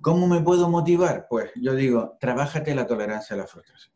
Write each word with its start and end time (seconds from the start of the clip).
¿Cómo 0.00 0.26
me 0.26 0.40
puedo 0.40 0.68
motivar? 0.68 1.26
Pues 1.28 1.50
yo 1.56 1.74
digo, 1.74 2.16
trabájate 2.20 2.74
la 2.74 2.86
tolerancia 2.86 3.34
a 3.34 3.38
la 3.38 3.46
frustración. 3.46 3.94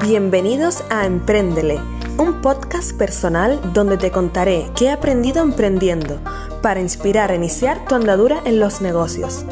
Bienvenidos 0.00 0.84
a 0.90 1.06
Empréndele, 1.06 1.78
un 2.18 2.40
podcast 2.40 2.96
personal 2.96 3.60
donde 3.74 3.98
te 3.98 4.10
contaré 4.10 4.70
qué 4.76 4.86
he 4.86 4.90
aprendido 4.90 5.42
emprendiendo 5.42 6.20
para 6.62 6.80
inspirar 6.80 7.30
a 7.30 7.34
iniciar 7.34 7.84
tu 7.86 7.94
andadura 7.94 8.40
en 8.44 8.58
los 8.58 8.80
negocios. 8.80 9.44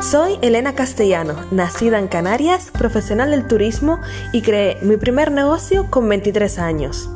Soy 0.00 0.38
Elena 0.42 0.74
Castellano, 0.74 1.34
nacida 1.50 1.98
en 1.98 2.08
Canarias, 2.08 2.70
profesional 2.70 3.30
del 3.30 3.46
turismo 3.46 3.98
y 4.32 4.42
creé 4.42 4.78
mi 4.82 4.96
primer 4.96 5.30
negocio 5.32 5.88
con 5.90 6.08
23 6.08 6.58
años. 6.58 7.08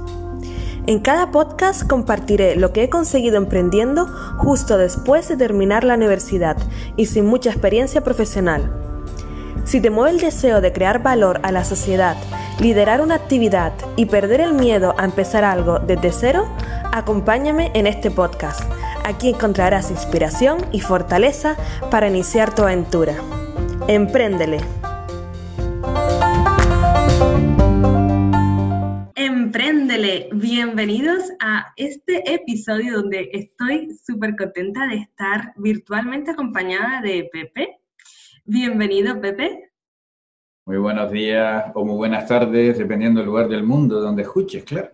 En 0.89 1.00
cada 1.00 1.32
podcast 1.32 1.84
compartiré 1.84 2.55
lo 2.55 2.73
que 2.73 2.84
he 2.84 2.89
conseguido 2.89 3.39
emprendiendo 3.39 4.07
justo 4.39 4.79
después 4.79 5.29
de 5.29 5.37
terminar 5.37 5.82
la 5.82 5.95
universidad 5.95 6.57
y 6.96 7.06
sin 7.06 7.27
mucha 7.27 7.51
experiencia 7.51 8.05
profesional. 8.05 8.70
Si 9.65 9.80
te 9.80 9.91
mueve 9.91 10.12
el 10.12 10.20
deseo 10.20 10.60
de 10.60 10.73
crear 10.73 11.02
valor 11.02 11.41
a 11.43 11.51
la 11.51 11.65
sociedad, 11.65 12.16
liderar 12.60 13.01
una 13.01 13.16
actividad 13.16 13.73
y 13.96 14.07
perder 14.07 14.41
el 14.41 14.52
miedo 14.52 14.95
a 14.96 15.05
empezar 15.05 15.43
algo 15.43 15.80
desde 15.80 16.12
cero, 16.12 16.46
acompáñame 16.93 17.73
en 17.74 17.88
este 17.88 18.12
podcast. 18.12 18.60
Aquí 19.05 19.30
encontrarás 19.30 19.91
inspiración 19.91 20.59
y 20.71 20.82
fortaleza 20.82 21.57
para 21.91 22.07
iniciar 22.07 22.55
tu 22.55 22.62
aventura. 22.62 23.15
Empréndele. 23.88 24.60
Bienvenidos 30.33 31.33
a 31.41 31.73
este 31.77 32.34
episodio 32.34 33.01
donde 33.01 33.30
estoy 33.33 33.88
súper 34.05 34.37
contenta 34.37 34.87
de 34.87 34.96
estar 34.96 35.55
virtualmente 35.56 36.32
acompañada 36.32 37.01
de 37.01 37.27
Pepe. 37.32 37.79
Bienvenido, 38.45 39.18
Pepe. 39.18 39.73
Muy 40.66 40.77
buenos 40.77 41.10
días 41.10 41.73
o 41.74 41.87
muy 41.87 41.96
buenas 41.96 42.27
tardes, 42.27 42.77
dependiendo 42.77 43.21
del 43.21 43.29
lugar 43.29 43.49
del 43.49 43.62
mundo 43.62 43.99
donde 43.99 44.23
escuches, 44.23 44.62
claro. 44.65 44.90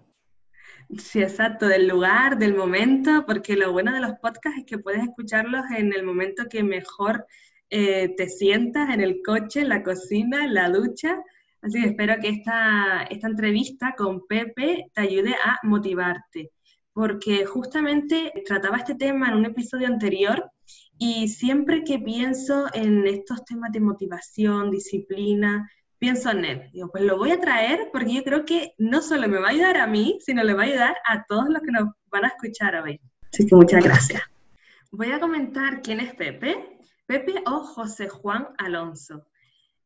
Sí, 0.96 1.20
exacto, 1.20 1.66
del 1.66 1.88
lugar, 1.88 2.38
del 2.38 2.54
momento, 2.54 3.24
porque 3.26 3.56
lo 3.56 3.72
bueno 3.72 3.92
de 3.92 4.00
los 4.00 4.12
podcasts 4.20 4.60
es 4.60 4.64
que 4.64 4.78
puedes 4.78 5.02
escucharlos 5.02 5.64
en 5.76 5.92
el 5.92 6.04
momento 6.04 6.44
que 6.48 6.62
mejor 6.62 7.26
eh, 7.68 8.14
te 8.16 8.28
sientas, 8.28 8.94
en 8.94 9.00
el 9.00 9.22
coche, 9.26 9.62
en 9.62 9.70
la 9.70 9.82
cocina, 9.82 10.44
en 10.44 10.54
la 10.54 10.68
ducha 10.68 11.20
Así 11.62 11.80
que 11.80 11.88
espero 11.90 12.16
que 12.20 12.28
esta, 12.28 13.04
esta 13.04 13.28
entrevista 13.28 13.94
con 13.96 14.26
Pepe 14.26 14.90
te 14.92 15.00
ayude 15.00 15.34
a 15.34 15.60
motivarte, 15.62 16.50
porque 16.92 17.46
justamente 17.46 18.32
trataba 18.44 18.78
este 18.78 18.96
tema 18.96 19.28
en 19.28 19.34
un 19.34 19.44
episodio 19.46 19.86
anterior 19.86 20.50
y 20.98 21.28
siempre 21.28 21.84
que 21.84 22.00
pienso 22.00 22.66
en 22.74 23.06
estos 23.06 23.44
temas 23.44 23.70
de 23.70 23.80
motivación, 23.80 24.72
disciplina, 24.72 25.70
pienso 25.98 26.30
en 26.30 26.44
él. 26.44 26.70
Digo, 26.72 26.90
pues 26.90 27.04
lo 27.04 27.16
voy 27.16 27.30
a 27.30 27.40
traer 27.40 27.88
porque 27.92 28.14
yo 28.14 28.24
creo 28.24 28.44
que 28.44 28.74
no 28.78 29.00
solo 29.00 29.28
me 29.28 29.38
va 29.38 29.48
a 29.48 29.50
ayudar 29.50 29.76
a 29.76 29.86
mí, 29.86 30.18
sino 30.20 30.42
le 30.42 30.54
va 30.54 30.62
a 30.62 30.66
ayudar 30.66 30.96
a 31.06 31.24
todos 31.24 31.48
los 31.48 31.62
que 31.62 31.70
nos 31.70 31.90
van 32.10 32.24
a 32.24 32.28
escuchar 32.28 32.74
hoy. 32.74 33.00
Así 33.32 33.46
que 33.46 33.54
muchas 33.54 33.84
gracias. 33.84 34.22
Voy 34.90 35.12
a 35.12 35.20
comentar 35.20 35.80
quién 35.80 36.00
es 36.00 36.12
Pepe. 36.14 36.78
Pepe 37.06 37.34
o 37.46 37.60
José 37.60 38.08
Juan 38.08 38.48
Alonso. 38.58 39.26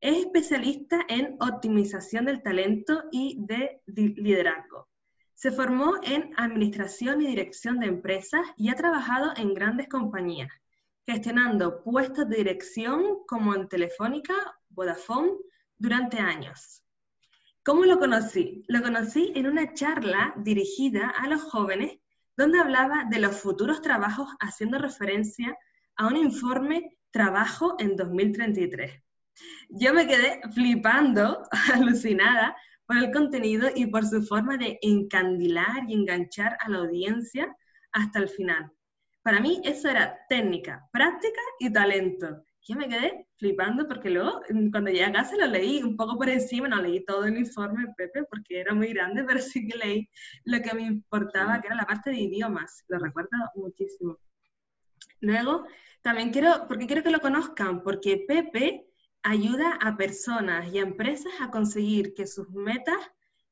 Es 0.07 0.19
especialista 0.19 1.05
en 1.09 1.37
optimización 1.41 2.27
del 2.27 2.41
talento 2.41 3.03
y 3.11 3.39
de 3.41 3.83
liderazgo. 3.87 4.89
Se 5.35 5.51
formó 5.51 5.95
en 6.05 6.31
administración 6.37 7.23
y 7.23 7.27
dirección 7.27 7.81
de 7.81 7.89
empresas 7.89 8.43
y 8.57 8.69
ha 8.69 8.77
trabajado 8.77 9.33
en 9.37 9.53
grandes 9.53 9.89
compañías, 9.89 10.53
gestionando 11.05 11.83
puestos 11.83 12.29
de 12.29 12.37
dirección 12.37 13.25
como 13.27 13.57
en 13.57 13.69
Telefónica, 13.69 14.33
Vodafone, 14.69 15.33
durante 15.77 16.21
años. 16.21 16.85
¿Cómo 17.65 17.85
lo 17.85 17.99
conocí? 17.99 18.63
Lo 18.69 18.83
conocí 18.83 19.33
en 19.35 19.49
una 19.49 19.75
charla 19.75 20.35
dirigida 20.37 21.09
a 21.09 21.27
los 21.27 21.43
jóvenes 21.43 21.99
donde 22.37 22.61
hablaba 22.61 23.07
de 23.11 23.19
los 23.19 23.41
futuros 23.41 23.83
trabajos 23.83 24.29
haciendo 24.39 24.79
referencia 24.79 25.59
a 25.97 26.07
un 26.07 26.17
informe 26.17 26.97
Trabajo 27.11 27.75
en 27.81 27.97
2033. 27.97 29.03
Yo 29.69 29.93
me 29.95 30.07
quedé 30.07 30.41
flipando, 30.55 31.47
alucinada 31.75 32.57
por 32.87 32.97
el 32.97 33.13
contenido 33.13 33.69
y 33.75 33.87
por 33.87 34.07
su 34.07 34.23
forma 34.23 34.57
de 34.57 34.79
encandilar 34.83 35.85
y 35.89 35.95
enganchar 35.95 36.57
a 36.61 36.69
la 36.69 36.79
audiencia 36.79 37.55
hasta 37.93 38.21
el 38.21 38.29
final. 38.29 38.71
Para 39.23 39.41
mí 39.41 39.61
eso 39.65 39.89
era 39.89 40.19
técnica, 40.29 40.89
práctica 40.93 41.41
y 41.59 41.73
talento. 41.73 42.45
Yo 42.69 42.77
me 42.77 42.89
quedé 42.89 43.27
flipando 43.39 43.87
porque 43.87 44.11
luego 44.11 44.41
cuando 44.71 44.91
llegué 44.91 45.05
a 45.05 45.13
casa 45.13 45.37
lo 45.37 45.47
leí 45.47 45.83
un 45.83 45.97
poco 45.97 46.17
por 46.17 46.29
encima, 46.29 46.69
no 46.69 46.81
leí 46.81 47.05
todo 47.05 47.25
el 47.25 47.37
informe, 47.37 47.93
Pepe, 47.97 48.25
porque 48.25 48.61
era 48.61 48.75
muy 48.75 48.93
grande, 48.93 49.25
pero 49.29 49.41
sí 49.41 49.67
que 49.67 49.79
leí 49.79 50.09
lo 50.45 50.61
que 50.61 50.75
me 50.75 50.83
importaba, 50.83 51.61
que 51.61 51.67
era 51.67 51.77
la 51.77 51.87
parte 51.87 52.11
de 52.11 52.21
idiomas. 52.21 52.85
Lo 52.89 52.99
recuerdo 52.99 53.37
muchísimo. 53.57 54.19
Luego, 55.21 55.67
también 56.03 56.31
quiero, 56.31 56.67
porque 56.69 56.87
quiero 56.87 57.03
que 57.03 57.11
lo 57.11 57.21
conozcan, 57.21 57.83
porque 57.83 58.25
Pepe 58.29 58.86
ayuda 59.27 59.73
a 59.81 59.97
personas 59.97 60.73
y 60.73 60.79
a 60.79 60.83
empresas 60.83 61.33
a 61.41 61.51
conseguir 61.51 62.15
que 62.15 62.29
sus 62.29 62.49
metas, 62.51 62.99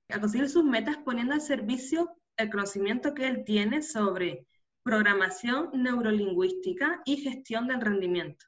a 0.09 0.21
conseguir 0.21 0.49
sus 0.49 0.65
metas 0.65 0.99
poniendo 0.99 1.35
al 1.35 1.41
servicio 1.41 2.17
el 2.37 2.49
conocimiento 2.49 3.12
que 3.12 3.27
él 3.27 3.43
tiene 3.45 3.83
sobre 3.83 4.47
programación 4.85 5.71
neurolingüística 5.75 7.03
y 7.05 7.17
gestión 7.17 7.67
del 7.67 7.81
rendimiento. 7.81 8.47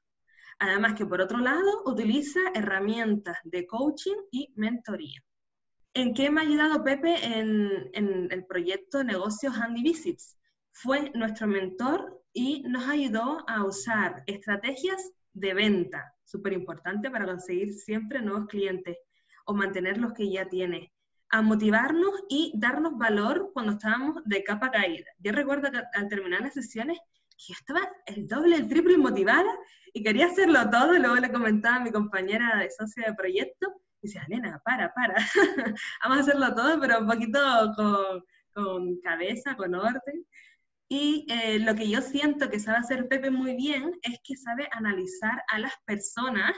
Además 0.60 0.94
que 0.94 1.04
por 1.04 1.20
otro 1.20 1.38
lado 1.38 1.82
utiliza 1.84 2.38
herramientas 2.54 3.38
de 3.42 3.66
coaching 3.66 4.16
y 4.30 4.52
mentoría. 4.54 5.20
¿En 5.94 6.14
qué 6.14 6.30
me 6.30 6.40
ha 6.40 6.44
ayudado 6.44 6.84
Pepe 6.84 7.38
en, 7.38 7.90
el 8.30 8.46
proyecto 8.46 9.02
Negocios 9.02 9.56
Handy 9.56 9.82
Visits? 9.82 10.38
Fue 10.70 11.10
nuestro 11.14 11.48
mentor 11.48 12.22
y 12.32 12.62
nos 12.68 12.86
ayudó 12.86 13.44
a 13.48 13.64
usar 13.64 14.22
estrategias 14.26 15.10
de 15.32 15.54
venta, 15.54 16.15
súper 16.26 16.52
importante 16.52 17.10
para 17.10 17.24
conseguir 17.24 17.72
siempre 17.72 18.20
nuevos 18.20 18.46
clientes 18.48 18.96
o 19.46 19.54
mantener 19.54 19.96
los 19.98 20.12
que 20.12 20.30
ya 20.30 20.48
tienes, 20.48 20.90
a 21.30 21.40
motivarnos 21.40 22.12
y 22.28 22.52
darnos 22.56 22.98
valor 22.98 23.50
cuando 23.52 23.72
estábamos 23.72 24.22
de 24.24 24.44
capa 24.44 24.70
caída. 24.70 25.06
Yo 25.18 25.32
recuerdo 25.32 25.70
que 25.70 25.80
al 25.94 26.08
terminar 26.08 26.42
las 26.42 26.54
sesiones, 26.54 26.98
que 27.30 27.52
yo 27.52 27.54
estaba 27.58 27.80
el 28.06 28.26
doble, 28.26 28.56
el 28.56 28.68
triple 28.68 28.98
motivada 28.98 29.50
y 29.92 30.02
quería 30.02 30.26
hacerlo 30.26 30.68
todo, 30.70 30.92
luego 30.98 31.16
le 31.16 31.32
comentaba 31.32 31.76
a 31.76 31.80
mi 31.80 31.90
compañera 31.90 32.58
de 32.58 32.70
socia 32.70 33.08
de 33.08 33.14
proyecto, 33.14 33.68
y 34.02 34.08
decía, 34.08 34.24
nena, 34.28 34.60
para, 34.64 34.92
para, 34.92 35.14
vamos 36.02 36.18
a 36.18 36.20
hacerlo 36.20 36.54
todo, 36.54 36.78
pero 36.80 37.00
un 37.00 37.06
poquito 37.06 37.38
con, 37.76 38.24
con 38.52 39.00
cabeza, 39.00 39.56
con 39.56 39.74
orden. 39.74 40.26
Y 40.88 41.26
eh, 41.28 41.58
lo 41.58 41.74
que 41.74 41.88
yo 41.88 42.00
siento 42.00 42.48
que 42.48 42.60
sabe 42.60 42.78
hacer 42.78 43.08
Pepe 43.08 43.30
muy 43.30 43.56
bien 43.56 43.92
es 44.02 44.18
que 44.22 44.36
sabe 44.36 44.68
analizar 44.70 45.42
a 45.48 45.58
las 45.58 45.72
personas 45.84 46.52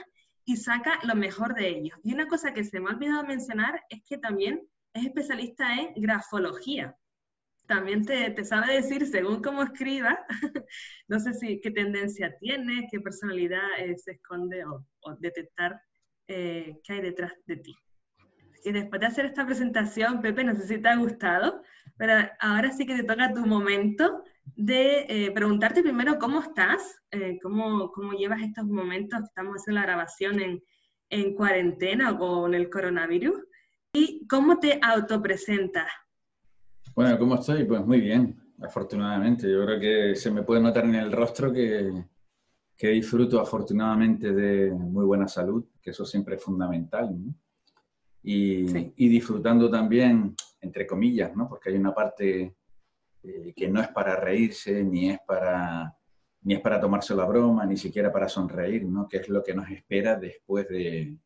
y 0.45 0.57
saca 0.57 0.99
lo 1.03 1.15
mejor 1.15 1.55
de 1.55 1.67
ellos. 1.69 1.99
Y 2.03 2.13
una 2.13 2.27
cosa 2.27 2.53
que 2.53 2.63
se 2.63 2.79
me 2.79 2.89
ha 2.89 2.93
olvidado 2.93 3.23
mencionar 3.23 3.81
es 3.89 4.01
que 4.07 4.17
también 4.17 4.67
es 4.93 5.05
especialista 5.05 5.75
en 5.75 5.93
grafología. 5.95 6.95
También 7.67 8.03
te, 8.03 8.31
te 8.31 8.43
sabe 8.43 8.73
decir, 8.73 9.05
según 9.05 9.43
cómo 9.43 9.61
escriba, 9.61 10.25
no 11.07 11.19
sé 11.19 11.33
si 11.33 11.61
qué 11.61 11.69
tendencia 11.69 12.35
tiene, 12.39 12.87
qué 12.91 12.99
personalidad 12.99 13.61
eh, 13.77 13.95
se 13.97 14.13
esconde 14.13 14.63
o, 14.65 14.85
detectar 15.19 15.79
eh, 16.27 16.79
qué 16.83 16.93
hay 16.93 17.01
detrás 17.01 17.33
de 17.45 17.57
ti. 17.57 17.75
Y 18.63 18.71
después 18.71 18.99
de 18.99 19.07
hacer 19.07 19.25
esta 19.25 19.45
presentación, 19.45 20.21
Pepe, 20.21 20.43
no 20.43 20.55
sé 20.55 20.67
si 20.67 20.77
te 20.79 20.89
ha 20.89 20.95
gustado, 20.95 21.61
pero 21.99 22.13
ahora 22.39 22.71
sí 22.71 22.85
que 22.85 22.95
te 22.95 23.03
toca 23.03 23.33
tu 23.33 23.45
momento 23.45 24.23
de 24.55 25.05
eh, 25.09 25.31
preguntarte 25.31 25.83
primero 25.83 26.17
cómo 26.17 26.39
estás, 26.39 26.81
eh, 27.11 27.37
cómo, 27.43 27.91
cómo, 27.91 28.13
llevas 28.13 28.41
estos 28.41 28.65
momentos 28.65 29.19
que 29.19 29.25
estamos 29.25 29.57
haciendo 29.57 29.81
la 29.81 29.85
grabación 29.85 30.39
en, 30.39 30.63
en 31.09 31.35
cuarentena 31.35 32.11
o 32.11 32.17
con 32.17 32.55
el 32.55 32.69
coronavirus 32.69 33.41
y 33.91 34.25
cómo 34.27 34.59
te 34.59 34.79
autopresentas. 34.81 35.91
Bueno, 36.95 37.19
¿cómo 37.19 37.35
estoy? 37.35 37.65
Pues 37.65 37.85
muy 37.85 37.99
bien, 37.99 38.33
afortunadamente. 38.61 39.51
Yo 39.51 39.65
creo 39.65 39.79
que 39.79 40.15
se 40.15 40.31
me 40.31 40.43
puede 40.43 40.61
notar 40.61 40.85
en 40.85 40.95
el 40.95 41.11
rostro 41.11 41.51
que, 41.51 41.91
que 42.77 42.87
disfruto 42.87 43.41
afortunadamente 43.41 44.31
de 44.31 44.71
muy 44.71 45.03
buena 45.03 45.27
salud, 45.27 45.65
que 45.81 45.89
eso 45.89 46.05
siempre 46.05 46.37
es 46.37 46.43
fundamental. 46.43 47.13
Y, 48.23 48.93
y 48.95 49.09
disfrutando 49.09 49.69
también 49.69 50.33
entre 50.61 50.85
comillas, 50.85 51.35
¿no? 51.35 51.47
Porque 51.47 51.69
hay 51.69 51.75
una 51.75 51.93
parte 51.93 52.55
eh, 53.23 53.53
que 53.55 53.67
no 53.67 53.81
es 53.81 53.89
para 53.89 54.15
reírse, 54.15 54.83
ni 54.83 55.09
es 55.09 55.19
para, 55.25 55.95
ni 56.41 56.53
es 56.53 56.61
para 56.61 56.79
tomarse 56.79 57.15
la 57.15 57.25
broma, 57.25 57.65
ni 57.65 57.77
siquiera 57.77 58.11
para 58.11 58.29
sonreír, 58.29 58.85
¿no? 58.85 59.07
Que 59.07 59.17
es 59.17 59.29
lo 59.29 59.43
que 59.43 59.53
nos 59.53 59.69
espera 59.69 60.15
después 60.15 60.67
de, 60.69 61.17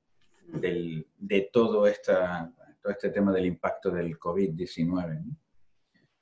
de 0.47 1.49
todo, 1.51 1.87
esta, 1.87 2.51
todo 2.81 2.91
este 2.91 3.09
tema 3.09 3.31
del 3.31 3.45
impacto 3.45 3.91
del 3.91 4.19
COVID-19. 4.19 5.23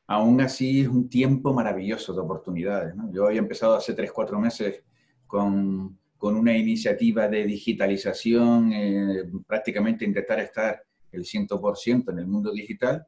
aún 0.07 0.41
así 0.41 0.81
es 0.81 0.87
un 0.87 1.09
tiempo 1.09 1.53
maravilloso 1.53 2.13
de 2.13 2.21
oportunidades. 2.21 2.93
Yo 3.11 3.27
había 3.27 3.39
empezado 3.39 3.75
hace 3.75 3.93
tres, 3.93 4.11
cuatro 4.11 4.39
meses 4.39 4.83
con, 5.25 5.97
con 6.17 6.35
una 6.35 6.55
iniciativa 6.55 7.27
de 7.27 7.45
digitalización, 7.45 8.71
eh, 8.73 9.23
prácticamente 9.47 10.05
intentar 10.05 10.39
estar 10.39 10.83
el 11.11 11.23
100% 11.23 12.11
en 12.11 12.19
el 12.19 12.27
mundo 12.27 12.51
digital, 12.51 13.05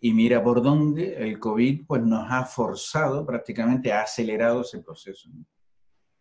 y 0.00 0.12
mira 0.12 0.42
por 0.42 0.62
dónde 0.62 1.14
el 1.16 1.38
COVID 1.38 1.86
pues, 1.86 2.02
nos 2.02 2.26
ha 2.30 2.44
forzado, 2.44 3.24
prácticamente 3.24 3.92
ha 3.92 4.02
acelerado 4.02 4.60
ese 4.60 4.80
proceso. 4.80 5.30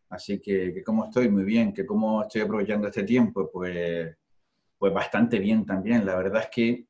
Así 0.10 0.40
que, 0.40 0.74
que 0.74 0.84
cómo 0.84 1.06
estoy, 1.06 1.30
muy 1.30 1.44
bien, 1.44 1.74
que 1.74 1.86
cómo 1.86 2.24
estoy 2.24 2.42
aprovechando 2.42 2.88
este 2.88 3.04
tiempo, 3.04 3.50
pues, 3.52 4.16
pues 4.78 4.94
bastante 4.94 5.40
bien 5.40 5.66
también. 5.66 6.06
La 6.06 6.16
verdad 6.16 6.44
es 6.44 6.50
que 6.50 6.88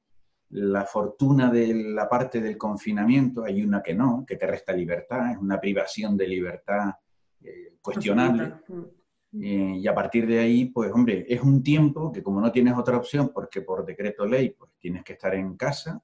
la 0.50 0.86
fortuna 0.86 1.52
de 1.52 1.74
la 1.74 2.08
parte 2.08 2.40
del 2.40 2.58
confinamiento, 2.58 3.44
hay 3.44 3.64
una 3.64 3.82
que 3.82 3.94
no, 3.94 4.24
que 4.28 4.36
te 4.36 4.46
resta 4.46 4.74
libertad, 4.74 5.32
es 5.32 5.38
una 5.38 5.60
privación 5.60 6.16
de 6.16 6.28
libertad 6.28 6.92
eh, 7.42 7.78
cuestionable. 7.82 8.54
Eh, 9.42 9.78
y 9.80 9.88
a 9.88 9.94
partir 9.94 10.28
de 10.28 10.40
ahí, 10.40 10.66
pues 10.66 10.92
hombre, 10.92 11.26
es 11.28 11.42
un 11.42 11.62
tiempo 11.62 12.12
que 12.12 12.24
como 12.24 12.40
no 12.40 12.52
tienes 12.52 12.76
otra 12.78 12.98
opción, 12.98 13.32
porque 13.34 13.62
por 13.62 13.86
decreto 13.86 14.26
ley, 14.26 14.52
pues 14.52 14.72
tienes 14.80 15.04
que 15.04 15.14
estar 15.14 15.36
en 15.36 15.58
casa, 15.58 16.02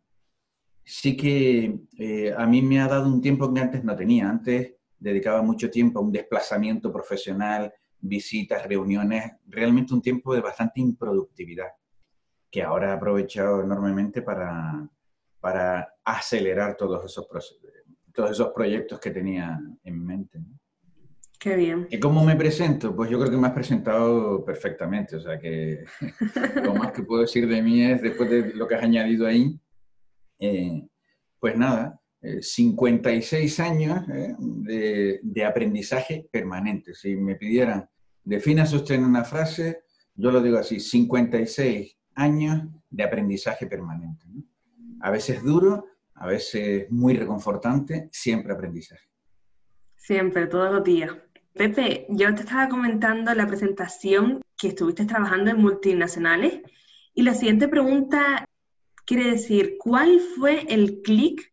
sí 0.84 1.16
que 1.16 1.80
eh, 1.98 2.34
a 2.36 2.46
mí 2.46 2.62
me 2.62 2.82
ha 2.82 2.88
dado 2.88 3.08
un 3.08 3.22
tiempo 3.22 3.54
que 3.54 3.62
antes 3.62 3.84
no 3.84 3.96
tenía. 3.96 4.30
Antes 4.30 4.74
dedicaba 4.98 5.42
mucho 5.42 5.70
tiempo 5.70 6.00
a 6.00 6.02
un 6.02 6.12
desplazamiento 6.12 6.92
profesional, 6.92 7.74
visitas, 8.00 8.68
reuniones, 8.68 9.32
realmente 9.48 9.94
un 9.94 10.02
tiempo 10.02 10.34
de 10.34 10.42
bastante 10.42 10.82
improductividad 10.82 11.70
que 12.52 12.62
ahora 12.62 12.90
he 12.90 12.94
aprovechado 12.94 13.62
enormemente 13.62 14.22
para, 14.22 14.88
para 15.40 15.96
acelerar 16.04 16.76
todos 16.76 17.06
esos, 17.06 17.28
todos 18.14 18.32
esos 18.32 18.50
proyectos 18.50 19.00
que 19.00 19.12
tenía 19.12 19.58
en 19.84 20.06
mente. 20.06 20.40
Qué 21.42 21.56
bien. 21.56 21.88
¿Y 21.90 22.00
cómo 22.00 22.24
me 22.24 22.36
presento? 22.36 22.96
Pues 22.96 23.10
yo 23.10 23.20
creo 23.20 23.32
que 23.32 23.38
me 23.38 23.48
has 23.48 23.54
presentado 23.54 24.46
perfectamente. 24.46 25.16
O 25.16 25.20
sea 25.20 25.40
que 25.40 25.84
lo 26.64 26.76
más 26.76 26.92
que 26.92 27.02
puedo 27.02 27.24
decir 27.24 27.48
de 27.48 27.64
mí 27.64 27.82
es, 27.84 28.00
después 28.00 28.30
de 28.30 28.54
lo 28.54 28.68
que 28.68 28.76
has 28.76 28.84
añadido 28.84 29.26
ahí, 29.26 29.60
eh, 30.38 30.88
pues 31.40 31.58
nada, 31.58 32.00
56 32.22 33.60
eh, 33.60 33.64
años 33.64 34.08
eh, 34.14 34.36
de, 34.38 35.20
de, 35.24 35.44
aprendizaje 35.44 36.30
permanente. 36.32 36.94
Si 36.94 37.16
me 37.16 37.36
pidieran, 37.38 37.90
definas 38.24 38.72
usted 38.72 38.94
en 38.96 39.06
una 39.06 39.24
frase, 39.24 39.82
yo 40.14 40.30
lo 40.30 40.44
digo 40.44 40.60
así, 40.60 40.80
56 40.80 41.98
años 42.14 42.68
de 42.88 43.04
aprendizaje 43.04 43.66
permanente. 43.66 44.28
A 45.00 45.10
veces 45.10 45.42
duro, 45.42 45.88
a 46.14 46.28
veces 46.28 46.86
muy 46.92 47.16
reconfortante, 47.16 48.10
siempre 48.12 48.54
aprendizaje. 48.54 49.10
Siempre, 49.96 50.46
todos 50.46 50.72
los 50.72 50.84
días. 50.84 51.12
Pepe, 51.54 52.06
yo 52.10 52.34
te 52.34 52.42
estaba 52.42 52.70
comentando 52.70 53.34
la 53.34 53.48
presentación 53.48 54.42
que 54.58 54.70
estuviste 54.70 55.06
trabajando 55.06 55.52
en 55.52 55.62
multinacionales 55.62 56.62
y 57.14 57.24
la 57.24 57.34
siguiente 57.34 57.68
pregunta 57.68 58.46
quiere 59.06 59.32
decir, 59.32 59.76
¿cuál 59.78 60.20
fue 60.20 60.66
el 60.74 61.02
clic 61.02 61.52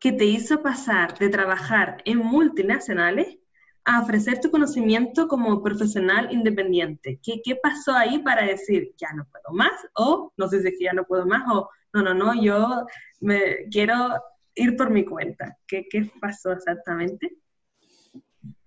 que 0.00 0.12
te 0.12 0.24
hizo 0.24 0.62
pasar 0.62 1.18
de 1.18 1.28
trabajar 1.28 2.02
en 2.04 2.18
multinacionales 2.18 3.38
a 3.86 4.02
ofrecer 4.02 4.40
tu 4.40 4.50
conocimiento 4.50 5.28
como 5.28 5.62
profesional 5.62 6.32
independiente. 6.32 7.20
¿Qué, 7.22 7.40
¿Qué, 7.42 7.54
pasó 7.54 7.92
ahí 7.92 8.18
para 8.18 8.44
decir, 8.44 8.92
ya 8.98 9.12
no 9.14 9.26
puedo 9.30 9.56
más? 9.56 9.72
O, 9.94 10.32
no 10.36 10.48
sé 10.48 10.60
si 10.60 10.68
es 10.68 10.74
que 10.76 10.84
ya 10.84 10.92
no 10.92 11.04
puedo 11.04 11.24
más, 11.24 11.44
o, 11.48 11.70
no, 11.92 12.02
no, 12.02 12.12
no, 12.12 12.42
yo 12.42 12.84
me 13.20 13.68
quiero 13.70 14.20
ir 14.56 14.76
por 14.76 14.90
mi 14.90 15.04
cuenta. 15.04 15.56
¿Qué, 15.68 15.86
qué 15.88 16.10
pasó 16.20 16.52
exactamente? 16.52 17.38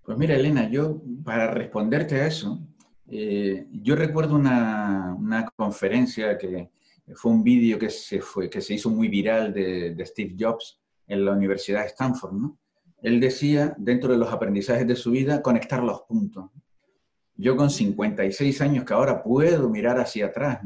Pues 0.09 0.17
mira, 0.17 0.35
Elena, 0.35 0.67
yo 0.67 1.03
para 1.23 1.51
responderte 1.51 2.15
a 2.15 2.25
eso, 2.25 2.59
eh, 3.11 3.67
yo 3.71 3.95
recuerdo 3.95 4.33
una, 4.33 5.15
una, 5.15 5.45
conferencia 5.55 6.35
que 6.35 6.71
fue 7.13 7.31
un 7.31 7.43
vídeo 7.43 7.77
que 7.77 7.91
se, 7.91 8.19
fue, 8.19 8.49
que 8.49 8.59
se 8.59 8.73
hizo 8.73 8.89
muy 8.89 9.07
viral 9.07 9.53
de, 9.53 10.03
Steve 10.07 10.35
Jobs 10.35 10.79
en 11.05 11.23
la 11.23 11.33
Universidad 11.33 11.81
de 11.81 11.89
Stanford, 11.89 12.33
¿no? 12.33 12.57
él 13.03 13.19
decía, 13.19 13.75
dentro 13.77 14.11
de 14.11 14.17
los 14.17 14.33
aprendizajes 14.33 14.87
de 14.87 14.95
su 14.95 15.11
vida, 15.11 15.43
conectar 15.43 15.83
los 15.83 16.01
puntos. 16.01 16.49
Yo 17.35 17.55
con 17.55 17.69
56 17.69 18.61
años 18.61 18.85
que 18.85 18.95
ahora 18.95 19.21
puedo 19.21 19.69
mirar 19.69 19.99
hacia 19.99 20.25
atrás 20.25 20.61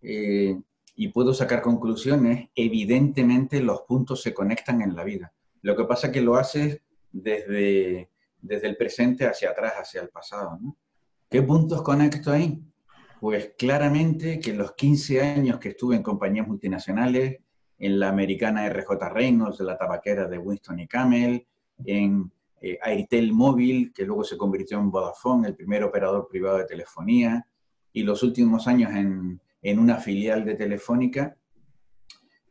eh, 0.00 0.58
y 0.96 1.08
puedo 1.08 1.34
sacar 1.34 1.60
conclusiones, 1.60 2.48
evidentemente 2.54 3.60
los 3.60 3.82
puntos 3.82 4.22
se 4.22 4.32
conectan 4.32 4.80
en 4.80 4.96
la 4.96 5.04
vida. 5.04 5.34
Lo 5.60 5.76
que 5.76 5.84
pasa 5.84 6.06
es 6.06 6.14
que 6.14 6.22
lo 6.22 6.36
haces 6.36 6.80
desde, 7.12 8.08
desde 8.40 8.68
el 8.68 8.76
presente 8.76 9.26
hacia 9.26 9.50
atrás, 9.50 9.74
hacia 9.78 10.00
el 10.00 10.08
pasado. 10.08 10.58
¿Qué 11.28 11.42
puntos 11.42 11.82
conecto 11.82 12.32
ahí? 12.32 12.62
Pues 13.20 13.52
claramente 13.58 14.38
que 14.38 14.54
los 14.54 14.72
15 14.72 15.20
años 15.22 15.58
que 15.58 15.70
estuve 15.70 15.96
en 15.96 16.02
compañías 16.02 16.46
multinacionales, 16.46 17.38
en 17.78 18.00
la 18.00 18.08
americana 18.08 18.68
RJ 18.68 19.08
Reynolds, 19.10 19.60
la 19.60 19.76
tabaquera 19.76 20.26
de 20.26 20.38
Winston 20.38 20.80
y 20.80 20.88
Camel, 20.88 21.46
en 21.84 22.30
eh, 22.60 22.78
Airtel 22.82 23.32
Móvil, 23.32 23.92
que 23.92 24.04
luego 24.04 24.24
se 24.24 24.36
convirtió 24.36 24.78
en 24.78 24.90
Vodafone, 24.90 25.48
el 25.48 25.54
primer 25.54 25.84
operador 25.84 26.28
privado 26.28 26.58
de 26.58 26.64
telefonía, 26.64 27.46
y 27.92 28.02
los 28.02 28.22
últimos 28.22 28.66
años 28.66 28.92
en, 28.94 29.40
en 29.62 29.78
una 29.78 29.96
filial 29.96 30.44
de 30.44 30.54
Telefónica. 30.54 31.36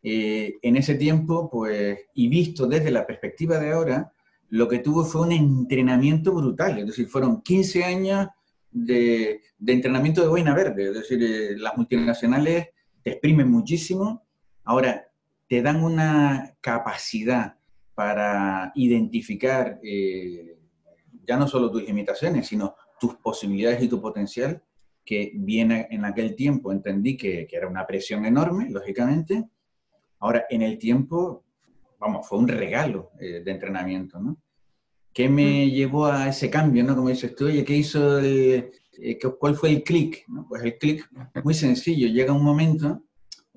Eh, 0.03 0.57
en 0.61 0.77
ese 0.77 0.95
tiempo, 0.95 1.49
pues, 1.49 1.99
y 2.13 2.27
visto 2.27 2.67
desde 2.67 2.91
la 2.91 3.05
perspectiva 3.05 3.59
de 3.59 3.71
ahora, 3.71 4.13
lo 4.49 4.67
que 4.67 4.79
tuvo 4.79 5.03
fue 5.03 5.21
un 5.21 5.31
entrenamiento 5.31 6.33
brutal, 6.33 6.77
es 6.79 6.87
decir, 6.87 7.07
fueron 7.07 7.41
15 7.41 7.83
años 7.83 8.27
de, 8.71 9.41
de 9.57 9.73
entrenamiento 9.73 10.21
de 10.21 10.27
boina 10.27 10.53
verde, 10.53 10.89
es 10.89 10.93
decir, 10.93 11.21
eh, 11.21 11.57
las 11.57 11.75
multinacionales 11.75 12.67
te 13.03 13.11
exprimen 13.11 13.49
muchísimo, 13.49 14.25
ahora 14.63 15.07
te 15.47 15.61
dan 15.61 15.83
una 15.83 16.55
capacidad 16.61 17.57
para 17.95 18.71
identificar 18.75 19.79
eh, 19.83 20.57
ya 21.25 21.37
no 21.37 21.47
solo 21.47 21.71
tus 21.71 21.83
limitaciones, 21.83 22.47
sino 22.47 22.75
tus 22.99 23.15
posibilidades 23.15 23.81
y 23.83 23.87
tu 23.87 23.99
potencial, 24.01 24.63
que 25.03 25.31
viene 25.35 25.87
en 25.89 26.05
aquel 26.05 26.35
tiempo 26.35 26.71
entendí 26.71 27.15
que, 27.15 27.47
que 27.47 27.55
era 27.55 27.67
una 27.67 27.85
presión 27.85 28.25
enorme, 28.25 28.69
lógicamente. 28.69 29.45
Ahora, 30.19 30.45
en 30.49 30.61
el 30.61 30.77
tiempo, 30.77 31.45
vamos, 31.97 32.27
fue 32.27 32.39
un 32.39 32.47
regalo 32.47 33.11
eh, 33.19 33.41
de 33.43 33.51
entrenamiento, 33.51 34.19
¿no? 34.19 34.37
¿Qué 35.13 35.29
me 35.29 35.65
mm. 35.65 35.69
llevó 35.69 36.05
a 36.05 36.29
ese 36.29 36.49
cambio, 36.49 36.83
¿no? 36.83 36.95
Como 36.95 37.09
dices 37.09 37.35
tú, 37.35 37.45
oye, 37.45 37.65
¿qué 37.65 37.75
hizo 37.75 38.19
el, 38.19 38.71
eh, 38.99 39.19
¿cuál 39.39 39.55
fue 39.55 39.69
el 39.69 39.83
clic? 39.83 40.23
¿no? 40.27 40.45
Pues 40.47 40.63
el 40.63 40.77
clic 40.77 41.09
muy 41.43 41.53
sencillo, 41.53 42.07
llega 42.07 42.33
un 42.33 42.43
momento 42.43 43.03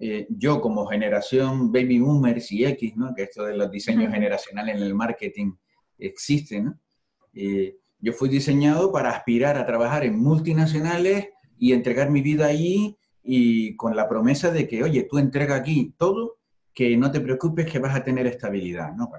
eh, 0.02 0.26
yo 0.30 0.62
como 0.62 0.87
generación 0.87 1.70
baby 1.70 1.99
boomers 1.99 2.50
y 2.52 2.64
X, 2.64 2.97
¿no? 2.97 3.14
que 3.14 3.25
esto 3.25 3.44
de 3.44 3.54
los 3.54 3.70
diseños 3.70 4.11
generacionales 4.11 4.76
en 4.76 4.82
el 4.82 4.94
marketing 4.94 5.52
existe, 5.99 6.62
¿no? 6.62 6.80
Eh, 7.35 7.76
yo 7.99 8.14
fui 8.14 8.30
diseñado 8.30 8.92
para 8.92 9.11
aspirar 9.11 9.59
a 9.59 9.66
trabajar 9.66 10.04
en 10.04 10.18
multinacionales 10.18 11.28
y 11.59 11.75
entregar 11.75 12.11
mi 12.11 12.23
vida 12.23 12.47
allí 12.47 12.97
y 13.23 13.76
con 13.76 13.94
la 13.94 14.09
promesa 14.09 14.50
de 14.50 14.66
que, 14.66 14.82
oye, 14.82 15.02
tú 15.02 15.18
entrega 15.18 15.56
aquí 15.56 15.94
todo, 15.99 16.38
que 16.72 16.96
no 16.96 17.10
te 17.10 17.20
preocupes 17.20 17.70
que 17.70 17.78
vas 17.78 17.94
a 17.94 18.04
tener 18.04 18.26
estabilidad, 18.26 18.92
¿no? 18.94 19.10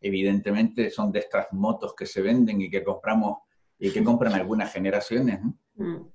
evidentemente 0.00 0.90
son 0.90 1.12
de 1.12 1.20
estas 1.20 1.46
motos 1.52 1.94
que 1.96 2.06
se 2.06 2.20
venden 2.20 2.60
y 2.60 2.68
que 2.68 2.82
compramos 2.82 3.38
y 3.78 3.90
que 3.90 4.02
compran 4.02 4.32
algunas 4.32 4.72
generaciones, 4.72 5.40
¿no? 5.40 5.58
Mm. 5.76 6.06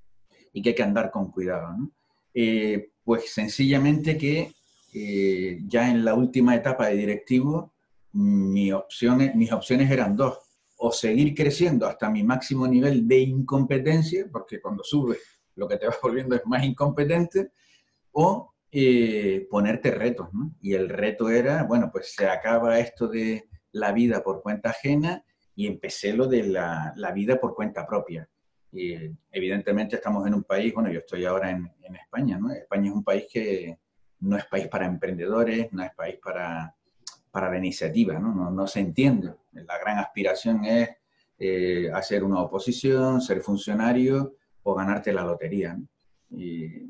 Y 0.53 0.61
que 0.61 0.69
hay 0.69 0.75
que 0.75 0.83
andar 0.83 1.09
con 1.09 1.31
cuidado, 1.31 1.73
¿no? 1.77 1.91
Eh, 2.33 2.91
pues 3.03 3.33
sencillamente 3.33 4.17
que 4.17 4.51
eh, 4.93 5.59
ya 5.65 5.89
en 5.89 6.03
la 6.03 6.13
última 6.13 6.55
etapa 6.55 6.87
de 6.87 6.95
directivo, 6.95 7.73
mis 8.13 8.73
opciones, 8.73 9.35
mis 9.35 9.51
opciones 9.51 9.89
eran 9.89 10.15
dos. 10.15 10.37
O 10.79 10.91
seguir 10.91 11.33
creciendo 11.33 11.87
hasta 11.87 12.09
mi 12.09 12.23
máximo 12.23 12.67
nivel 12.67 13.07
de 13.07 13.19
incompetencia, 13.19 14.27
porque 14.31 14.61
cuando 14.61 14.83
subes 14.83 15.17
lo 15.55 15.67
que 15.67 15.77
te 15.77 15.87
vas 15.87 15.97
volviendo 16.01 16.35
es 16.35 16.45
más 16.45 16.63
incompetente, 16.63 17.51
o 18.11 18.53
eh, 18.71 19.47
ponerte 19.49 19.91
retos. 19.91 20.29
Y 20.61 20.73
el 20.73 20.89
reto 20.89 21.29
era, 21.29 21.63
bueno, 21.63 21.89
pues 21.91 22.13
se 22.13 22.27
acaba 22.27 22.79
esto 22.79 23.07
de 23.07 23.47
la 23.71 23.91
vida 23.91 24.23
por 24.23 24.41
cuenta 24.41 24.71
ajena 24.71 25.23
y 25.55 25.67
empecé 25.67 26.13
lo 26.13 26.27
de 26.27 26.43
la, 26.43 26.93
la 26.95 27.11
vida 27.11 27.39
por 27.39 27.55
cuenta 27.55 27.85
propia. 27.85 28.29
Y 28.71 28.95
evidentemente 29.31 29.95
estamos 29.95 30.27
en 30.27 30.33
un 30.33 30.43
país, 30.43 30.73
bueno, 30.73 30.91
yo 30.91 30.99
estoy 30.99 31.25
ahora 31.25 31.49
en, 31.49 31.71
en, 31.81 31.95
España, 31.95 32.37
¿no? 32.37 32.51
España 32.51 32.89
es 32.89 32.95
un 32.95 33.03
país 33.03 33.25
que 33.31 33.79
no 34.19 34.37
es 34.37 34.45
país 34.45 34.67
para 34.67 34.85
emprendedores, 34.85 35.71
no 35.71 35.83
es 35.83 35.93
país 35.95 36.17
para, 36.21 36.75
para 37.31 37.49
la 37.49 37.57
iniciativa, 37.57 38.19
¿no? 38.19 38.33
¿no? 38.33 38.51
No, 38.51 38.67
se 38.67 38.81
entiende. 38.81 39.33
La 39.53 39.79
gran 39.79 39.99
aspiración 39.99 40.65
es 40.65 40.89
eh, 41.39 41.89
hacer 41.93 42.23
una 42.23 42.41
oposición, 42.41 43.21
ser 43.21 43.41
funcionario 43.41 44.35
o 44.63 44.75
ganarte 44.75 45.13
la 45.13 45.23
lotería. 45.23 45.79
Y 46.29 46.83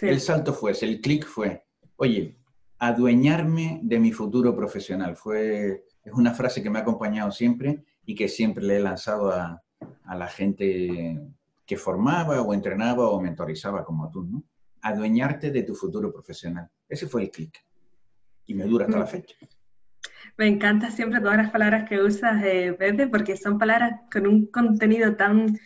El 0.00 0.20
salto 0.20 0.52
fue, 0.52 0.72
el 0.82 1.00
clic 1.00 1.26
fue, 1.26 1.64
oye, 1.96 2.36
adueñarme 2.78 3.80
de 3.82 3.98
mi 3.98 4.12
futuro 4.12 4.54
profesional. 4.54 5.16
Fue, 5.16 5.84
es 6.04 6.12
una 6.12 6.34
frase 6.34 6.62
que 6.62 6.70
me 6.70 6.78
ha 6.78 6.82
acompañado 6.82 7.30
siempre 7.30 7.84
y 8.04 8.14
que 8.14 8.28
siempre 8.28 8.64
le 8.64 8.76
he 8.76 8.80
lanzado 8.80 9.30
a, 9.32 9.62
a 10.04 10.16
la 10.16 10.26
gente 10.26 11.20
que 11.66 11.76
formaba 11.76 12.40
o 12.40 12.54
entrenaba 12.54 13.08
o 13.08 13.20
mentorizaba 13.20 13.84
como 13.84 14.10
tú, 14.10 14.24
¿no? 14.24 14.44
Adueñarte 14.80 15.50
de 15.50 15.64
tu 15.64 15.74
futuro 15.74 16.12
profesional. 16.12 16.70
Ese 16.88 17.06
fue 17.06 17.22
el 17.22 17.30
clic. 17.30 17.62
Y 18.46 18.54
me 18.54 18.64
dura 18.64 18.86
hasta 18.86 18.98
la 18.98 19.04
mm. 19.04 19.08
fecha. 19.08 19.36
Me 20.38 20.46
encanta 20.46 20.90
siempre 20.90 21.20
todas 21.20 21.36
las 21.36 21.50
palabras 21.50 21.88
que 21.88 22.00
usas, 22.00 22.42
eh, 22.44 22.74
Pepe, 22.78 23.08
porque 23.08 23.36
son 23.36 23.58
palabras 23.58 24.00
con 24.10 24.26
un 24.26 24.46
contenido 24.46 25.16
tan 25.16 25.58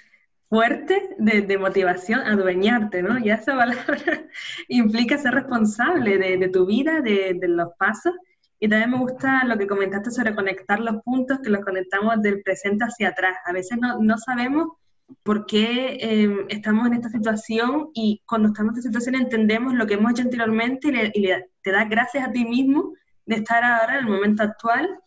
fuerte 0.53 1.17
de, 1.17 1.57
motivación, 1.57 2.21
adueñarte, 2.21 3.03
¿no? 3.03 3.19
Y 3.19 3.31
esa 3.31 3.57
palabra 3.57 4.27
implica 4.69 5.17
ser 5.17 5.33
responsable 5.33 6.19
de, 6.19 6.49
tu 6.49 6.67
vida, 6.67 7.01
de, 7.01 7.39
los 7.49 7.71
pasos. 7.79 8.13
Y 8.61 8.69
también 8.69 8.91
me 8.91 8.99
gusta 8.99 9.45
lo 9.45 9.57
que 9.57 9.67
comentaste 9.67 10.11
sobre 10.11 10.35
conectar 10.35 10.79
los 10.79 11.03
puntos, 11.05 11.39
que 11.43 11.49
los 11.49 11.65
conectamos 11.65 12.21
del 12.21 12.43
presente 12.43 12.85
hacia 12.85 13.09
atrás. 13.09 13.35
A 13.47 13.53
veces 13.55 13.79
no, 13.81 14.19
sabemos 14.19 14.77
por 15.23 15.47
qué 15.47 15.97
em, 16.03 16.45
estamos 16.51 16.87
en 16.87 16.95
esta 16.95 17.09
situación 17.09 17.89
y 17.95 18.21
cuando 18.27 18.49
estamos 18.49 18.75
en 18.75 18.79
esta 18.81 18.89
situación 18.91 19.15
entendemos 19.15 19.73
lo 19.73 19.87
que 19.87 19.95
hemos 19.95 20.13
hecho 20.13 20.23
anteriormente 20.23 21.13
y, 21.15 21.31
te 21.63 21.73
das 21.73 21.89
gracias 21.89 22.29
a 22.29 22.31
ti 22.31 22.45
mismo 22.45 22.93
de 23.25 23.37
estar 23.37 23.65
ahora 23.65 23.95
en 23.95 24.05
el 24.05 24.13
momento 24.13 24.43
actual 24.43 25.02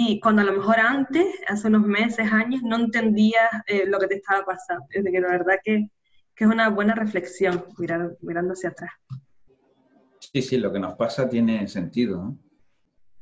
y 0.00 0.20
cuando 0.20 0.42
a 0.42 0.44
lo 0.44 0.52
mejor 0.52 0.78
antes, 0.78 1.26
hace 1.48 1.66
unos 1.66 1.84
meses, 1.84 2.30
años, 2.32 2.62
no 2.62 2.76
entendías 2.76 3.50
eh, 3.66 3.84
lo 3.84 3.98
que 3.98 4.06
te 4.06 4.14
estaba 4.14 4.44
pasando. 4.44 4.86
Es 4.90 5.02
de 5.02 5.10
que 5.10 5.20
la 5.20 5.28
verdad 5.28 5.56
que, 5.64 5.90
que 6.36 6.44
es 6.44 6.50
una 6.50 6.68
buena 6.68 6.94
reflexión 6.94 7.64
mirar, 7.78 8.16
mirando 8.20 8.52
hacia 8.52 8.70
atrás. 8.70 8.92
Sí, 10.20 10.40
sí, 10.40 10.56
lo 10.58 10.72
que 10.72 10.78
nos 10.78 10.94
pasa 10.94 11.28
tiene 11.28 11.66
sentido. 11.66 12.36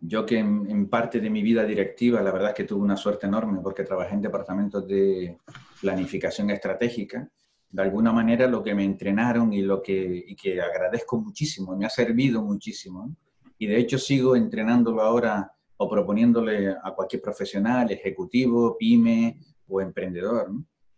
Yo 0.00 0.26
que 0.26 0.38
en, 0.38 0.90
parte 0.90 1.18
de 1.18 1.30
mi 1.30 1.42
vida 1.42 1.64
directiva, 1.64 2.21
la 2.21 2.30
verdad 2.30 2.50
es 2.50 2.56
que 2.56 2.64
tuve 2.64 2.83
una 2.83 2.99
suerte 2.99 3.26
enorme 3.26 3.61
porque 3.62 3.83
trabajé 3.83 4.12
en 4.12 4.21
departamentos 4.21 4.87
de 4.87 5.38
planificación 5.80 6.50
estratégica. 6.50 7.26
De 7.71 7.83
alguna 7.83 8.12
manera 8.12 8.47
lo 8.49 8.62
que 8.62 8.75
me 8.75 8.85
entrenaron 8.85 9.50
y 9.54 9.62
lo 9.62 9.80
que, 9.80 10.25
y 10.26 10.37
que 10.37 10.61
agradezco 10.61 11.18
muchísimo, 11.18 11.75
me 11.75 11.87
ha 11.87 11.90
servido 11.90 12.42
muchísimo. 12.42 13.16
Y 13.56 13.66
de 13.66 13.78
hecho 13.78 13.97
sigo 13.97 14.37
entrenándolo 14.37 15.00
ahora 15.00 15.56
o 15.78 15.88
proponiéndole 15.88 16.71
a 16.71 16.95
cualquier 16.95 17.23
profesional, 17.23 17.90
ejecutivo, 17.90 18.76
pyme 18.78 19.40
o 19.68 19.80
emprendedor, 19.80 20.50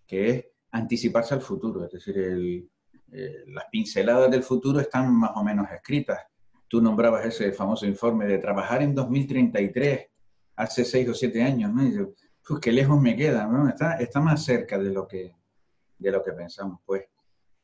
que 0.06 0.30
es 0.30 0.44
anticiparse 0.70 1.34
al 1.34 1.40
futuro. 1.40 1.84
Es 1.84 1.92
decir, 1.92 2.68
eh, 3.12 3.44
las 3.48 3.64
pinceladas 3.70 4.30
del 4.30 4.42
futuro 4.42 4.80
están 4.80 5.12
más 5.14 5.32
o 5.34 5.42
menos 5.42 5.66
escritas 5.70 6.18
Tú 6.68 6.82
nombrabas 6.82 7.24
ese 7.24 7.50
famoso 7.52 7.86
informe 7.86 8.26
de 8.26 8.38
trabajar 8.38 8.82
en 8.82 8.94
2033, 8.94 10.06
hace 10.56 10.84
seis 10.84 11.08
o 11.08 11.14
siete 11.14 11.42
años, 11.42 11.72
¿no? 11.72 11.86
Y 11.86 11.96
yo, 11.96 12.12
pues 12.46 12.60
qué 12.60 12.70
lejos 12.70 13.00
me 13.00 13.16
queda, 13.16 13.46
¿no? 13.46 13.66
Está, 13.68 13.94
está 13.94 14.20
más 14.20 14.44
cerca 14.44 14.78
de 14.78 14.92
lo, 14.92 15.08
que, 15.08 15.34
de 15.98 16.10
lo 16.10 16.22
que 16.22 16.32
pensamos. 16.32 16.80
Pues 16.84 17.04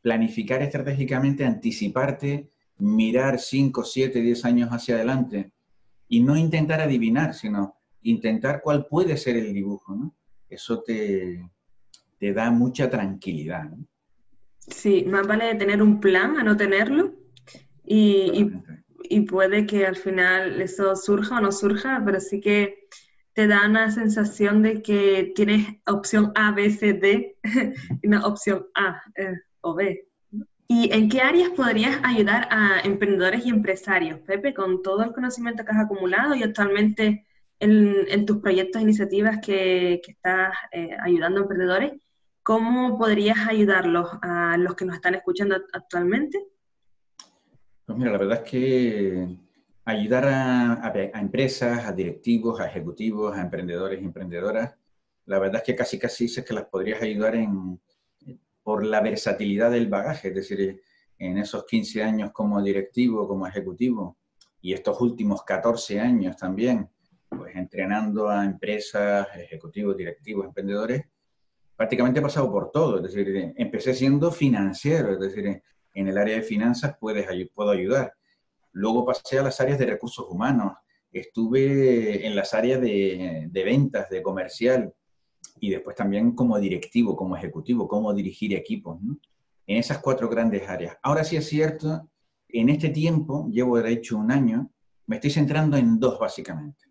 planificar 0.00 0.62
estratégicamente, 0.62 1.44
anticiparte, 1.44 2.50
mirar 2.78 3.38
cinco, 3.38 3.84
siete, 3.84 4.20
diez 4.20 4.42
años 4.46 4.70
hacia 4.70 4.94
adelante 4.94 5.52
y 6.08 6.20
no 6.20 6.36
intentar 6.36 6.80
adivinar, 6.80 7.34
sino 7.34 7.76
intentar 8.02 8.60
cuál 8.62 8.86
puede 8.86 9.16
ser 9.16 9.36
el 9.36 9.52
dibujo, 9.52 9.94
¿no? 9.94 10.14
Eso 10.48 10.82
te, 10.82 11.50
te 12.18 12.32
da 12.32 12.50
mucha 12.50 12.88
tranquilidad. 12.90 13.64
¿no? 13.64 13.86
Sí, 14.58 15.04
más 15.06 15.26
vale 15.26 15.54
tener 15.54 15.82
un 15.82 16.00
plan 16.00 16.36
a 16.38 16.42
no 16.42 16.56
tenerlo 16.56 17.14
y, 17.84 18.50
y 19.02 19.20
puede 19.22 19.66
que 19.66 19.86
al 19.86 19.96
final 19.96 20.60
eso 20.60 20.94
surja 20.96 21.38
o 21.38 21.40
no 21.40 21.52
surja, 21.52 22.02
pero 22.04 22.20
sí 22.20 22.40
que 22.40 22.86
te 23.34 23.48
da 23.48 23.66
una 23.68 23.90
sensación 23.90 24.62
de 24.62 24.80
que 24.80 25.32
tienes 25.34 25.66
opción 25.86 26.32
A, 26.36 26.52
B, 26.52 26.70
C, 26.70 26.94
D 26.94 27.36
y 28.02 28.06
una 28.06 28.26
opción 28.26 28.66
A 28.74 29.02
eh, 29.16 29.34
o 29.60 29.74
B. 29.74 30.08
¿Y 30.66 30.90
en 30.92 31.08
qué 31.08 31.20
áreas 31.20 31.50
podrías 31.50 32.00
ayudar 32.02 32.48
a 32.50 32.80
emprendedores 32.84 33.44
y 33.44 33.50
empresarios, 33.50 34.20
Pepe, 34.20 34.54
con 34.54 34.82
todo 34.82 35.02
el 35.02 35.12
conocimiento 35.12 35.64
que 35.64 35.72
has 35.72 35.84
acumulado 35.84 36.34
y 36.34 36.42
actualmente 36.42 37.26
en, 37.60 38.26
tus 38.26 38.38
proyectos 38.38 38.80
e 38.80 38.84
iniciativas 38.84 39.38
que, 39.44 40.00
estás 40.06 40.54
eh, 40.72 40.96
ayudando 41.02 41.40
a 41.40 41.42
emprendedores? 41.42 41.92
¿Cómo 42.42 42.98
podrías 42.98 43.46
ayudarlos 43.46 44.08
a 44.22 44.56
los 44.58 44.74
que 44.74 44.84
nos 44.84 44.96
están 44.96 45.14
escuchando 45.14 45.56
actualmente? 45.72 46.42
Pues 47.84 47.98
mira, 47.98 48.12
la 48.12 48.18
verdad 48.18 48.42
es 48.44 48.50
que 48.50 49.28
ayudar 49.84 50.24
a, 50.26 50.92
empresas, 51.14 51.86
a 51.86 51.92
directivos, 51.92 52.60
a 52.60 52.66
ejecutivos, 52.66 53.36
a 53.36 53.42
emprendedores 53.42 54.00
y 54.00 54.04
emprendedoras, 54.04 54.74
la 55.26 55.38
verdad 55.38 55.56
es 55.56 55.62
que 55.62 55.76
casi 55.76 55.98
casi 55.98 56.24
es 56.24 56.44
que 56.44 56.54
las 56.54 56.66
podrías 56.66 57.02
ayudar 57.02 57.34
en, 57.34 57.80
por 58.64 58.84
la 58.84 59.00
versatilidad 59.00 59.70
del 59.70 59.88
bagaje, 59.88 60.28
es 60.28 60.34
decir, 60.34 60.82
en 61.18 61.38
esos 61.38 61.64
15 61.64 62.02
años 62.02 62.32
como 62.32 62.60
directivo, 62.60 63.28
como 63.28 63.46
ejecutivo, 63.46 64.18
y 64.60 64.72
estos 64.72 65.00
últimos 65.00 65.44
14 65.44 66.00
años 66.00 66.36
también, 66.36 66.88
pues 67.28 67.54
entrenando 67.54 68.28
a 68.28 68.44
empresas, 68.44 69.28
ejecutivos, 69.36 69.96
directivos, 69.96 70.46
emprendedores, 70.46 71.04
prácticamente 71.76 72.20
he 72.20 72.22
pasado 72.22 72.50
por 72.50 72.70
todo, 72.70 72.96
es 72.96 73.14
decir, 73.14 73.52
empecé 73.56 73.94
siendo 73.94 74.32
financiero, 74.32 75.12
es 75.12 75.20
decir, 75.20 75.62
en 75.94 76.08
el 76.08 76.18
área 76.18 76.36
de 76.36 76.42
finanzas 76.42 76.96
puedes, 76.98 77.26
puedo 77.54 77.70
ayudar. 77.70 78.14
Luego 78.72 79.04
pasé 79.04 79.38
a 79.38 79.42
las 79.42 79.60
áreas 79.60 79.78
de 79.78 79.86
recursos 79.86 80.26
humanos, 80.28 80.72
estuve 81.12 82.26
en 82.26 82.34
las 82.34 82.54
áreas 82.54 82.80
de, 82.80 83.50
ventas, 83.52 84.10
de 84.10 84.22
comercial, 84.22 84.92
y 85.60 85.70
después 85.70 85.96
también 85.96 86.32
como 86.32 86.58
directivo, 86.58 87.16
como 87.16 87.36
ejecutivo, 87.36 87.88
cómo 87.88 88.12
dirigir 88.12 88.54
equipos, 88.54 88.98
en 89.66 89.78
esas 89.78 89.98
cuatro 89.98 90.28
grandes 90.28 90.68
áreas. 90.68 90.96
Ahora 91.02 91.24
sí 91.24 91.36
es 91.36 91.48
cierto, 91.48 92.08
en 92.48 92.68
este 92.68 92.90
tiempo, 92.90 93.48
llevo 93.50 93.80
de 93.80 93.92
hecho 93.92 94.18
un 94.18 94.30
año, 94.30 94.70
me 95.06 95.16
estoy 95.16 95.30
centrando 95.30 95.76
en 95.76 95.98
dos 95.98 96.18
básicamente, 96.18 96.86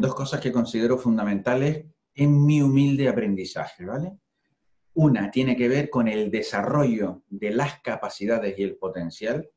dos 0.00 0.14
cosas 0.14 0.40
que 0.40 0.52
considero 0.52 0.98
fundamentales 0.98 1.86
en 2.14 2.44
mi 2.44 2.62
humilde 2.62 3.08
aprendizaje, 3.08 3.84
¿vale? 3.84 4.18
Una 4.94 5.30
tiene 5.30 5.56
que 5.56 5.68
ver 5.68 5.90
con 5.90 6.08
el 6.08 6.30
desarrollo 6.30 7.22
de 7.28 7.50
las 7.50 7.80
capacidades 7.80 8.58
y 8.58 8.62
el 8.64 8.76
potencial, 8.76 9.48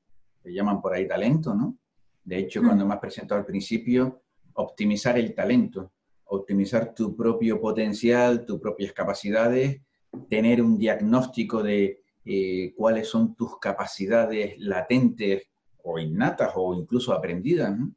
que 0.43 0.53
llaman 0.53 0.81
por 0.81 0.93
ahí 0.93 1.07
talento, 1.07 1.55
¿no? 1.55 1.77
De 2.23 2.37
hecho, 2.37 2.61
cuando 2.61 2.85
me 2.85 2.93
has 2.93 2.99
presentado 2.99 3.39
al 3.39 3.45
principio, 3.45 4.21
optimizar 4.53 5.17
el 5.17 5.33
talento, 5.33 5.93
optimizar 6.33 6.93
tu 6.93 7.15
propio 7.15 7.59
potencial, 7.59 8.45
tus 8.45 8.59
propias 8.59 8.93
capacidades, 8.93 9.81
tener 10.29 10.61
un 10.61 10.77
diagnóstico 10.77 11.61
de 11.61 12.03
eh, 12.23 12.73
cuáles 12.75 13.09
son 13.09 13.35
tus 13.35 13.59
capacidades 13.59 14.57
latentes 14.57 15.43
o 15.83 15.99
innatas 15.99 16.53
o 16.55 16.73
incluso 16.73 17.13
aprendidas. 17.13 17.77
¿no? 17.77 17.93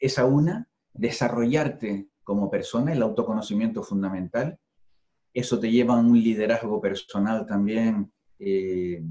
Esa 0.00 0.24
una, 0.24 0.68
desarrollarte 0.92 2.08
como 2.24 2.50
persona, 2.50 2.92
el 2.92 3.02
autoconocimiento 3.02 3.84
fundamental, 3.84 4.58
eso 5.32 5.58
te 5.60 5.70
lleva 5.70 5.94
a 5.94 6.00
un 6.00 6.20
liderazgo 6.20 6.80
personal 6.80 7.46
también 7.46 8.12
eh, 8.40 9.04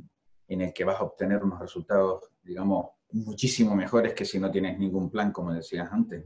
en 0.47 0.61
el 0.61 0.73
que 0.73 0.83
vas 0.83 0.99
a 0.99 1.03
obtener 1.03 1.41
unos 1.41 1.59
resultados, 1.59 2.29
digamos, 2.43 2.87
muchísimo 3.13 3.75
mejores 3.75 4.13
que 4.13 4.25
si 4.25 4.39
no 4.39 4.51
tienes 4.51 4.77
ningún 4.77 5.09
plan, 5.09 5.31
como 5.31 5.53
decías 5.53 5.89
antes. 5.91 6.25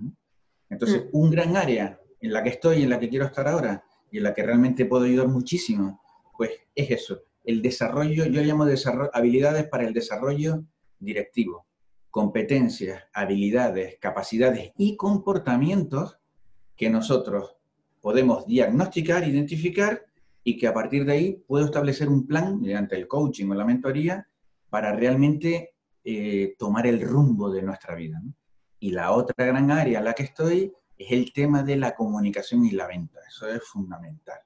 Entonces, 0.70 1.06
mm. 1.06 1.18
un 1.18 1.30
gran 1.30 1.56
área 1.56 2.00
en 2.26 2.34
la 2.34 2.44
que 2.44 2.50
estoy, 2.50 2.84
en 2.84 2.90
la 2.90 3.00
que 3.00 3.10
quiero 3.10 3.26
estar 3.26 3.48
ahora 3.48 3.84
y 4.12 4.18
en 4.18 4.24
la 4.24 4.34
que 4.34 4.44
realmente 4.44 4.86
puedo 4.86 5.06
ayudar 5.06 5.28
muchísimo, 5.28 6.02
pues 6.36 6.52
es 6.74 6.92
eso, 6.92 7.22
el 7.44 7.62
desarrollo, 7.62 8.26
yo 8.26 8.42
llamo 8.42 8.66
desarrollo, 8.66 9.12
habilidades 9.14 9.68
para 9.68 9.86
el 9.86 9.94
desarrollo 9.94 10.64
directivo, 11.00 11.68
competencias, 12.10 13.04
habilidades, 13.14 13.98
capacidades 14.00 14.72
y 14.78 14.98
comportamientos 14.98 16.18
que 16.76 16.90
nosotros 16.90 17.56
podemos 18.02 18.46
diagnosticar, 18.48 19.28
identificar 19.28 20.06
y 20.44 20.58
que 20.58 20.68
a 20.68 20.74
partir 20.74 21.06
de 21.06 21.14
ahí 21.14 21.44
puedo 21.48 21.66
establecer 21.66 22.10
un 22.10 22.26
plan 22.26 22.60
mediante 22.60 22.96
el 22.96 23.08
coaching 23.08 23.50
o 23.50 23.54
la 23.54 23.66
mentoría 23.66 24.28
para 24.70 24.94
realmente 24.94 25.76
eh, 26.04 26.56
tomar 26.58 26.88
el 26.88 27.02
rumbo 27.02 27.52
de 27.52 27.62
nuestra 27.62 27.96
vida. 27.96 28.22
Y 28.80 28.92
la 28.92 29.12
otra 29.12 29.46
gran 29.46 29.70
área 29.72 30.00
en 30.00 30.06
la 30.06 30.14
que 30.14 30.24
estoy 30.24 30.74
es 30.98 31.12
el 31.12 31.34
tema 31.34 31.64
de 31.64 31.76
la 31.76 31.96
comunicación 31.96 32.66
y 32.66 32.72
la 32.72 32.88
venta. 32.88 33.20
Eso 33.28 33.48
es 33.48 33.64
fundamental. 33.64 34.40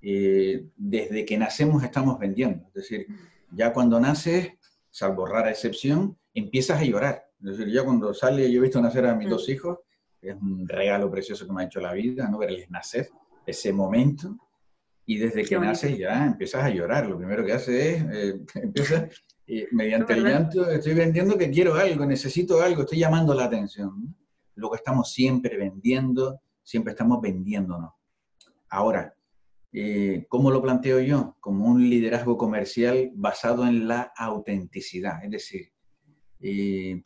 Eh, 0.00 0.66
desde 0.76 1.24
que 1.24 1.36
nacemos 1.36 1.82
estamos 1.82 2.18
vendiendo. 2.18 2.66
Es 2.68 2.74
decir, 2.74 3.06
ya 3.52 3.72
cuando 3.72 3.98
naces, 3.98 4.52
salvo 4.90 5.26
rara 5.26 5.50
excepción, 5.50 6.16
empiezas 6.34 6.80
a 6.80 6.84
llorar. 6.84 7.24
Es 7.40 7.56
decir, 7.56 7.72
ya 7.72 7.84
cuando 7.84 8.14
sale, 8.14 8.50
yo 8.50 8.58
he 8.58 8.62
visto 8.62 8.80
nacer 8.80 9.06
a 9.06 9.14
mis 9.14 9.26
mm. 9.26 9.30
dos 9.30 9.48
hijos, 9.48 9.78
es 10.20 10.34
un 10.34 10.66
regalo 10.68 11.10
precioso 11.10 11.46
que 11.46 11.52
me 11.52 11.62
ha 11.62 11.66
hecho 11.66 11.80
la 11.80 11.92
vida, 11.92 12.28
¿no? 12.28 12.38
Verles 12.38 12.70
nacer, 12.70 13.08
ese 13.46 13.72
momento. 13.72 14.36
Y 15.06 15.16
desde 15.16 15.44
que 15.44 15.58
naces 15.58 15.96
ya 15.96 16.26
empiezas 16.26 16.64
a 16.64 16.70
llorar. 16.70 17.06
Lo 17.06 17.16
primero 17.16 17.44
que 17.44 17.52
haces 17.52 18.02
es, 18.02 18.04
eh, 18.12 18.40
empiezas, 18.54 19.24
mediante 19.72 20.12
el 20.12 20.24
llanto 20.24 20.68
estoy 20.68 20.94
vendiendo 20.94 21.38
que 21.38 21.50
quiero 21.50 21.74
algo, 21.74 22.04
necesito 22.04 22.60
algo, 22.60 22.82
estoy 22.82 22.98
llamando 22.98 23.34
la 23.34 23.44
atención. 23.44 24.14
Luego 24.58 24.74
estamos 24.74 25.12
siempre 25.12 25.56
vendiendo, 25.56 26.40
siempre 26.64 26.90
estamos 26.90 27.20
vendiéndonos. 27.22 27.92
Ahora, 28.68 29.14
eh, 29.72 30.26
¿cómo 30.28 30.50
lo 30.50 30.60
planteo 30.60 30.98
yo? 31.00 31.36
Como 31.38 31.66
un 31.66 31.88
liderazgo 31.88 32.36
comercial 32.36 33.12
basado 33.14 33.66
en 33.66 33.86
la 33.86 34.12
autenticidad. 34.16 35.24
Es 35.24 35.30
decir, 35.30 35.72
eh, 36.40 37.00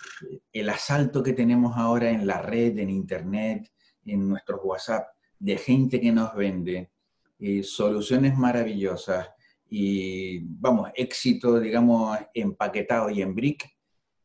el 0.50 0.68
asalto 0.70 1.22
que 1.22 1.34
tenemos 1.34 1.76
ahora 1.76 2.10
en 2.10 2.26
la 2.26 2.40
red, 2.40 2.78
en 2.78 2.88
Internet, 2.88 3.70
en 4.06 4.28
nuestros 4.28 4.60
WhatsApp, 4.64 5.08
de 5.38 5.58
gente 5.58 6.00
que 6.00 6.10
nos 6.10 6.34
vende 6.34 6.90
eh, 7.38 7.62
soluciones 7.62 8.34
maravillosas 8.34 9.28
y, 9.68 10.38
vamos, 10.38 10.90
éxito, 10.94 11.60
digamos, 11.60 12.18
empaquetado 12.32 13.10
y 13.10 13.20
en 13.20 13.34
brick, 13.34 13.68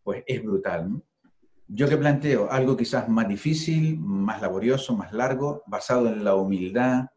pues 0.02 0.24
es 0.26 0.42
brutal. 0.42 1.04
Yo 1.70 1.90
que 1.90 1.98
planteo 1.98 2.50
algo 2.50 2.78
quizás 2.78 3.10
más 3.10 3.28
difícil, 3.28 4.00
más 4.00 4.42
laborioso, 4.42 4.96
más 4.96 5.12
largo, 5.12 5.64
basado 5.68 6.08
en 6.08 6.24
la 6.24 6.36
humildad, 6.36 7.08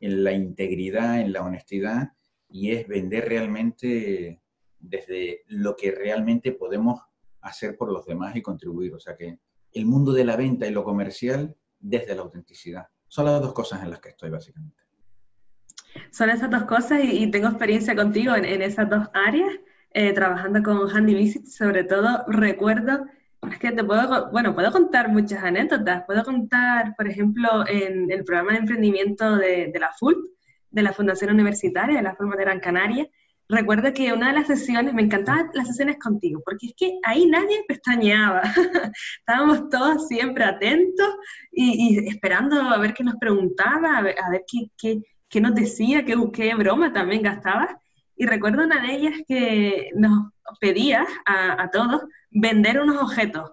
en 0.00 0.24
la 0.24 0.32
integridad, 0.32 1.20
en 1.20 1.32
la 1.32 1.42
honestidad, 1.42 2.12
y 2.48 2.72
es 2.72 2.86
vender 2.86 3.28
realmente 3.28 4.42
desde 4.78 5.44
lo 5.48 5.74
que 5.74 5.90
realmente 5.90 6.52
podemos 6.52 7.00
hacer 7.40 7.76
por 7.76 7.90
los 7.90 8.04
demás 8.04 8.36
y 8.36 8.42
contribuir. 8.42 8.94
O 8.94 9.00
sea 9.00 9.16
que 9.16 9.38
el 9.72 9.86
mundo 9.86 10.12
de 10.12 10.24
la 10.24 10.36
venta 10.36 10.66
y 10.66 10.70
lo 10.70 10.84
comercial 10.84 11.56
desde 11.78 12.14
la 12.14 12.22
autenticidad. 12.22 12.88
Son 13.08 13.24
las 13.24 13.40
dos 13.40 13.54
cosas 13.54 13.82
en 13.82 13.90
las 13.90 14.00
que 14.00 14.10
estoy 14.10 14.30
básicamente. 14.30 14.82
Son 16.10 16.28
esas 16.28 16.50
dos 16.50 16.64
cosas 16.64 17.00
y, 17.04 17.30
tengo 17.30 17.48
experiencia 17.48 17.94
contigo 17.96 18.34
en, 18.34 18.62
esas 18.62 18.90
dos 18.90 19.08
áreas, 19.14 19.52
eh, 19.90 20.12
trabajando 20.12 20.62
con 20.62 20.90
Handy 20.90 21.14
Visit, 21.14 21.46
sobre 21.46 21.84
todo 21.84 22.24
recuerdo 22.26 23.06
es 23.50 23.58
que 23.58 23.72
te 23.72 23.84
puedo, 23.84 24.30
bueno, 24.30 24.54
puedo 24.54 24.70
contar 24.72 25.08
muchas 25.08 25.42
anécdotas. 25.42 26.04
Puedo 26.06 26.22
contar, 26.24 26.94
por 26.96 27.08
ejemplo, 27.08 27.66
en 27.66 28.10
el 28.10 28.24
programa 28.24 28.52
de 28.52 28.58
emprendimiento 28.58 29.36
de, 29.36 29.72
la 29.78 29.92
FULP, 29.92 30.18
de 30.70 30.82
la 30.82 30.92
Fundación 30.92 31.30
Universitaria 31.30 31.96
de 31.96 32.02
la 32.02 32.14
Forma 32.14 32.36
de 32.36 32.44
Gran 32.44 32.60
Canaria. 32.60 33.08
Recuerdo 33.48 33.92
que 33.92 34.12
una 34.12 34.28
de 34.28 34.34
las 34.34 34.46
sesiones, 34.46 34.94
me 34.94 35.02
encantaban 35.02 35.50
las 35.52 35.68
sesiones 35.68 35.98
contigo, 35.98 36.40
porque 36.44 36.66
es 36.68 36.74
que 36.76 36.98
ahí 37.04 37.26
nadie 37.26 37.64
pestañeaba. 37.68 38.42
Estábamos 39.18 39.68
todos 39.68 40.08
siempre 40.08 40.44
atentos 40.44 41.14
y, 41.52 42.08
esperando 42.08 42.60
a 42.60 42.78
ver 42.78 42.94
qué 42.94 43.04
nos 43.04 43.16
preguntaba, 43.16 43.98
a 43.98 44.02
ver, 44.02 44.16
qué, 44.46 45.02
qué, 45.28 45.40
nos 45.40 45.54
decía, 45.54 46.04
qué, 46.04 46.16
qué 46.32 46.54
broma 46.54 46.92
también 46.92 47.22
gastaba. 47.22 47.78
Y 48.16 48.26
recuerdo 48.26 48.64
una 48.64 48.80
de 48.80 48.94
ellas 48.94 49.14
que 49.28 49.90
nos 49.94 50.30
pedía 50.60 51.06
a, 51.26 51.62
a 51.62 51.70
todos 51.70 52.02
vender 52.34 52.80
unos 52.80 53.00
objetos. 53.00 53.50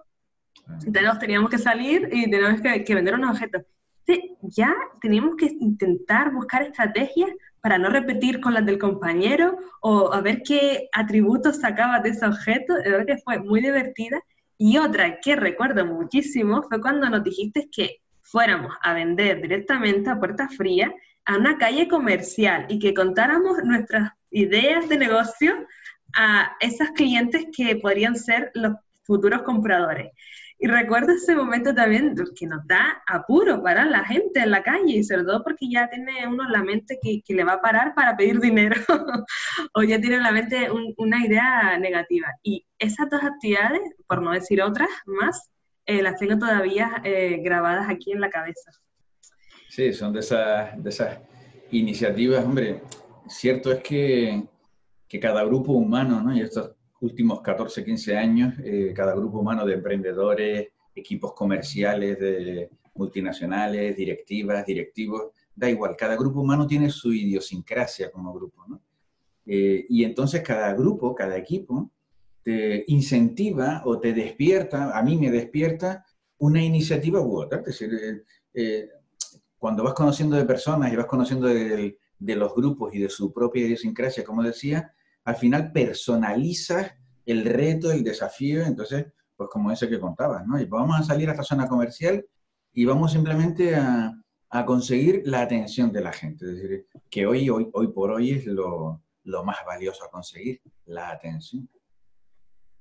Ah. 0.66 0.78
Entonces 0.84 1.18
teníamos 1.18 1.50
que 1.50 1.58
salir 1.58 2.08
y 2.12 2.30
teníamos 2.30 2.60
que, 2.60 2.94
vender 2.94 3.14
unos 3.14 3.30
objetos. 3.30 3.62
ya 4.42 4.74
teníamos 5.00 5.36
que 5.36 5.46
intentar 5.46 6.32
buscar 6.32 6.62
estrategias 6.62 7.30
para 7.62 7.78
no 7.78 7.88
repetir 7.88 8.40
con 8.40 8.52
las 8.52 8.66
del 8.66 8.78
compañero 8.78 9.56
o 9.80 10.12
a 10.12 10.20
ver 10.20 10.42
qué 10.42 10.88
atributos 10.92 11.60
sacaba 11.60 12.00
de 12.00 12.10
ese 12.10 12.26
objeto. 12.26 12.74
De 12.74 12.90
verdad 12.90 13.06
que 13.06 13.18
fue 13.18 13.38
muy 13.38 13.60
divertida. 13.60 14.20
Y 14.58 14.78
otra 14.78 15.20
que 15.20 15.36
recuerdo 15.36 15.86
muchísimo 15.86 16.62
fue 16.64 16.80
cuando 16.80 17.08
nos 17.08 17.24
dijiste 17.24 17.68
que 17.70 18.02
fuéramos 18.20 18.74
a 18.82 18.92
vender 18.94 19.40
directamente 19.40 20.10
a 20.10 20.18
puerta 20.18 20.48
fría 20.48 20.92
a 21.24 21.36
una 21.36 21.56
calle 21.56 21.88
comercial 21.88 22.66
y 22.68 22.78
que 22.78 22.94
contáramos 22.94 23.58
nuestras 23.64 24.12
ideas 24.30 24.88
de 24.88 24.98
negocio 24.98 25.54
a 26.16 26.56
esos 26.60 26.90
clientes 26.90 27.46
que 27.56 27.76
podrían 27.76 28.16
ser 28.16 28.50
los 28.54 28.74
futuros 29.02 29.42
compradores. 29.42 30.12
Y 30.58 30.68
recuerdo 30.68 31.12
ese 31.12 31.34
momento 31.34 31.74
también 31.74 32.14
que 32.36 32.46
nos 32.46 32.64
da 32.68 33.02
apuro 33.08 33.60
para 33.64 33.84
la 33.84 34.04
gente 34.04 34.38
en 34.38 34.52
la 34.52 34.62
calle, 34.62 34.98
y 34.98 35.02
sobre 35.02 35.24
todo 35.24 35.42
porque 35.42 35.68
ya 35.68 35.90
tiene 35.90 36.24
uno 36.28 36.48
la 36.48 36.62
mente 36.62 37.00
que, 37.02 37.20
que 37.20 37.34
le 37.34 37.42
va 37.42 37.54
a 37.54 37.60
parar 37.60 37.96
para 37.96 38.16
pedir 38.16 38.38
dinero, 38.38 38.76
o 39.74 39.82
ya 39.82 40.00
tiene 40.00 40.16
en 40.16 40.22
la 40.22 40.30
mente 40.30 40.68
una 40.98 41.26
idea 41.26 41.76
negativa. 41.80 42.28
Y 42.44 42.64
esas 42.78 43.10
dos 43.10 43.24
actividades, 43.24 43.80
por 44.06 44.22
no 44.22 44.30
decir 44.30 44.62
otras 44.62 44.88
más, 45.06 45.50
eh, 45.84 46.00
las 46.00 46.16
tengo 46.16 46.38
todavía 46.38 47.02
eh, 47.02 47.40
grabadas 47.42 47.88
aquí 47.90 48.12
en 48.12 48.20
la 48.20 48.30
cabeza. 48.30 48.70
Sí, 49.68 49.92
son 49.92 50.12
de 50.12 50.20
esas, 50.20 50.80
de 50.80 50.90
esas 50.90 51.18
iniciativas, 51.72 52.44
hombre, 52.44 52.82
cierto 53.26 53.72
es 53.72 53.82
que 53.82 54.44
que 55.12 55.20
cada 55.20 55.44
grupo 55.44 55.72
humano, 55.72 56.22
¿no? 56.22 56.34
y 56.34 56.40
estos 56.40 56.70
últimos 57.02 57.42
14, 57.42 57.84
15 57.84 58.16
años, 58.16 58.54
eh, 58.64 58.94
cada 58.96 59.14
grupo 59.14 59.40
humano 59.40 59.66
de 59.66 59.74
emprendedores, 59.74 60.68
equipos 60.94 61.34
comerciales, 61.34 62.18
de 62.18 62.70
multinacionales, 62.94 63.94
directivas, 63.94 64.64
directivos, 64.64 65.32
da 65.54 65.68
igual, 65.68 65.96
cada 65.98 66.16
grupo 66.16 66.40
humano 66.40 66.66
tiene 66.66 66.88
su 66.88 67.12
idiosincrasia 67.12 68.10
como 68.10 68.32
grupo. 68.32 68.64
¿no? 68.66 68.80
Eh, 69.44 69.84
y 69.86 70.02
entonces 70.02 70.40
cada 70.40 70.72
grupo, 70.72 71.14
cada 71.14 71.36
equipo, 71.36 71.90
te 72.42 72.82
incentiva 72.86 73.82
o 73.84 74.00
te 74.00 74.14
despierta, 74.14 74.98
a 74.98 75.02
mí 75.02 75.18
me 75.18 75.30
despierta 75.30 76.06
una 76.38 76.62
iniciativa 76.62 77.20
u 77.20 77.36
otra. 77.36 77.58
Es 77.58 77.66
decir, 77.66 78.24
eh, 78.54 78.88
cuando 79.58 79.84
vas 79.84 79.92
conociendo 79.92 80.36
de 80.36 80.46
personas 80.46 80.90
y 80.90 80.96
vas 80.96 81.04
conociendo 81.04 81.48
de, 81.48 81.98
de, 82.18 82.36
los 82.36 82.54
grupos 82.54 82.94
y 82.94 82.98
de 82.98 83.10
su 83.10 83.30
propia 83.30 83.66
idiosincrasia, 83.66 84.24
como 84.24 84.42
decía, 84.42 84.94
al 85.24 85.36
final 85.36 85.72
personalizas 85.72 86.92
el 87.26 87.44
reto, 87.44 87.92
el 87.92 88.02
desafío, 88.02 88.64
entonces, 88.64 89.06
pues 89.36 89.48
como 89.50 89.70
ese 89.70 89.88
que 89.88 90.00
contabas, 90.00 90.46
¿no? 90.46 90.60
Y 90.60 90.64
vamos 90.64 90.98
a 90.98 91.04
salir 91.04 91.28
a 91.28 91.32
esta 91.32 91.44
zona 91.44 91.68
comercial 91.68 92.24
y 92.72 92.84
vamos 92.84 93.12
simplemente 93.12 93.74
a, 93.76 94.18
conseguir 94.66 95.22
la 95.24 95.40
atención 95.40 95.90
de 95.92 96.02
la 96.02 96.12
gente. 96.12 96.44
Es 96.44 96.60
decir, 96.60 96.86
que 97.10 97.24
hoy, 97.24 97.48
hoy, 97.48 97.70
hoy 97.72 97.88
por 97.88 98.10
hoy 98.10 98.32
es 98.32 98.44
lo, 98.44 99.02
más 99.24 99.56
valioso 99.66 100.04
a 100.04 100.10
conseguir, 100.10 100.60
la 100.84 101.08
atención. 101.08 101.70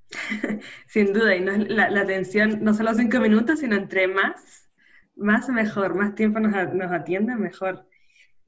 Sin 0.88 1.14
duda, 1.14 1.34
y 1.34 1.40
no, 1.40 1.54
la, 1.56 1.90
la, 1.90 2.02
atención 2.02 2.62
no 2.62 2.74
solo 2.74 2.94
cinco 2.94 3.22
minutos, 3.22 3.62
sino 3.62 3.78
entre 3.78 4.10
más, 4.10 4.70
más 5.16 5.48
mejor, 5.48 5.96
más 5.96 6.14
tiempo 6.14 6.42
nos, 6.42 6.52
nos 6.74 6.92
atiende, 6.92 7.36
mejor. 7.36 7.88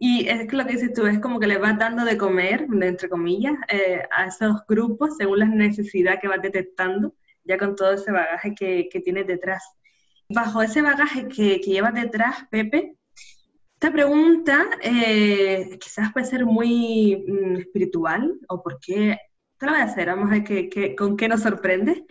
Y 0.06 0.28
es 0.28 0.52
lo 0.52 0.66
que 0.66 0.74
dices 0.74 0.92
tú, 0.92 1.08
es 1.08 1.20
como 1.20 1.40
que 1.40 1.48
le 1.48 1.58
vas 1.58 1.80
dando 1.80 2.04
de 2.04 2.18
comer, 2.18 2.68
entre 2.82 3.08
comillas, 3.08 3.54
eh, 3.70 4.04
a 4.12 4.26
esos 4.26 4.58
grupos 4.68 5.16
según 5.16 5.40
la 5.40 5.46
necesidad 5.46 6.20
que 6.20 6.28
vas 6.28 6.42
detectando, 6.42 7.16
ya 7.46 7.58
con 7.58 7.74
todo 7.74 7.94
ese 7.94 8.12
bagaje 8.12 8.54
que, 8.54 8.90
que 8.92 9.00
tienes 9.00 9.28
detrás. 9.28 9.64
Bajo 10.28 10.62
ese 10.62 10.82
bagaje 10.82 11.30
que, 11.30 11.62
que 11.62 11.72
llevas 11.72 11.94
detrás, 11.94 12.36
Pepe, 12.52 12.98
esta 13.76 13.94
pregunta 13.94 14.72
eh, 14.82 15.78
quizás 15.80 16.12
puede 16.12 16.26
ser 16.26 16.46
muy 16.46 17.24
mm, 17.26 17.56
espiritual, 17.62 18.38
o 18.50 18.62
por 18.62 18.82
qué, 18.82 19.18
te 19.58 19.66
lo 19.66 19.72
voy 19.72 19.80
a 19.80 19.86
hacer, 19.86 20.08
vamos 20.08 20.32
a 20.32 20.34
ver 20.34 20.70
qué, 20.70 20.96
con 20.98 21.16
qué 21.16 21.30
nos 21.30 21.44
sorprende. 21.44 22.04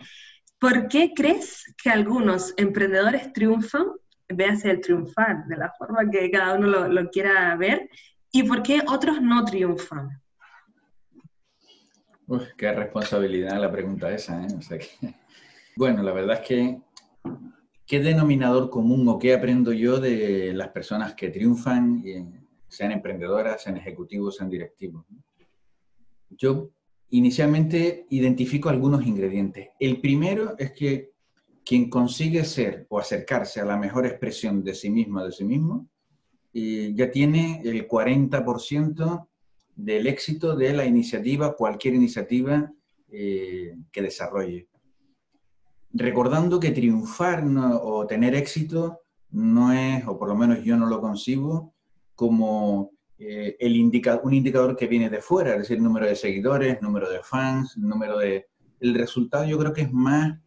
¿Por 0.57 0.87
qué 0.87 1.11
crees 1.15 1.71
que 1.77 1.91
algunos 1.91 2.55
emprendedores 2.57 3.31
triunfan 3.33 3.85
véase 4.35 4.71
el 4.71 4.81
triunfar, 4.81 5.45
de 5.47 5.57
la 5.57 5.71
forma 5.77 6.09
que 6.09 6.29
cada 6.31 6.55
uno 6.55 6.87
lo, 6.87 7.09
quiera 7.09 7.55
ver, 7.55 7.89
y 8.31 8.43
por 8.43 8.63
qué 8.63 8.81
otros 8.87 9.21
no 9.21 9.43
triunfan. 9.45 10.09
Uf, 12.27 12.43
qué 12.57 12.71
responsabilidad 12.71 13.59
la 13.59 13.71
pregunta 13.71 14.11
esa, 14.11 14.45
¿eh? 14.45 14.47
Bueno, 15.75 16.03
la 16.03 16.11
verdad 16.11 16.39
es 16.41 16.47
que, 16.47 16.81
¿qué 17.87 17.99
denominador 17.99 18.69
común 18.69 19.07
o 19.07 19.17
qué 19.17 19.33
aprendo 19.33 19.73
yo 19.73 19.99
de 19.99 20.53
las 20.53 20.69
personas 20.69 21.15
que 21.15 21.29
triunfan, 21.29 22.03
sean 22.67 22.91
emprendedoras, 22.91 23.63
sean 23.63 23.77
ejecutivos, 23.77 24.35
sean 24.35 24.51
directivos? 24.51 25.03
Yo 26.29 26.69
inicialmente 27.09 28.05
identifico 28.09 28.69
algunos 28.69 29.05
ingredientes. 29.05 29.69
El 29.79 29.99
primero 29.99 30.55
es 30.57 30.71
que 30.71 31.12
quien 31.65 31.89
consigue 31.89 32.43
ser 32.45 32.85
o 32.89 32.99
acercarse 32.99 33.61
a 33.61 33.65
la 33.65 33.77
mejor 33.77 34.05
expresión 34.05 34.63
de 34.63 34.73
sí 34.73 34.89
mismo, 34.89 35.23
de 35.23 35.31
sí 35.31 35.43
mismo, 35.43 35.87
ya 36.53 37.09
tiene 37.09 37.61
el 37.63 37.87
40% 37.87 39.27
del 39.75 40.07
éxito 40.07 40.55
de 40.55 40.73
la 40.73 40.85
iniciativa, 40.85 41.55
cualquier 41.55 41.95
iniciativa 41.95 42.71
eh, 43.09 43.75
que 43.91 44.01
desarrolle. 44.01 44.67
Recordando 45.91 46.59
que 46.59 46.71
triunfar 46.71 47.43
o 47.81 48.05
tener 48.07 48.35
éxito 48.35 49.01
no 49.31 49.71
es, 49.73 50.05
o 50.07 50.17
por 50.17 50.27
lo 50.27 50.35
menos 50.35 50.63
yo 50.63 50.77
no 50.77 50.87
lo 50.87 51.01
concibo, 51.01 51.73
como 52.15 52.91
eh, 53.17 53.55
el 53.59 53.73
un 54.23 54.33
indicador 54.33 54.75
que 54.75 54.87
viene 54.87 55.09
de 55.09 55.21
fuera, 55.21 55.53
es 55.53 55.59
decir, 55.59 55.81
número 55.81 56.05
de 56.05 56.15
seguidores, 56.15 56.81
número 56.81 57.09
de 57.09 57.21
fans, 57.23 57.77
número 57.77 58.17
de... 58.17 58.47
El 58.79 58.95
resultado 58.95 59.45
yo 59.45 59.57
creo 59.57 59.73
que 59.73 59.83
es 59.83 59.93
más 59.93 60.39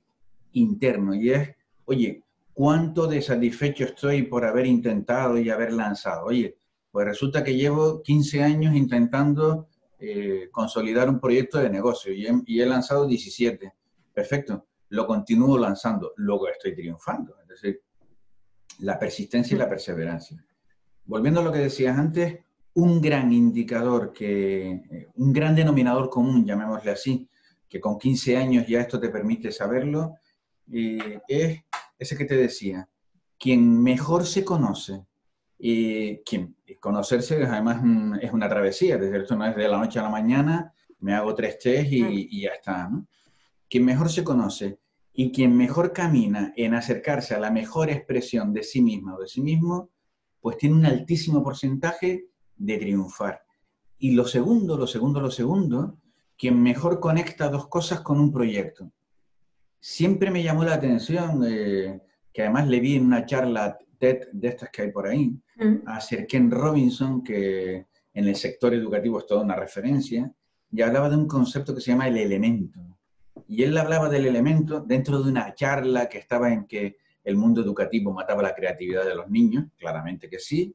interno 0.56 1.14
y 1.14 1.30
es, 1.30 1.50
oye, 1.84 2.22
¿cuánto 2.52 3.06
de 3.06 3.22
satisfecho 3.22 3.84
estoy 3.84 4.22
por 4.22 4.44
haber 4.44 4.66
intentado 4.66 5.38
y 5.38 5.50
haber 5.50 5.72
lanzado? 5.72 6.26
Oye, 6.26 6.56
pues 6.90 7.06
resulta 7.06 7.44
que 7.44 7.54
llevo 7.54 8.02
15 8.02 8.42
años 8.42 8.74
intentando 8.74 9.68
eh, 9.98 10.48
consolidar 10.50 11.08
un 11.08 11.20
proyecto 11.20 11.58
de 11.58 11.70
negocio 11.70 12.12
y 12.12 12.60
he, 12.60 12.66
lanzado 12.66 13.06
17. 13.06 13.72
Perfecto, 14.12 14.66
lo 14.90 15.06
continúo 15.06 15.58
lanzando, 15.58 16.12
luego 16.16 16.48
estoy 16.48 16.74
triunfando. 16.74 17.36
Es 17.42 17.48
decir, 17.48 17.82
la 18.80 18.98
persistencia 18.98 19.54
y 19.54 19.58
la 19.58 19.68
perseverancia. 19.68 20.42
Volviendo 21.04 21.40
a 21.40 21.44
lo 21.44 21.52
que 21.52 21.58
decías 21.58 21.98
antes, 21.98 22.38
un 22.74 23.00
gran 23.00 23.32
indicador, 23.32 24.12
que, 24.12 24.70
eh, 24.70 25.08
un 25.16 25.32
gran 25.32 25.54
denominador 25.54 26.10
común, 26.10 26.44
llamémosle 26.44 26.90
así, 26.90 27.28
que 27.68 27.80
con 27.80 27.98
15 27.98 28.36
años 28.36 28.66
ya 28.66 28.80
esto 28.80 29.00
te 29.00 29.08
permite 29.08 29.50
saberlo, 29.50 30.16
eh, 30.72 31.20
es 31.28 31.60
ese 31.98 32.16
que 32.16 32.24
te 32.24 32.36
decía, 32.36 32.88
quien 33.38 33.82
mejor 33.82 34.26
se 34.26 34.44
conoce, 34.44 35.06
y 35.58 36.18
quien 36.18 36.56
conocerse 36.80 37.42
además 37.44 37.82
es 38.20 38.32
una 38.32 38.48
travesía, 38.48 38.98
desde 38.98 39.18
esto 39.18 39.36
no 39.36 39.46
es 39.46 39.56
de 39.56 39.68
la 39.68 39.78
noche 39.78 39.98
a 39.98 40.02
la 40.02 40.10
mañana, 40.10 40.72
me 41.00 41.14
hago 41.14 41.34
tres 41.34 41.58
test 41.58 41.92
y, 41.92 42.42
ya 42.42 42.50
está. 42.50 42.90
Quien 43.68 43.84
mejor 43.84 44.10
se 44.10 44.24
conoce 44.24 44.78
y 45.12 45.32
quien 45.32 45.56
mejor 45.56 45.92
camina 45.92 46.52
en 46.56 46.74
acercarse 46.74 47.34
a 47.34 47.40
la 47.40 47.50
mejor 47.50 47.90
expresión 47.90 48.52
de 48.52 48.62
sí 48.62 48.82
misma 48.82 49.16
o 49.16 49.20
de 49.20 49.28
sí 49.28 49.40
mismo, 49.40 49.90
pues 50.40 50.58
tiene 50.58 50.76
un 50.76 50.86
altísimo 50.86 51.42
porcentaje 51.42 52.26
de 52.56 52.78
triunfar. 52.78 53.42
Y 53.98 54.12
lo 54.12 54.26
segundo, 54.26 54.76
lo 54.76 54.86
segundo, 54.86 55.20
lo 55.20 55.30
segundo, 55.30 55.98
quien 56.36 56.62
mejor 56.62 57.00
conecta 57.00 57.48
dos 57.48 57.68
cosas 57.68 58.00
con 58.00 58.20
un 58.20 58.30
proyecto. 58.30 58.92
Siempre 59.88 60.32
me 60.32 60.42
llamó 60.42 60.64
la 60.64 60.74
atención, 60.74 61.44
eh, 61.46 62.00
que 62.32 62.42
además 62.42 62.66
le 62.66 62.80
vi 62.80 62.96
en 62.96 63.06
una 63.06 63.24
charla 63.24 63.78
TED 63.98 64.32
de 64.32 64.48
estas 64.48 64.68
que 64.70 64.82
hay 64.82 64.90
por 64.90 65.06
ahí, 65.06 65.40
mm. 65.54 65.86
a 65.86 66.00
Sir 66.00 66.26
Ken 66.26 66.50
Robinson, 66.50 67.22
que 67.22 67.86
en 68.12 68.26
el 68.26 68.34
sector 68.34 68.74
educativo 68.74 69.20
es 69.20 69.26
toda 69.26 69.44
una 69.44 69.54
referencia, 69.54 70.34
y 70.72 70.82
hablaba 70.82 71.08
de 71.08 71.16
un 71.16 71.28
concepto 71.28 71.72
que 71.72 71.80
se 71.80 71.92
llama 71.92 72.08
el 72.08 72.16
elemento. 72.16 72.80
Y 73.46 73.62
él 73.62 73.78
hablaba 73.78 74.08
del 74.08 74.26
elemento 74.26 74.80
dentro 74.80 75.22
de 75.22 75.30
una 75.30 75.54
charla 75.54 76.08
que 76.08 76.18
estaba 76.18 76.52
en 76.52 76.66
que 76.66 76.96
el 77.22 77.36
mundo 77.36 77.60
educativo 77.60 78.12
mataba 78.12 78.42
la 78.42 78.56
creatividad 78.56 79.04
de 79.04 79.14
los 79.14 79.30
niños, 79.30 79.66
claramente 79.78 80.28
que 80.28 80.40
sí, 80.40 80.74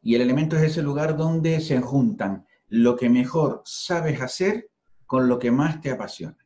y 0.00 0.14
el 0.14 0.22
elemento 0.22 0.56
es 0.56 0.62
ese 0.62 0.82
lugar 0.82 1.18
donde 1.18 1.60
se 1.60 1.78
juntan 1.82 2.46
lo 2.66 2.96
que 2.96 3.10
mejor 3.10 3.60
sabes 3.66 4.22
hacer 4.22 4.70
con 5.04 5.28
lo 5.28 5.38
que 5.38 5.50
más 5.50 5.82
te 5.82 5.90
apasiona. 5.90 6.43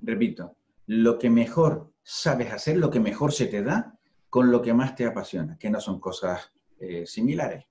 Repito, 0.00 0.56
lo 0.86 1.18
que 1.18 1.30
mejor 1.30 1.92
sabes 2.02 2.52
hacer, 2.52 2.76
lo 2.76 2.90
que 2.90 3.00
mejor 3.00 3.32
se 3.32 3.46
te 3.46 3.62
da 3.62 3.98
con 4.28 4.50
lo 4.50 4.62
que 4.62 4.74
más 4.74 4.94
te 4.94 5.06
apasiona, 5.06 5.56
que 5.58 5.70
no 5.70 5.80
son 5.80 5.98
cosas 5.98 6.52
eh, 6.78 7.06
similares. 7.06 7.64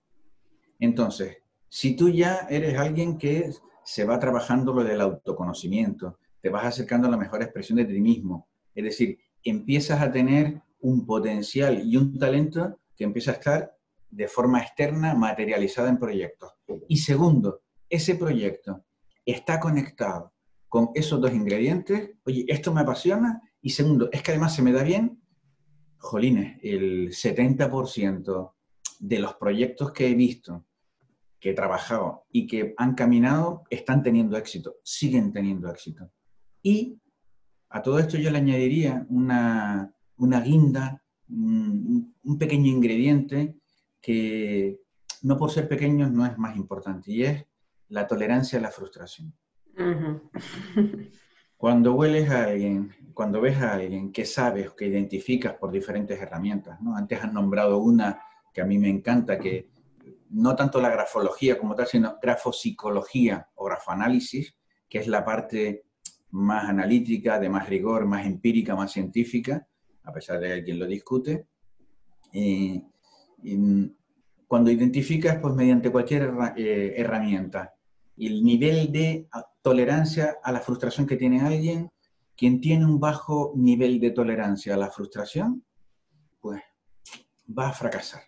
Entonces, 0.80 1.38
si 1.70 1.96
tú 1.96 2.10
ya 2.10 2.48
eres 2.50 2.78
alguien 2.78 3.18
que 3.18 3.52
se 3.84 4.04
va 4.04 4.20
trabajando 4.20 4.74
lo 4.74 4.84
del 4.84 5.02
autoconocimiento, 5.02 6.20
te 6.42 6.50
vas 6.50 6.66
acercando 6.66 7.08
a 7.08 7.12
la 7.12 7.18
mejor 7.18 7.42
expresión 7.42 7.78
de 7.78 7.86
ti 7.86 8.00
mismo, 8.02 8.48
es 8.74 8.84
decir, 8.84 9.18
empiezas 9.44 10.02
a 10.02 10.12
tener 10.12 10.62
un 10.82 11.06
potencial 11.06 11.82
y 11.84 11.98
un 11.98 12.18
talento 12.18 12.80
que 12.96 13.04
empieza 13.04 13.32
a 13.32 13.36
estar 13.36 13.78
de 14.10 14.28
forma 14.28 14.62
externa 14.62 15.14
materializada 15.14 15.90
en 15.90 15.98
proyectos. 15.98 16.52
Y 16.88 16.98
segundo, 16.98 17.62
ese 17.90 18.16
proyecto 18.16 18.86
está 19.26 19.60
conectado 19.60 20.34
con 20.70 20.90
esos 20.94 21.22
dos 21.22 21.34
ingredientes. 21.34 22.12
Oye, 22.26 22.46
esto 22.48 22.74
me 22.74 22.82
apasiona. 22.82 23.42
Y 23.62 23.72
segundo, 23.72 24.10
es 24.12 24.22
que 24.22 24.32
además 24.32 24.56
se 24.56 24.62
me 24.62 24.72
da 24.72 24.84
bien. 24.84 25.22
Jolines, 25.98 26.60
el 26.62 27.10
70% 27.10 28.54
de 29.00 29.20
los 29.20 29.36
proyectos 29.36 29.92
que 29.92 30.08
he 30.08 30.16
visto, 30.16 30.66
que 31.40 31.52
he 31.52 31.54
trabajado 31.54 32.26
y 32.32 32.48
que 32.48 32.74
han 32.78 32.96
caminado, 32.96 33.64
están 33.70 34.04
teniendo 34.04 34.38
éxito, 34.38 34.78
siguen 34.84 35.32
teniendo 35.32 35.70
éxito. 35.70 36.12
Y 36.62 37.00
a 37.70 37.82
todo 37.82 38.00
esto 38.00 38.18
yo 38.18 38.32
le 38.32 38.38
añadiría 38.38 39.06
una, 39.10 39.94
una 40.18 40.42
guinda, 40.42 41.04
un, 41.30 42.14
pequeño 42.40 42.68
ingrediente 42.68 43.58
que 44.02 44.80
no 45.22 45.38
por 45.38 45.52
ser 45.52 45.68
pequeños 45.68 46.12
no 46.12 46.26
es 46.26 46.38
más 46.38 46.56
importante 46.56 47.12
y 47.12 47.24
es 47.24 47.46
la 47.90 48.08
tolerancia 48.08 48.60
a 48.60 48.62
la 48.62 48.72
frustración. 48.72 49.34
Cuando 51.58 51.94
hueles 51.94 52.30
a 52.30 52.46
alguien, 52.46 52.94
cuando 53.14 53.42
ves 53.42 53.58
a 53.58 53.76
alguien 53.76 54.12
que 54.12 54.26
sabes 54.26 54.72
que 54.72 54.88
identificas 54.88 55.54
por 55.54 55.72
diferentes 55.72 56.20
herramientas, 56.20 56.82
¿no? 56.82 56.96
Antes 56.96 57.24
han 57.24 57.34
nombrado 57.34 57.78
una 57.80 58.22
que 58.54 58.62
a 58.62 58.66
mí 58.66 58.78
me 58.78 58.90
encanta, 58.90 59.40
que 59.40 59.70
no 60.30 60.56
tanto 60.56 60.82
la 60.82 60.90
grafología 60.90 61.58
como 61.58 61.76
tal, 61.76 61.88
sino 61.88 62.18
grafopsicología 62.22 63.50
o 63.56 63.66
grafoanálisis, 63.66 64.56
que 64.88 65.00
es 65.00 65.08
la 65.08 65.24
parte 65.24 65.86
más 66.32 66.70
analítica, 66.70 67.40
de 67.40 67.50
más 67.50 67.70
rigor, 67.70 68.06
más 68.06 68.26
empírica, 68.26 68.76
más 68.76 68.92
científica, 68.92 69.68
a 70.04 70.12
pesar 70.12 70.40
de 70.40 70.48
que 70.48 70.54
alguien 70.54 70.80
lo 70.80 70.86
discute. 70.86 71.48
Eh, 72.34 72.82
cuando 74.48 74.72
identificas, 74.72 75.38
pues 75.40 75.54
mediante 75.54 75.92
cualquier 75.92 76.34
eh, 76.58 76.94
herramienta, 76.98 77.75
el 78.18 78.44
nivel 78.44 78.92
de 78.92 79.28
tolerancia 79.62 80.38
a 80.44 80.52
la 80.52 80.62
frustración 80.62 81.08
que 81.08 81.18
tiene 81.18 81.42
alguien, 81.42 81.92
quien 82.36 82.62
tiene 82.62 82.86
un 82.86 83.00
bajo 83.00 83.54
nivel 83.56 84.00
de 84.00 84.12
tolerancia 84.12 84.74
a 84.74 84.78
la 84.78 84.92
frustración, 84.92 85.64
pues 86.40 86.62
va 87.48 87.70
a 87.70 87.74
fracasar, 87.74 88.22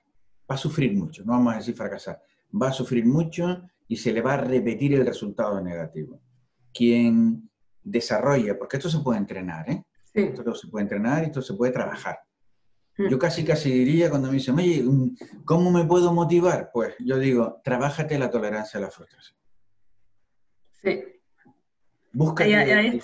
va 0.50 0.56
a 0.56 0.58
sufrir 0.58 0.96
mucho, 0.96 1.24
no 1.24 1.34
vamos 1.34 1.54
a 1.54 1.58
decir 1.58 1.76
fracasar, 1.76 2.22
va 2.62 2.70
a 2.70 2.74
sufrir 2.74 3.06
mucho 3.06 3.62
y 3.88 3.98
se 3.98 4.12
le 4.12 4.22
va 4.22 4.34
a 4.34 4.38
repetir 4.38 4.94
el 4.94 5.06
resultado 5.06 5.62
negativo. 5.62 6.22
Quien 6.74 7.50
desarrolla, 7.84 8.58
porque 8.58 8.78
esto 8.78 8.90
se 8.90 9.00
puede 9.00 9.20
entrenar, 9.20 9.70
¿eh? 9.70 9.84
Esto 10.14 10.56
se 10.56 10.68
puede 10.68 10.84
entrenar 10.84 11.24
y 11.24 11.28
esto 11.28 11.42
se 11.42 11.54
puede 11.54 11.72
trabajar. 11.72 12.20
Yo 12.98 13.20
casi 13.20 13.46
casi 13.46 13.72
diría 13.72 14.10
cuando 14.10 14.30
me 14.30 14.36
dicen, 14.36 14.56
oye, 14.56 14.84
¿cómo 15.46 15.70
me 15.70 15.86
puedo 15.86 16.12
motivar? 16.12 16.72
Pues 16.74 16.96
yo 17.00 17.20
digo, 17.20 17.62
trabájate 17.64 18.18
la 18.18 18.32
tolerancia 18.32 18.80
a 18.80 18.82
la 18.82 18.90
frustración. 18.90 19.38
Sí. 20.82 21.04
Busca. 22.14 22.44
Ahí, 22.44 23.00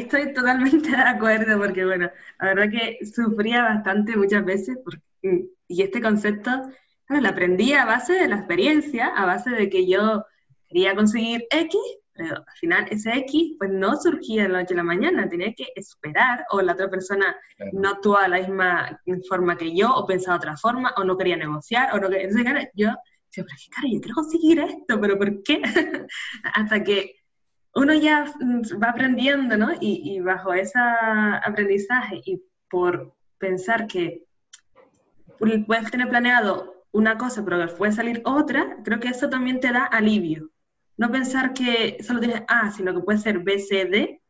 estoy, 0.00 0.32
totalmente 0.32 0.90
de 0.90 0.96
acuerdo, 0.96 1.58
porque 1.58 1.84
bueno, 1.84 2.10
la 2.40 2.54
verdad 2.54 2.70
que 2.70 3.04
sufría 3.06 3.62
bastante 3.62 4.16
muchas 4.16 4.44
veces, 4.44 4.78
y 5.22 5.82
este 5.82 6.00
concepto 6.00 6.70
lo 7.08 7.28
aprendí 7.28 7.72
a 7.72 7.84
base 7.84 8.14
de 8.14 8.28
la 8.28 8.36
experiencia, 8.36 9.08
a 9.08 9.24
base 9.24 9.50
de 9.50 9.70
que 9.70 9.86
yo 9.86 10.24
quería 10.68 10.94
conseguir 10.94 11.46
X, 11.50 11.80
pero 12.12 12.36
al 12.36 12.56
final 12.58 12.86
ese 12.90 13.16
X 13.18 13.54
pues 13.58 13.70
no 13.70 13.96
surgía 13.96 14.42
de 14.42 14.48
la 14.48 14.60
noche 14.60 14.74
a 14.74 14.78
la 14.78 14.82
mañana, 14.82 15.28
tenía 15.28 15.54
que 15.54 15.68
esperar 15.74 16.44
o 16.50 16.60
la 16.60 16.72
otra 16.72 16.90
persona 16.90 17.36
no 17.72 17.90
actuaba 17.90 18.24
de 18.24 18.28
la 18.28 18.38
misma 18.38 19.00
forma 19.28 19.56
que 19.56 19.74
yo 19.74 19.94
o 19.94 20.06
pensaba 20.06 20.38
de 20.38 20.38
otra 20.38 20.56
forma 20.56 20.92
o 20.96 21.04
no 21.04 21.16
quería 21.16 21.36
negociar 21.36 21.94
o 21.94 22.00
no 22.00 22.08
quería... 22.08 22.24
Entonces, 22.24 22.44
claro, 22.44 22.68
yo 22.74 22.88
decía, 23.42 23.70
pero 23.76 23.82
es 23.82 23.82
que, 23.82 23.94
yo 23.94 24.00
quiero 24.00 24.14
conseguir 24.14 24.58
esto, 24.60 25.00
pero 25.00 25.18
¿por 25.18 25.42
qué? 25.42 25.62
Hasta 26.54 26.82
que 26.82 27.16
uno 27.74 27.94
ya 27.94 28.24
va 28.82 28.90
aprendiendo, 28.90 29.56
¿no? 29.56 29.72
Y, 29.80 30.14
y 30.14 30.20
bajo 30.20 30.52
ese 30.52 30.78
aprendizaje 30.78 32.20
y 32.24 32.42
por 32.70 33.14
pensar 33.38 33.86
que 33.86 34.24
puedes 35.38 35.90
tener 35.90 36.08
planeado 36.08 36.84
una 36.90 37.16
cosa, 37.16 37.44
pero 37.44 37.66
que 37.66 37.74
puede 37.74 37.92
salir 37.92 38.22
otra, 38.24 38.78
creo 38.84 38.98
que 38.98 39.08
eso 39.08 39.28
también 39.28 39.60
te 39.60 39.72
da 39.72 39.84
alivio 39.84 40.50
no 40.98 41.10
pensar 41.12 41.54
que 41.54 41.96
solo 42.02 42.20
tienes 42.20 42.42
A, 42.48 42.70
sino 42.72 42.92
que 42.92 43.00
puede 43.00 43.18
ser 43.18 43.38
B, 43.38 43.58
C, 43.58 43.86
D 43.86 44.20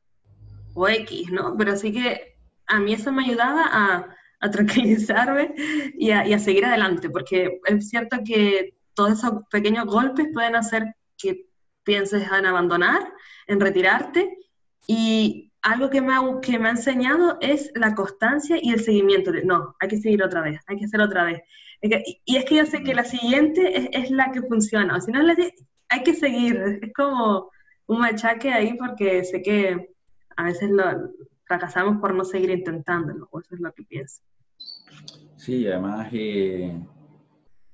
o 0.74 0.86
X, 0.86 1.32
¿no? 1.32 1.56
Pero 1.56 1.72
así 1.72 1.92
que 1.92 2.36
a 2.66 2.78
mí 2.78 2.92
eso 2.92 3.10
me 3.10 3.24
ayudaba 3.24 3.64
a, 3.72 4.14
tranquilizarme 4.52 5.52
y 5.98 6.12
a, 6.12 6.38
seguir 6.38 6.64
adelante, 6.64 7.10
porque 7.10 7.58
es 7.64 7.88
cierto 7.88 8.18
que 8.24 8.77
todos 8.98 9.12
esos 9.12 9.46
pequeños 9.48 9.86
golpes 9.86 10.26
pueden 10.34 10.56
hacer 10.56 10.96
que 11.16 11.46
pienses 11.84 12.26
en 12.32 12.46
abandonar, 12.46 13.00
en 13.46 13.60
retirarte, 13.60 14.36
y 14.88 15.52
algo 15.62 15.88
que 15.88 16.00
me 16.00 16.14
ha, 16.14 16.20
que 16.42 16.58
me 16.58 16.66
ha 16.66 16.72
enseñado 16.72 17.38
es 17.40 17.70
la 17.76 17.94
constancia 17.94 18.58
y 18.60 18.72
el 18.72 18.80
seguimiento 18.80 19.30
no, 19.44 19.76
hay 19.78 19.88
que 19.88 19.98
seguir 19.98 20.20
otra 20.20 20.40
vez, 20.40 20.60
hay 20.66 20.78
que 20.78 20.86
hacer 20.86 21.00
otra 21.00 21.22
vez. 21.22 21.40
Y 21.80 22.36
es 22.36 22.44
que 22.44 22.56
yo 22.56 22.66
sé 22.66 22.82
que 22.82 22.92
la 22.92 23.04
siguiente 23.04 23.88
es, 23.96 24.10
la 24.10 24.32
que 24.32 24.42
funciona, 24.42 24.96
o 24.96 25.00
si 25.00 25.12
no, 25.12 25.20
hay 25.90 26.02
que 26.02 26.14
seguir, 26.14 26.60
es 26.82 26.92
como 26.92 27.52
un 27.86 28.00
machaque 28.00 28.52
ahí 28.52 28.74
porque 28.76 29.22
sé 29.22 29.42
que 29.42 29.94
a 30.36 30.42
veces 30.42 30.70
lo 30.70 31.12
fracasamos 31.44 32.00
por 32.00 32.14
no 32.14 32.24
seguir 32.24 32.50
intentándolo, 32.50 33.28
eso 33.32 33.54
es 33.54 33.60
lo 33.60 33.72
que 33.72 33.84
pienso. 33.84 34.22
Sí, 35.36 35.68
además 35.68 36.08
eh, 36.10 36.76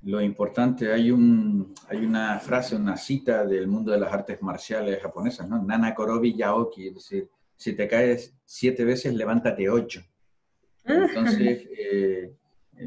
lo 0.05 0.21
importante, 0.21 0.93
hay, 0.93 1.11
un, 1.11 1.75
hay 1.89 2.05
una 2.05 2.39
frase, 2.39 2.77
una 2.77 2.97
cita 2.97 3.45
del 3.45 3.67
mundo 3.67 3.93
de 3.93 3.99
las 3.99 4.13
artes 4.13 4.41
marciales 4.43 5.03
japonesas, 5.03 5.49
¿no? 5.49 5.63
Nana 5.63 5.95
Korobi 5.95 6.35
Yaoki, 6.35 6.89
es 6.89 6.95
decir, 6.95 7.31
si 7.57 7.75
te 7.75 7.89
caes 7.89 8.35
siete 8.45 8.85
veces, 8.85 9.15
levántate 9.15 9.69
ocho. 9.69 10.03
Ah. 10.85 11.07
Entonces, 11.09 11.67
eh, 11.79 12.35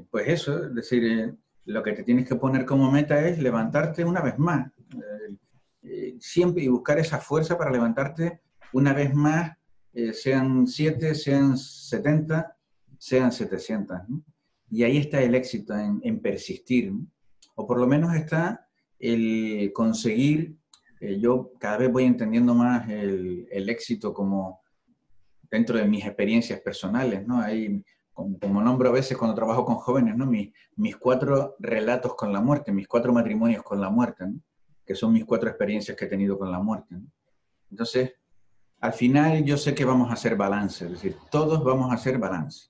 pues 0.10 0.28
eso, 0.28 0.66
es 0.66 0.76
decir, 0.76 1.04
eh, 1.06 1.34
lo 1.68 1.84
que 1.84 1.92
te 1.92 2.04
tienes 2.04 2.28
que 2.28 2.36
poner 2.36 2.66
como 2.66 2.92
meta 2.92 3.28
es 3.28 3.40
levantarte 3.40 4.04
una 4.04 4.22
vez 4.22 4.40
más. 4.40 4.72
Eh, 4.94 5.36
eh, 5.84 6.16
siempre 6.20 6.64
y 6.64 6.68
buscar 6.70 6.98
esa 6.98 7.20
fuerza 7.20 7.58
para 7.58 7.72
levantarte 7.72 8.42
una 8.74 8.94
vez 8.94 9.14
más, 9.14 9.58
eh, 9.94 10.14
sean 10.14 10.66
7, 10.66 11.14
sean 11.14 11.58
70, 11.58 12.56
sean 12.98 13.32
700. 13.32 14.00
Y 14.70 14.84
ahí 14.84 14.98
está 14.98 15.22
el 15.22 15.36
éxito 15.36 15.74
en, 15.76 16.20
persistir. 16.20 16.94
O 17.56 17.66
por 17.66 17.80
lo 17.80 17.88
menos 17.88 18.16
está 18.16 18.68
el 19.00 19.72
conseguir, 19.74 20.58
yo 21.20 21.52
cada 21.60 21.78
vez 21.78 21.92
voy 21.92 22.04
entendiendo 22.06 22.54
más 22.54 22.90
el, 22.90 23.48
éxito 23.70 24.14
como 24.14 24.62
dentro 25.50 25.78
de 25.78 25.86
mis 25.86 26.06
experiencias 26.06 26.60
personales, 26.60 27.26
¿no? 27.26 27.40
Hay, 27.40 27.84
como, 28.14 28.62
nombro 28.62 28.90
a 28.90 28.94
veces 28.94 29.16
cuando 29.18 29.36
trabajo 29.36 29.64
con 29.64 29.76
jóvenes, 29.76 30.18
¿no? 30.18 30.26
Mis, 30.26 30.52
mis, 30.76 30.98
cuatro 30.98 31.56
relatos 31.60 32.16
con 32.16 32.34
la 32.34 32.42
muerte, 32.42 32.72
mis 32.72 32.88
cuatro 32.88 33.14
matrimonios 33.14 33.64
con 33.64 33.80
la 33.80 33.90
muerte, 33.90 34.26
que 34.86 34.96
son 34.96 35.14
mis 35.14 35.26
cuatro 35.26 35.50
experiencias 35.50 35.96
que 35.96 36.06
he 36.06 36.10
tenido 36.10 36.38
con 36.38 36.52
la 36.52 36.60
muerte. 36.60 36.96
Entonces, 37.70 38.14
al 38.80 38.94
final 38.94 39.44
yo 39.44 39.58
sé 39.58 39.74
que 39.74 39.86
vamos 39.86 40.10
a 40.10 40.14
hacer 40.14 40.36
balance, 40.36 40.86
es 40.86 40.92
decir, 40.92 41.16
todos 41.32 41.64
vamos 41.64 41.92
a 41.92 41.96
hacer 41.96 42.18
balance. 42.18 42.70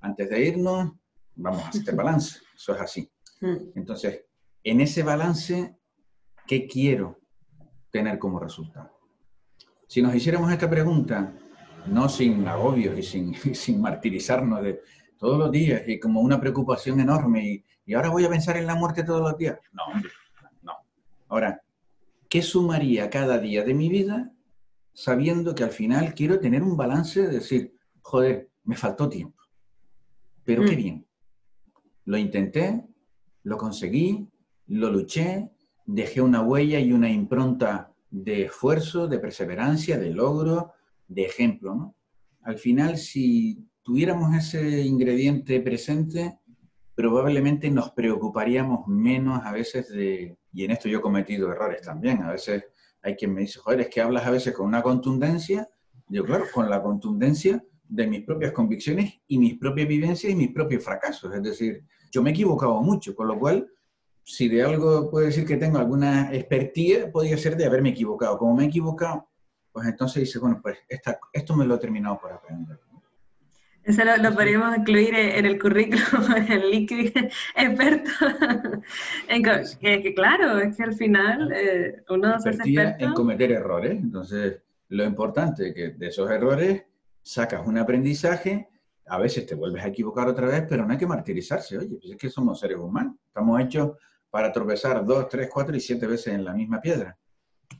Antes 0.00 0.28
de 0.30 0.46
irnos, 0.46 0.92
vamos 1.36 1.64
a 1.64 1.68
hacer 1.68 1.94
balance, 1.94 2.40
eso 2.54 2.74
es 2.74 2.80
así. 2.80 3.10
Mm. 3.40 3.56
Entonces, 3.74 4.24
en 4.64 4.80
ese 4.80 5.02
balance, 5.02 5.76
¿qué 6.46 6.66
quiero 6.66 7.20
tener 7.90 8.18
como 8.18 8.38
resultado? 8.38 8.90
Si 9.86 10.00
nos 10.00 10.14
hiciéramos 10.14 10.50
esta 10.52 10.70
pregunta 10.70 11.34
no 11.86 12.08
sin 12.08 12.46
agobios 12.46 12.98
y 12.98 13.02
sin, 13.02 13.34
sin 13.54 13.80
martirizarnos 13.80 14.62
de 14.62 14.80
todos 15.18 15.38
los 15.38 15.50
días 15.50 15.82
y 15.86 15.98
como 15.98 16.20
una 16.20 16.40
preocupación 16.40 17.00
enorme 17.00 17.46
y, 17.46 17.64
y, 17.84 17.94
ahora 17.94 18.10
voy 18.10 18.24
a 18.24 18.30
pensar 18.30 18.56
en 18.56 18.66
la 18.66 18.74
muerte 18.74 19.04
todos 19.04 19.20
los 19.20 19.36
días. 19.36 19.58
No, 19.72 19.82
no. 20.62 20.72
Ahora, 21.28 21.62
¿qué 22.28 22.42
sumaría 22.42 23.10
cada 23.10 23.38
día 23.38 23.64
de 23.64 23.74
mi 23.74 23.88
vida 23.88 24.32
sabiendo 24.94 25.54
que 25.54 25.64
al 25.64 25.70
final 25.70 26.14
quiero 26.14 26.38
tener 26.38 26.62
un 26.62 26.76
balance 26.76 27.22
de 27.22 27.28
decir, 27.28 27.74
joder, 28.00 28.50
me 28.64 28.76
faltó 28.76 29.08
tiempo, 29.08 29.42
pero 30.44 30.64
qué 30.64 30.72
mm. 30.72 30.76
bien. 30.76 31.06
Lo 32.04 32.16
intenté, 32.18 32.84
lo 33.44 33.56
conseguí, 33.56 34.28
lo 34.68 34.90
luché, 34.90 35.50
dejé 35.86 36.20
una 36.20 36.42
huella 36.42 36.80
y 36.80 36.92
una 36.92 37.10
impronta 37.10 37.92
de 38.10 38.44
esfuerzo, 38.44 39.08
de 39.08 39.18
perseverancia, 39.18 39.98
de 39.98 40.10
logro, 40.10 40.72
de 41.08 41.22
ejemplo. 41.22 41.94
Al 42.42 42.58
final, 42.58 42.98
si 42.98 43.66
tuviéramos 43.82 44.34
ese 44.34 44.82
ingrediente 44.82 45.60
presente, 45.60 46.38
probablemente 46.94 47.70
nos 47.70 47.90
preocuparíamos 47.90 48.86
menos 48.86 49.44
a 49.44 49.52
veces 49.52 49.88
de, 49.88 50.36
y 50.52 50.64
en 50.64 50.70
esto 50.70 50.88
yo 50.88 50.98
he 50.98 51.02
cometido 51.02 51.50
errores 51.50 51.82
también, 51.82 52.22
a 52.22 52.30
veces 52.30 52.64
hay 53.02 53.16
quien 53.16 53.34
me 53.34 53.40
dice, 53.40 53.58
joder, 53.58 53.80
es 53.80 53.88
que 53.88 54.00
hablas 54.00 54.26
a 54.26 54.30
veces 54.30 54.54
con 54.54 54.66
una 54.66 54.82
contundencia, 54.82 55.68
yo 56.08 56.24
claro, 56.24 56.44
con 56.52 56.68
la 56.68 56.82
contundencia 56.82 57.64
de 57.94 58.06
mis 58.06 58.24
propias 58.24 58.52
convicciones 58.52 59.20
y 59.26 59.38
mis 59.38 59.58
propias 59.58 59.86
vivencias 59.88 60.32
y 60.32 60.36
mis 60.36 60.52
propios 60.52 60.84
fracasos, 60.84 61.34
es 61.34 61.42
decir, 61.42 61.84
yo 62.10 62.22
me 62.22 62.30
he 62.30 62.32
equivocado 62.32 62.80
mucho, 62.82 63.14
con 63.14 63.28
lo 63.28 63.38
cual, 63.38 63.68
si 64.22 64.48
de 64.48 64.62
algo 64.62 65.10
puedo 65.10 65.26
decir 65.26 65.44
que 65.46 65.56
tengo 65.56 65.78
alguna 65.78 66.32
expertía, 66.32 67.10
podría 67.10 67.36
ser 67.36 67.56
de 67.56 67.66
haberme 67.66 67.90
equivocado. 67.90 68.38
Como 68.38 68.54
me 68.54 68.64
he 68.64 68.66
equivocado 68.66 69.28
pues 69.72 69.86
entonces 69.86 70.24
dice, 70.24 70.38
bueno, 70.38 70.60
pues 70.62 70.78
esto 71.32 71.56
me 71.56 71.64
lo 71.64 71.76
he 71.76 71.78
terminado 71.78 72.18
por 72.20 72.32
aprender. 72.32 72.78
Eso 73.84 74.04
lo, 74.04 74.32
podríamos 74.32 74.76
incluir 74.78 75.12
en 75.14 75.44
el 75.44 75.58
currículum, 75.58 76.36
en 76.36 76.52
el 76.52 76.70
LinkedIn 76.70 77.28
experto. 77.56 78.10
en, 79.28 79.42
que, 79.42 80.14
claro, 80.14 80.58
es 80.58 80.76
que 80.76 80.82
al 80.84 80.94
final 80.94 81.52
eh, 81.52 82.02
uno 82.08 82.38
se 82.38 82.50
hace 82.50 82.62
experto. 82.62 83.04
en 83.04 83.12
cometer 83.12 83.50
errores. 83.50 83.92
Entonces, 83.92 84.60
lo 84.90 85.04
importante 85.04 85.68
es 85.68 85.74
que 85.74 85.90
de 85.90 86.06
esos 86.06 86.30
errores 86.30 86.84
sacas 87.22 87.66
un 87.66 87.78
aprendizaje, 87.78 88.68
a 89.06 89.18
veces 89.18 89.46
te 89.46 89.54
vuelves 89.54 89.84
a 89.84 89.88
equivocar 89.88 90.28
otra 90.28 90.46
vez, 90.46 90.64
pero 90.68 90.84
no 90.84 90.92
hay 90.92 90.98
que 90.98 91.06
martirizarse. 91.06 91.78
Oye, 91.78 91.96
pues 91.96 92.12
es 92.12 92.16
que 92.16 92.30
somos 92.30 92.58
seres 92.58 92.78
humanos. 92.78 93.16
Estamos 93.26 93.60
hechos 93.60 93.92
para 94.30 94.50
tropezar 94.50 95.04
dos, 95.04 95.28
tres, 95.28 95.48
cuatro 95.52 95.76
y 95.76 95.80
siete 95.80 96.06
veces 96.06 96.34
en 96.34 96.44
la 96.44 96.54
misma 96.54 96.80
piedra. 96.80 97.16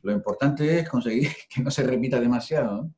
Lo 0.02 0.12
importante 0.12 0.80
es 0.80 0.88
conseguir 0.88 1.30
que 1.48 1.62
no 1.62 1.70
se 1.70 1.82
repita 1.82 2.20
demasiado 2.20 2.90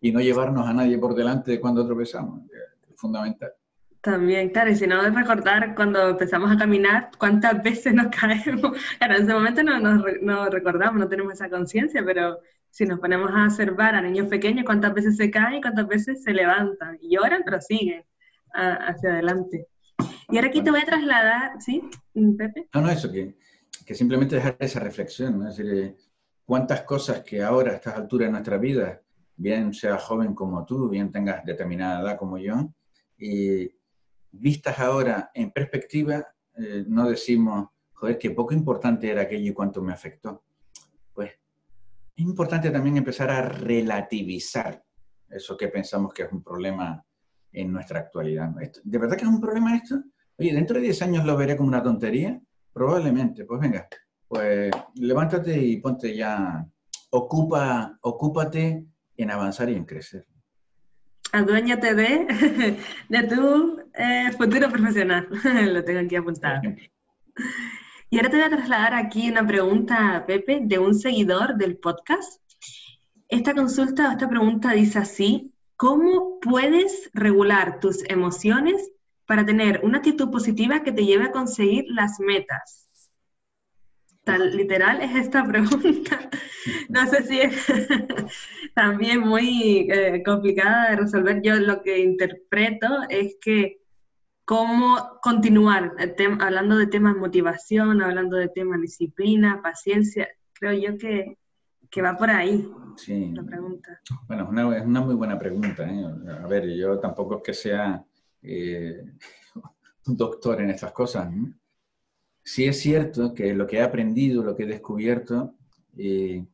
y 0.00 0.12
no 0.12 0.20
llevarnos 0.20 0.66
a 0.66 0.72
nadie 0.72 0.98
por 0.98 1.14
delante 1.14 1.60
cuando 1.60 1.86
tropezamos, 1.86 2.44
es 2.50 2.96
fundamental. 2.96 3.52
También, 4.00 4.48
claro, 4.48 4.70
y 4.70 4.76
si 4.76 4.86
no, 4.86 5.02
recordar 5.10 5.74
cuando 5.74 6.08
empezamos 6.10 6.50
a 6.50 6.56
caminar 6.56 7.10
cuántas 7.18 7.62
veces 7.62 7.92
nos 7.92 8.06
caemos. 8.16 8.78
Claro, 8.98 9.16
en 9.16 9.22
ese 9.24 9.34
momento 9.34 9.62
no, 9.62 9.78
no, 9.78 10.48
recordamos, 10.48 11.00
no 11.00 11.08
tenemos 11.08 11.34
esa 11.34 11.50
conciencia, 11.50 12.02
pero 12.04 12.40
si 12.70 12.84
nos 12.84 13.00
ponemos 13.00 13.30
a 13.34 13.44
observar 13.44 13.94
a 13.94 14.00
niños 14.00 14.28
pequeños 14.28 14.64
cuántas 14.64 14.94
veces 14.94 15.16
se 15.16 15.30
caen 15.30 15.56
y 15.56 15.60
cuántas 15.60 15.86
veces 15.86 16.22
se 16.22 16.32
levantan 16.32 16.98
y 17.00 17.14
lloran, 17.14 17.42
pero 17.44 17.60
siguen 17.60 18.04
hacia 18.52 19.12
adelante. 19.12 19.66
Y 20.28 20.36
ahora 20.36 20.48
aquí 20.48 20.62
te 20.62 20.70
voy 20.70 20.80
a 20.80 20.86
trasladar, 20.86 21.60
¿sí, 21.60 21.82
Pepe? 22.36 22.68
No, 22.74 22.82
no, 22.82 22.90
eso, 22.90 23.10
que, 23.10 23.34
simplemente 23.94 24.36
dejar 24.36 24.56
esa 24.60 24.80
reflexión, 24.80 25.46
es 25.46 25.56
decir, 25.56 25.96
cuántas 26.44 26.82
cosas 26.82 27.22
que 27.22 27.42
ahora 27.42 27.72
a 27.72 27.74
estas 27.74 27.96
alturas 27.96 28.28
de 28.28 28.32
nuestra 28.32 28.56
vida, 28.56 29.02
bien 29.36 29.74
sea 29.74 29.98
joven 29.98 30.34
como 30.34 30.64
tú, 30.64 30.88
bien 30.88 31.10
tengas 31.10 31.44
determinada 31.44 32.00
edad 32.00 32.16
como 32.16 32.38
yo, 32.38 32.72
y 33.18 33.68
vistas 34.30 34.78
ahora 34.78 35.30
en 35.34 35.50
perspectiva, 35.50 36.24
eh, 36.56 36.84
no 36.86 37.08
decimos, 37.08 37.68
joder, 37.92 38.18
qué 38.18 38.30
poco 38.30 38.54
importante 38.54 39.10
era 39.10 39.22
aquello 39.22 39.50
y 39.50 39.54
cuánto 39.54 39.82
me 39.82 39.92
afectó. 39.92 40.44
Es 42.20 42.26
importante 42.26 42.70
también 42.70 42.98
empezar 42.98 43.30
a 43.30 43.40
relativizar 43.40 44.84
eso 45.30 45.56
que 45.56 45.68
pensamos 45.68 46.12
que 46.12 46.24
es 46.24 46.30
un 46.30 46.42
problema 46.42 47.02
en 47.50 47.72
nuestra 47.72 48.00
actualidad. 48.00 48.50
¿De 48.84 48.98
verdad 48.98 49.16
que 49.16 49.24
es 49.24 49.30
un 49.30 49.40
problema 49.40 49.74
esto? 49.74 50.02
Oye, 50.36 50.52
dentro 50.52 50.76
de 50.76 50.82
10 50.82 51.00
años 51.00 51.24
lo 51.24 51.34
veré 51.34 51.56
como 51.56 51.70
una 51.70 51.82
tontería. 51.82 52.38
Probablemente, 52.74 53.46
pues 53.46 53.58
venga, 53.58 53.88
pues 54.28 54.70
levántate 54.96 55.56
y 55.56 55.78
ponte 55.78 56.14
ya, 56.14 56.62
ocupa, 57.08 57.98
ocúpate 58.02 58.84
en 59.16 59.30
avanzar 59.30 59.70
y 59.70 59.76
en 59.76 59.86
crecer. 59.86 60.26
Aduéñate 61.32 61.94
de, 61.94 62.76
de 63.08 63.22
tu 63.22 63.80
eh, 63.94 64.30
futuro 64.32 64.68
profesional. 64.68 65.26
Lo 65.72 65.82
tengo 65.82 66.00
aquí 66.00 66.16
apuntado. 66.16 66.60
Y 68.12 68.16
ahora 68.16 68.30
te 68.30 68.36
voy 68.38 68.46
a 68.46 68.50
trasladar 68.50 68.94
aquí 68.94 69.30
una 69.30 69.46
pregunta, 69.46 70.24
Pepe, 70.26 70.58
de 70.64 70.80
un 70.80 70.96
seguidor 70.96 71.54
del 71.54 71.76
podcast. 71.76 72.42
Esta 73.28 73.54
consulta, 73.54 74.10
esta 74.10 74.28
pregunta 74.28 74.72
dice 74.72 74.98
así, 74.98 75.54
¿cómo 75.76 76.40
puedes 76.40 77.08
regular 77.14 77.78
tus 77.78 78.02
emociones 78.10 78.90
para 79.26 79.46
tener 79.46 79.82
una 79.84 79.98
actitud 79.98 80.28
positiva 80.28 80.82
que 80.82 80.90
te 80.90 81.04
lleve 81.04 81.26
a 81.26 81.30
conseguir 81.30 81.84
las 81.86 82.18
metas? 82.18 82.90
Tal 84.24 84.56
literal 84.56 85.00
es 85.02 85.14
esta 85.14 85.44
pregunta. 85.46 86.30
No 86.88 87.06
sé 87.06 87.22
si 87.22 87.40
es 87.40 87.64
también 88.74 89.20
muy 89.20 89.88
eh, 89.88 90.24
complicada 90.24 90.90
de 90.90 90.96
resolver. 90.96 91.42
Yo 91.42 91.54
lo 91.60 91.80
que 91.80 92.00
interpreto 92.00 92.88
es 93.08 93.36
que 93.40 93.79
cómo 94.44 95.18
continuar 95.22 95.94
hablando 96.40 96.76
de 96.76 96.86
temas 96.86 97.16
motivación, 97.16 98.02
hablando 98.02 98.36
de 98.36 98.48
temas 98.48 98.80
disciplina, 98.80 99.60
paciencia, 99.62 100.28
creo 100.52 100.72
yo 100.72 100.98
que, 100.98 101.38
que 101.90 102.02
va 102.02 102.16
por 102.16 102.30
ahí 102.30 102.68
sí. 102.96 103.32
la 103.32 103.42
pregunta. 103.42 104.00
Bueno, 104.26 104.44
es 104.44 104.48
una, 104.50 104.78
es 104.78 104.84
una 104.84 105.00
muy 105.00 105.14
buena 105.14 105.38
pregunta. 105.38 105.88
¿eh? 105.88 106.04
A 106.42 106.46
ver, 106.46 106.68
yo 106.74 106.98
tampoco 106.98 107.36
es 107.36 107.42
que 107.42 107.54
sea 107.54 108.04
eh, 108.42 109.04
un 110.06 110.16
doctor 110.16 110.60
en 110.60 110.70
estas 110.70 110.92
cosas. 110.92 111.32
sí 112.42 112.64
es 112.64 112.80
cierto 112.80 113.34
que 113.34 113.54
lo 113.54 113.66
que 113.66 113.78
he 113.78 113.82
aprendido, 113.82 114.42
lo 114.42 114.56
que 114.56 114.64
he 114.64 114.66
descubierto, 114.66 115.54
eh, 115.96 116.44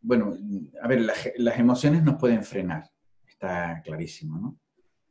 bueno, 0.00 0.36
a 0.82 0.88
ver, 0.88 1.00
las, 1.00 1.58
emociones 1.58 2.02
nos 2.02 2.16
pueden 2.16 2.44
frenar, 2.44 2.88
está 3.26 3.82
clarísimo, 3.84 4.38
¿no? 4.38 4.56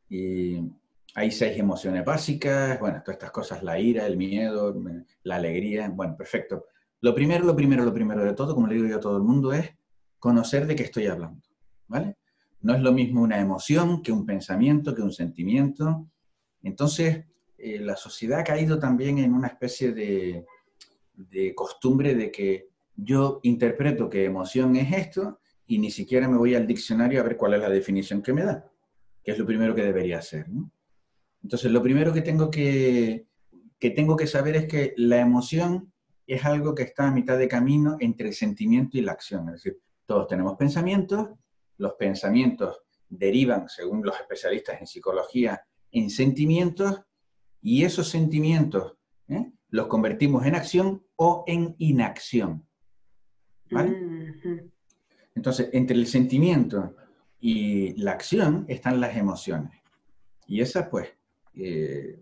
Y 0.07 0.71
hay 1.15 1.31
seis 1.31 1.57
emociones 1.57 2.03
básicas, 2.03 2.77
bueno, 2.79 2.99
todas 2.99 3.15
estas 3.15 3.31
cosas, 3.31 3.63
la 3.63 3.79
ira, 3.79 4.05
el 4.05 4.17
miedo, 4.17 4.75
la 5.23 5.37
alegría, 5.37 5.89
bueno, 5.89 6.17
perfecto. 6.17 6.65
Lo 6.99 7.15
primero, 7.15 7.45
lo 7.45 7.55
primero, 7.55 7.85
lo 7.85 7.93
primero 7.93 8.23
de 8.23 8.33
todo, 8.33 8.53
como 8.53 8.67
le 8.67 8.75
digo 8.75 8.87
yo 8.87 8.97
a 8.97 8.99
todo 8.99 9.15
el 9.15 9.23
mundo, 9.23 9.53
es 9.53 9.71
conocer 10.19 10.67
de 10.67 10.75
qué 10.75 10.83
estoy 10.83 11.07
hablando, 11.07 11.41
¿vale? 11.87 12.17
No 12.59 12.75
es 12.75 12.81
lo 12.81 12.91
mismo 12.91 13.21
una 13.21 13.39
emoción 13.39 14.03
que 14.03 14.11
un 14.11 14.25
pensamiento, 14.25 14.93
que 14.93 15.03
un 15.03 15.13
sentimiento. 15.13 16.05
Entonces, 16.61 17.25
eh, 17.57 17.79
la 17.79 17.95
sociedad 17.95 18.39
ha 18.39 18.43
caído 18.43 18.77
también 18.77 19.19
en 19.19 19.33
una 19.33 19.47
especie 19.47 19.93
de, 19.93 20.45
costumbre 21.55 22.13
de 22.13 22.29
que 22.29 22.67
yo 22.93 23.39
interpreto 23.43 24.09
que 24.09 24.25
emoción 24.25 24.75
es 24.75 24.91
esto 24.91 25.39
y 25.65 25.79
ni 25.79 25.91
siquiera 25.91 26.27
me 26.27 26.37
voy 26.37 26.55
al 26.55 26.67
diccionario 26.67 27.21
a 27.21 27.23
ver 27.23 27.37
cuál 27.37 27.53
es 27.53 27.61
la 27.61 27.69
definición 27.69 28.21
que 28.21 28.33
me 28.33 28.43
da, 28.43 28.69
que 29.23 29.31
es 29.31 29.37
lo 29.37 29.45
primero 29.45 29.73
que 29.73 29.83
debería 29.83 30.17
hacer. 30.17 30.47
Entonces, 31.45 31.71
lo 31.71 31.83
primero 31.83 32.11
que 32.11 32.23
tengo 32.23 32.49
que, 32.49 33.27
que 33.77 33.91
tengo 33.91 34.15
que 34.15 34.25
saber 34.25 34.55
es 34.55 34.65
que 34.65 34.95
la 34.97 35.19
emoción 35.19 35.93
es 36.25 36.43
algo 36.43 36.73
que 36.73 36.81
está 36.81 37.07
a 37.07 37.11
mitad 37.11 37.37
de 37.37 37.47
camino 37.47 37.97
entre 37.99 38.29
el 38.29 38.33
sentimiento 38.33 38.97
y 38.97 39.01
la 39.01 39.11
acción. 39.11 39.49
Es 39.49 39.61
decir, 39.61 39.79
todos 40.07 40.27
tenemos 40.27 40.57
pensamientos, 40.57 41.29
los 41.77 41.93
pensamientos 41.99 42.81
derivan, 43.09 43.69
según 43.69 44.03
los 44.03 44.19
especialistas 44.19 44.79
en 44.79 44.87
psicología, 44.87 45.63
en 45.91 46.09
sentimientos 46.09 47.03
y 47.61 47.83
esos 47.83 48.09
sentimientos 48.09 48.97
¿eh? 49.27 49.51
los 49.69 49.85
convertimos 49.85 50.47
en 50.47 50.55
acción 50.55 51.05
o 51.15 51.43
en 51.45 51.75
inacción. 51.77 52.67
Entonces, 55.35 55.69
entre 55.73 55.95
el 55.95 56.07
sentimiento 56.07 56.95
y 57.39 57.93
la 58.01 58.13
acción 58.13 58.65
están 58.67 58.99
las 58.99 59.15
emociones. 59.15 59.79
Y 60.47 60.61
esas, 60.61 60.89
pues, 60.89 61.09
eh, 61.55 62.19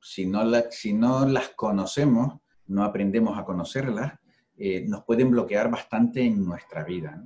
si, 0.00 0.26
no 0.26 0.42
si 0.70 0.92
no 0.92 1.26
las 1.26 1.50
conocemos, 1.50 2.40
no 2.66 2.84
aprendemos 2.84 3.38
a 3.38 3.44
conocerlas, 3.44 4.14
eh, 4.56 4.84
nos 4.86 5.04
pueden 5.04 5.30
bloquear 5.30 5.70
bastante 5.70 6.22
en 6.22 6.44
nuestra 6.44 6.84
vida. 6.84 7.22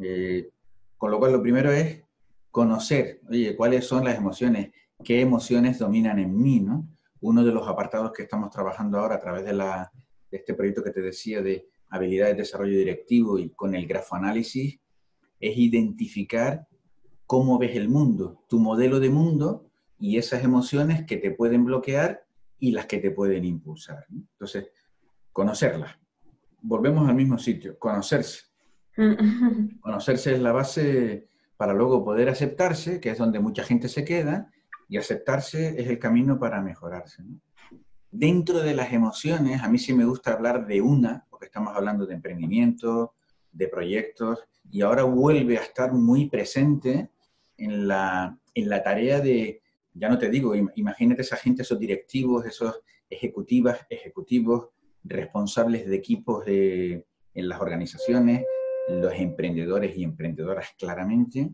Eh, 0.00 0.50
con 0.96 1.10
lo 1.10 1.18
cual, 1.18 1.32
lo 1.32 1.42
primero 1.42 1.70
es 1.70 2.02
conocer, 2.50 3.20
oye, 3.28 3.54
cuáles 3.56 3.86
son 3.86 4.04
las 4.04 4.16
emociones, 4.16 4.72
qué 5.04 5.20
emociones 5.20 5.78
dominan 5.78 6.18
en 6.18 6.36
mí, 6.36 6.60
¿no? 6.60 6.88
Uno 7.20 7.44
de 7.44 7.52
los 7.52 7.68
apartados 7.68 8.12
que 8.12 8.22
estamos 8.22 8.50
trabajando 8.50 8.98
ahora 8.98 9.16
a 9.16 9.20
través 9.20 9.44
de, 9.44 9.52
la, 9.52 9.90
de 10.30 10.38
este 10.38 10.54
proyecto 10.54 10.82
que 10.82 10.90
te 10.90 11.00
decía 11.00 11.42
de 11.42 11.68
habilidades 11.90 12.36
de 12.36 12.42
desarrollo 12.42 12.78
directivo 12.78 13.38
y 13.38 13.50
con 13.50 13.74
el 13.74 13.86
grafoanálisis 13.86 14.78
es 15.40 15.56
identificar 15.56 16.66
cómo 17.26 17.58
ves 17.58 17.76
el 17.76 17.88
mundo, 17.88 18.44
tu 18.48 18.58
modelo 18.58 19.00
de 19.00 19.10
mundo 19.10 19.67
y 19.98 20.18
esas 20.18 20.44
emociones 20.44 21.04
que 21.04 21.16
te 21.16 21.30
pueden 21.30 21.64
bloquear 21.64 22.24
y 22.58 22.72
las 22.72 22.86
que 22.86 22.98
te 22.98 23.10
pueden 23.10 23.44
impulsar. 23.44 24.06
Entonces, 24.10 24.70
conocerlas. 25.32 25.98
Volvemos 26.60 27.08
al 27.08 27.14
mismo 27.14 27.38
sitio, 27.38 27.78
conocerse. 27.78 28.46
conocerse 29.80 30.34
es 30.34 30.40
la 30.40 30.52
base 30.52 31.28
para 31.56 31.72
luego 31.72 32.04
poder 32.04 32.28
aceptarse, 32.28 33.00
que 33.00 33.10
es 33.10 33.18
donde 33.18 33.40
mucha 33.40 33.64
gente 33.64 33.88
se 33.88 34.04
queda, 34.04 34.50
y 34.88 34.96
aceptarse 34.96 35.80
es 35.80 35.88
el 35.88 35.98
camino 35.98 36.38
para 36.38 36.60
mejorarse. 36.62 37.22
Dentro 38.10 38.60
de 38.60 38.74
las 38.74 38.92
emociones, 38.92 39.62
a 39.62 39.68
mí 39.68 39.78
sí 39.78 39.92
me 39.92 40.04
gusta 40.04 40.32
hablar 40.32 40.66
de 40.66 40.80
una, 40.80 41.26
porque 41.28 41.46
estamos 41.46 41.76
hablando 41.76 42.06
de 42.06 42.14
emprendimiento, 42.14 43.14
de 43.52 43.68
proyectos, 43.68 44.44
y 44.70 44.82
ahora 44.82 45.02
vuelve 45.02 45.58
a 45.58 45.62
estar 45.62 45.92
muy 45.92 46.28
presente 46.28 47.10
en 47.56 47.88
la, 47.88 48.38
en 48.54 48.68
la 48.68 48.82
tarea 48.82 49.20
de, 49.20 49.60
ya 49.94 50.08
no 50.08 50.18
te 50.18 50.28
digo, 50.28 50.54
imagínate 50.54 51.22
esa 51.22 51.36
gente, 51.36 51.62
esos 51.62 51.78
directivos, 51.78 52.46
esos 52.46 52.80
ejecutivas, 53.08 53.86
ejecutivos, 53.88 54.68
responsables 55.04 55.86
de 55.86 55.96
equipos 55.96 56.44
de, 56.44 57.06
en 57.34 57.48
las 57.48 57.60
organizaciones, 57.60 58.44
los 58.88 59.12
emprendedores 59.14 59.96
y 59.96 60.04
emprendedoras 60.04 60.68
claramente, 60.78 61.50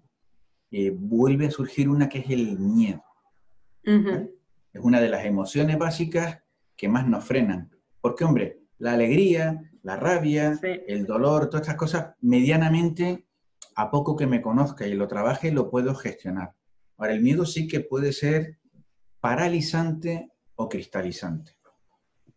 eh, 0.71 0.91
vuelve 0.91 1.47
a 1.47 1.51
surgir 1.51 1.89
una 1.89 2.09
que 2.09 2.19
es 2.19 2.31
el 2.31 2.59
miedo. 2.59 3.03
Es 3.85 4.81
una 4.81 5.01
de 5.01 5.09
las 5.09 5.25
emociones 5.25 5.79
básicas 5.79 6.43
que 6.77 6.89
más 6.89 7.07
nos 7.07 7.25
frenan. 7.25 7.71
Porque, 8.01 8.25
hombre, 8.25 8.61
la 8.79 8.95
alegría, 8.95 9.61
la 9.83 9.97
rabia, 9.97 10.59
el 10.63 11.07
dolor, 11.07 11.49
todas 11.49 11.63
estas 11.63 11.77
cosas, 11.77 12.15
medianamente, 12.21 13.27
a 13.77 13.91
poco 13.91 14.17
que 14.17 14.27
me 14.27 14.43
conozca 14.43 14.87
y 14.87 14.95
lo 14.95 15.07
trabaje, 15.07 15.53
lo 15.53 15.71
puedo 15.71 15.95
gestionar. 15.95 16.55
Ahora, 17.05 17.17
el 17.17 17.23
miedo 17.23 17.45
sí 17.45 17.69
que 17.69 17.81
puede 17.81 18.15
ser 18.15 18.57
paralizante 19.21 20.31
o 20.55 20.71
cristalizante. 20.71 21.53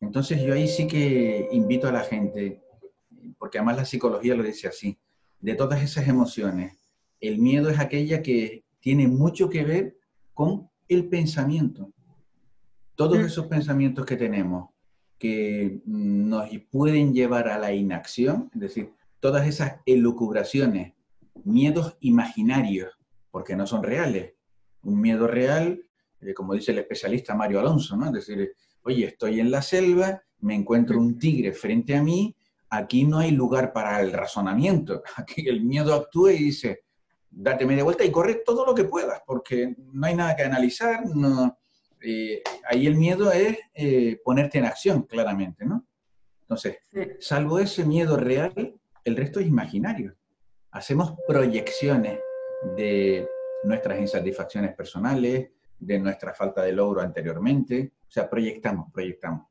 Entonces 0.02 0.44
yo 0.44 0.54
ahí 0.54 0.68
sí 0.68 0.88
que 0.88 1.48
invito 1.54 1.88
a 1.88 1.94
la 1.94 2.02
gente, 2.02 2.62
porque 3.40 3.60
además 3.60 3.78
la 3.78 3.86
psicología 3.86 4.36
lo 4.36 4.44
dice 4.44 4.68
así, 4.68 5.00
de 5.40 5.56
todas 5.56 5.82
esas 5.82 6.10
emociones, 6.10 6.74
el 7.22 7.38
miedo 7.38 7.70
es 7.70 7.80
aquella 7.80 8.22
que 8.22 8.66
tiene 8.82 9.08
mucho 9.08 9.50
que 9.50 9.64
ver 9.64 10.00
con 10.34 10.70
el 10.90 11.08
pensamiento. 11.08 11.94
Todos 12.96 13.20
mm. 13.20 13.26
esos 13.26 13.48
pensamientos 13.48 14.06
que 14.06 14.18
tenemos 14.18 14.72
que 15.18 15.80
nos 15.86 16.50
pueden 16.70 17.14
llevar 17.14 17.48
a 17.48 17.58
la 17.58 17.72
inacción, 17.72 18.52
es 18.54 18.60
decir, 18.60 18.92
todas 19.22 19.48
esas 19.48 19.78
elucubraciones, 19.86 20.94
miedos 21.46 21.96
imaginarios, 22.02 23.00
porque 23.32 23.56
no 23.56 23.66
son 23.66 23.82
reales. 23.82 24.34
Un 24.88 25.02
miedo 25.02 25.28
real, 25.28 25.84
eh, 26.22 26.34
como 26.34 26.54
dice 26.54 26.72
el 26.72 26.80
especialista 26.80 27.36
Mario 27.36 27.60
Alonso, 27.60 27.98
¿no? 27.98 28.06
Es 28.06 28.14
decir, 28.14 28.54
oye, 28.84 29.06
estoy 29.06 29.42
en 29.42 29.52
la 29.52 29.62
selva, 29.62 30.22
me 30.40 30.56
encuentro 30.56 30.98
un 30.98 31.20
tigre 31.20 31.52
frente 31.52 31.96
a 31.96 32.02
mí, 32.02 32.34
aquí 32.70 33.04
no 33.04 33.20
hay 33.20 33.32
lugar 33.32 33.74
para 33.74 34.00
el 34.00 34.14
razonamiento, 34.14 35.04
aquí 35.18 35.48
el 35.48 35.64
miedo 35.64 35.94
actúa 35.94 36.32
y 36.32 36.38
dice, 36.38 36.86
date 37.30 37.66
media 37.66 37.84
vuelta 37.84 38.06
y 38.06 38.12
corre 38.12 38.42
todo 38.46 38.66
lo 38.66 38.74
que 38.74 38.86
puedas, 38.86 39.22
porque 39.26 39.76
no 39.92 40.08
hay 40.08 40.16
nada 40.16 40.36
que 40.36 40.44
analizar, 40.44 41.06
no, 41.06 41.58
eh, 42.02 42.42
ahí 42.70 42.88
el 42.88 42.96
miedo 42.96 43.32
es 43.32 43.58
eh, 43.74 44.22
ponerte 44.24 44.60
en 44.60 44.66
acción, 44.66 45.04
claramente, 45.04 45.66
¿no? 45.66 45.86
Entonces, 46.42 46.78
salvo 47.20 47.60
ese 47.60 47.84
miedo 47.84 48.16
real, 48.16 48.74
el 49.04 49.18
resto 49.18 49.42
es 49.42 49.48
imaginario. 49.48 50.16
Hacemos 50.72 51.16
proyecciones 51.28 52.20
de 52.78 53.28
nuestras 53.64 54.00
insatisfacciones 54.00 54.76
personales, 54.76 55.50
de 55.80 56.00
nuestra 56.00 56.34
falta 56.34 56.64
de 56.64 56.74
logro 56.74 57.02
anteriormente, 57.02 57.94
o 58.08 58.12
sea, 58.12 58.30
proyectamos, 58.30 58.92
proyectamos. 58.92 59.48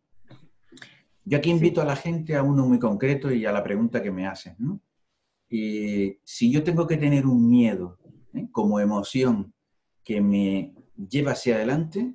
Yo 1.24 1.38
aquí 1.38 1.50
invito 1.50 1.80
a 1.80 1.84
la 1.84 1.96
gente 1.96 2.36
a 2.36 2.42
uno 2.42 2.66
muy 2.66 2.78
concreto 2.78 3.30
y 3.32 3.46
a 3.46 3.52
la 3.52 3.62
pregunta 3.62 4.02
que 4.02 4.10
me 4.10 4.26
haces, 4.26 4.58
¿no? 4.58 4.80
Y 5.48 6.18
si 6.24 6.50
yo 6.50 6.62
tengo 6.64 6.86
que 6.86 6.96
tener 6.96 7.26
un 7.26 7.48
miedo 7.48 7.98
¿eh? 8.34 8.48
como 8.50 8.80
emoción 8.80 9.52
que 10.02 10.20
me 10.20 10.74
lleva 10.96 11.32
hacia 11.32 11.56
adelante, 11.56 12.14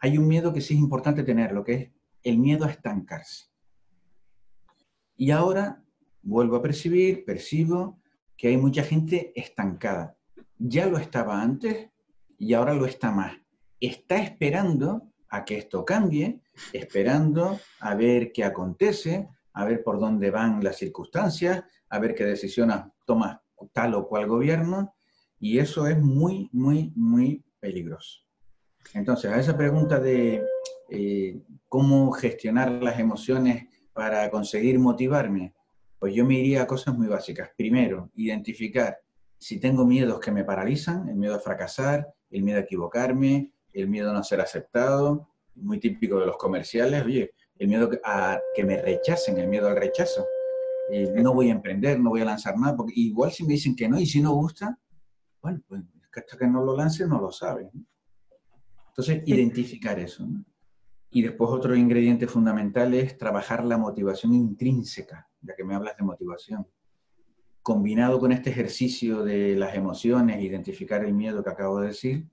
hay 0.00 0.18
un 0.18 0.26
miedo 0.26 0.52
que 0.52 0.60
sí 0.60 0.74
es 0.74 0.80
importante 0.80 1.22
tener, 1.22 1.52
lo 1.52 1.64
que 1.64 1.74
es 1.74 1.90
el 2.22 2.38
miedo 2.38 2.64
a 2.64 2.70
estancarse. 2.70 3.46
Y 5.16 5.30
ahora 5.30 5.82
vuelvo 6.22 6.56
a 6.56 6.62
percibir, 6.62 7.24
percibo 7.24 8.00
que 8.36 8.48
hay 8.48 8.56
mucha 8.56 8.82
gente 8.82 9.32
estancada. 9.36 10.16
Ya 10.58 10.86
lo 10.86 10.98
estaba 10.98 11.40
antes 11.40 11.90
y 12.38 12.54
ahora 12.54 12.74
lo 12.74 12.86
está 12.86 13.10
más. 13.10 13.36
Está 13.80 14.16
esperando 14.16 15.12
a 15.28 15.44
que 15.44 15.58
esto 15.58 15.84
cambie, 15.84 16.40
esperando 16.72 17.58
a 17.80 17.94
ver 17.94 18.32
qué 18.32 18.44
acontece, 18.44 19.28
a 19.54 19.64
ver 19.64 19.82
por 19.82 19.98
dónde 19.98 20.30
van 20.30 20.62
las 20.62 20.76
circunstancias, 20.76 21.64
a 21.88 21.98
ver 21.98 22.14
qué 22.14 22.24
decisiones 22.24 22.78
toma 23.06 23.42
tal 23.72 23.94
o 23.94 24.06
cual 24.06 24.26
gobierno, 24.26 24.94
y 25.38 25.58
eso 25.58 25.86
es 25.86 25.98
muy, 25.98 26.48
muy, 26.52 26.92
muy 26.94 27.44
peligroso. 27.60 28.20
Entonces, 28.94 29.30
a 29.30 29.38
esa 29.38 29.56
pregunta 29.56 29.98
de 29.98 30.44
eh, 30.90 31.40
cómo 31.68 32.12
gestionar 32.12 32.70
las 32.70 32.98
emociones 32.98 33.66
para 33.92 34.30
conseguir 34.30 34.78
motivarme, 34.78 35.54
pues 35.98 36.14
yo 36.14 36.24
me 36.24 36.34
iría 36.34 36.62
a 36.62 36.66
cosas 36.66 36.96
muy 36.96 37.06
básicas. 37.06 37.50
Primero, 37.56 38.10
identificar 38.14 38.98
si 39.42 39.58
tengo 39.58 39.84
miedos 39.84 40.20
que 40.20 40.30
me 40.30 40.44
paralizan, 40.44 41.08
el 41.08 41.16
miedo 41.16 41.34
a 41.34 41.40
fracasar, 41.40 42.14
el 42.30 42.44
miedo 42.44 42.58
a 42.58 42.62
equivocarme, 42.62 43.52
el 43.72 43.88
miedo 43.88 44.10
a 44.10 44.12
no 44.12 44.22
ser 44.22 44.40
aceptado, 44.40 45.30
muy 45.56 45.80
típico 45.80 46.20
de 46.20 46.26
los 46.26 46.36
comerciales, 46.36 47.04
oye, 47.04 47.32
el 47.58 47.66
miedo 47.66 47.90
a 48.04 48.38
que 48.54 48.62
me 48.64 48.80
rechacen, 48.80 49.38
el 49.38 49.48
miedo 49.48 49.66
al 49.66 49.74
rechazo. 49.74 50.24
Eh, 50.92 51.12
no 51.16 51.34
voy 51.34 51.48
a 51.48 51.52
emprender, 51.54 51.98
no 51.98 52.10
voy 52.10 52.20
a 52.20 52.26
lanzar 52.26 52.56
nada, 52.56 52.76
porque 52.76 52.92
igual 52.94 53.32
si 53.32 53.42
me 53.42 53.54
dicen 53.54 53.74
que 53.74 53.88
no 53.88 53.98
y 53.98 54.06
si 54.06 54.20
no 54.20 54.32
gusta, 54.32 54.78
bueno, 55.42 55.60
pues 55.66 55.82
hasta 56.14 56.38
que 56.38 56.46
no 56.46 56.64
lo 56.64 56.76
lance 56.76 57.04
no 57.04 57.20
lo 57.20 57.32
sabe. 57.32 57.68
Entonces, 58.90 59.24
identificar 59.26 59.98
eso. 59.98 60.24
Y 61.10 61.20
después 61.20 61.50
otro 61.50 61.74
ingrediente 61.74 62.28
fundamental 62.28 62.94
es 62.94 63.18
trabajar 63.18 63.64
la 63.64 63.76
motivación 63.76 64.34
intrínseca, 64.34 65.28
ya 65.40 65.56
que 65.56 65.64
me 65.64 65.74
hablas 65.74 65.96
de 65.96 66.04
motivación. 66.04 66.64
Combinado 67.62 68.18
con 68.18 68.32
este 68.32 68.50
ejercicio 68.50 69.22
de 69.22 69.54
las 69.56 69.74
emociones, 69.74 70.42
identificar 70.42 71.04
el 71.04 71.14
miedo 71.14 71.44
que 71.44 71.50
acabo 71.50 71.80
de 71.80 71.88
decir, 71.88 72.26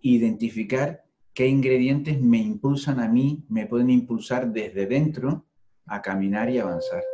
identificar 0.00 1.04
qué 1.32 1.46
ingredientes 1.46 2.20
me 2.20 2.38
impulsan 2.38 2.98
a 2.98 3.08
mí, 3.08 3.44
me 3.48 3.66
pueden 3.66 3.90
impulsar 3.90 4.52
desde 4.52 4.86
dentro 4.86 5.46
a 5.86 6.02
caminar 6.02 6.50
y 6.50 6.58
avanzar. 6.58 7.04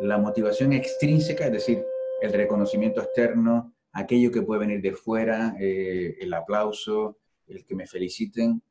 La 0.00 0.16
motivación 0.16 0.72
extrínseca, 0.72 1.46
es 1.46 1.52
decir, 1.52 1.84
el 2.22 2.32
reconocimiento 2.32 3.02
externo, 3.02 3.74
aquello 3.92 4.32
que 4.32 4.42
puede 4.42 4.60
venir 4.60 4.80
de 4.80 4.92
fuera, 4.92 5.54
eh, 5.60 6.16
el 6.20 6.32
aplauso, 6.32 7.18
el 7.46 7.64
que 7.64 7.74
me 7.74 7.86
feliciten, 7.86 8.62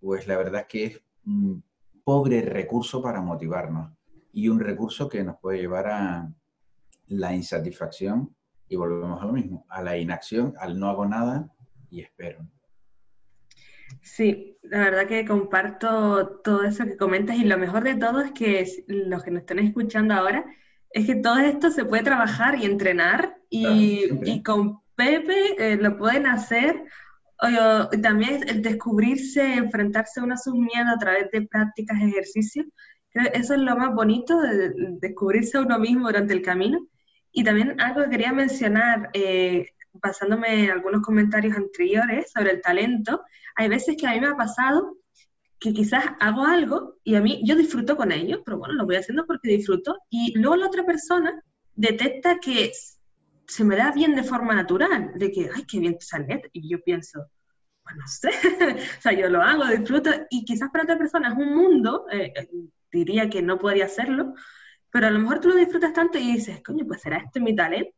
pues 0.00 0.26
la 0.26 0.36
verdad 0.36 0.62
es 0.62 0.66
que 0.66 0.84
es 0.84 1.00
un 1.24 1.62
pobre 2.04 2.42
recurso 2.42 3.00
para 3.00 3.20
motivarnos 3.20 3.92
y 4.32 4.48
un 4.48 4.60
recurso 4.60 5.08
que 5.08 5.22
nos 5.22 5.38
puede 5.38 5.60
llevar 5.60 5.86
a 5.86 6.34
la 7.06 7.34
insatisfacción 7.34 8.34
y 8.68 8.76
volvemos 8.76 9.22
a 9.22 9.26
lo 9.26 9.32
mismo, 9.32 9.66
a 9.68 9.82
la 9.82 9.98
inacción, 9.98 10.54
al 10.58 10.78
no 10.78 10.88
hago 10.88 11.06
nada 11.06 11.50
y 11.90 12.00
espero. 12.00 12.46
Sí, 14.00 14.58
la 14.62 14.78
verdad 14.78 15.06
que 15.06 15.26
comparto 15.26 16.40
todo 16.42 16.64
eso 16.64 16.84
que 16.84 16.96
comentas 16.96 17.36
y 17.36 17.44
lo 17.44 17.58
mejor 17.58 17.84
de 17.84 17.94
todo 17.96 18.20
es 18.20 18.32
que 18.32 18.66
los 18.86 19.22
que 19.22 19.30
nos 19.30 19.42
están 19.42 19.58
escuchando 19.58 20.14
ahora, 20.14 20.44
es 20.90 21.06
que 21.06 21.16
todo 21.16 21.38
esto 21.38 21.70
se 21.70 21.84
puede 21.84 22.02
trabajar 22.02 22.58
y 22.58 22.64
entrenar 22.64 23.36
y, 23.48 24.42
con 24.42 24.80
Pepe 24.94 25.54
eh, 25.58 25.76
lo 25.76 25.96
pueden 25.96 26.26
hacer. 26.26 26.84
y 27.92 28.00
también 28.00 28.48
el 28.48 28.62
descubrirse, 28.62 29.54
enfrentarse 29.54 30.20
uno 30.20 30.34
a 30.34 30.38
sus 30.38 30.54
miedos 30.54 30.92
a 30.94 30.98
través 30.98 31.30
de 31.30 31.42
prácticas, 31.42 32.00
ejercicios. 32.00 32.66
Creo 33.10 33.30
que 33.30 33.38
eso 33.38 33.54
es 33.54 33.60
lo 33.60 33.76
más 33.76 33.94
bonito, 33.94 34.40
de, 34.40 34.72
descubrirse 35.00 35.58
a 35.58 35.62
uno 35.62 35.78
mismo 35.78 36.06
durante 36.06 36.32
el 36.34 36.42
camino. 36.42 36.86
Y 37.32 37.44
también 37.44 37.80
algo 37.80 38.02
que 38.04 38.10
quería 38.10 38.32
mencionar, 38.32 39.10
eh, 39.14 39.66
basándome 39.94 40.64
en 40.64 40.70
algunos 40.70 41.02
comentarios 41.02 41.56
anteriores 41.56 42.30
sobre 42.32 42.52
el 42.52 42.60
talento, 42.60 43.22
hay 43.56 43.68
veces 43.68 43.96
que 43.98 44.06
a 44.06 44.12
mí 44.12 44.20
me 44.20 44.28
ha 44.28 44.36
pasado 44.36 44.98
que 45.58 45.72
quizás 45.72 46.04
hago 46.18 46.44
algo 46.44 46.96
y 47.04 47.14
a 47.14 47.20
mí 47.20 47.40
yo 47.44 47.54
disfruto 47.54 47.96
con 47.96 48.10
ello, 48.10 48.42
pero 48.44 48.58
bueno, 48.58 48.74
lo 48.74 48.84
voy 48.84 48.96
haciendo 48.96 49.26
porque 49.26 49.50
disfruto 49.50 49.96
y 50.10 50.36
luego 50.38 50.56
la 50.56 50.66
otra 50.66 50.84
persona 50.84 51.40
detecta 51.74 52.38
que 52.40 52.72
se 53.46 53.64
me 53.64 53.76
da 53.76 53.92
bien 53.92 54.14
de 54.14 54.24
forma 54.24 54.54
natural, 54.54 55.12
de 55.14 55.30
que, 55.30 55.50
ay, 55.54 55.64
qué 55.66 55.78
bien 55.78 55.98
te 55.98 56.04
sale, 56.04 56.42
y 56.52 56.68
yo 56.68 56.82
pienso, 56.82 57.26
pues 57.84 57.96
no 57.96 58.06
sé, 58.06 58.30
o 58.98 59.00
sea, 59.00 59.12
yo 59.12 59.28
lo 59.28 59.42
hago, 59.42 59.66
disfruto, 59.66 60.10
y 60.30 60.44
quizás 60.44 60.70
para 60.70 60.84
otra 60.84 60.98
persona 60.98 61.28
es 61.28 61.38
un 61.38 61.54
mundo, 61.54 62.06
eh, 62.10 62.32
eh, 62.34 62.48
diría 62.90 63.30
que 63.30 63.42
no 63.42 63.58
podría 63.58 63.84
hacerlo, 63.84 64.34
pero 64.92 65.06
a 65.06 65.10
lo 65.10 65.18
mejor 65.18 65.40
tú 65.40 65.48
lo 65.48 65.56
disfrutas 65.56 65.94
tanto 65.94 66.18
y 66.18 66.34
dices, 66.34 66.62
coño, 66.62 66.86
pues 66.86 67.00
será 67.00 67.16
este 67.16 67.40
mi 67.40 67.56
talento, 67.56 67.90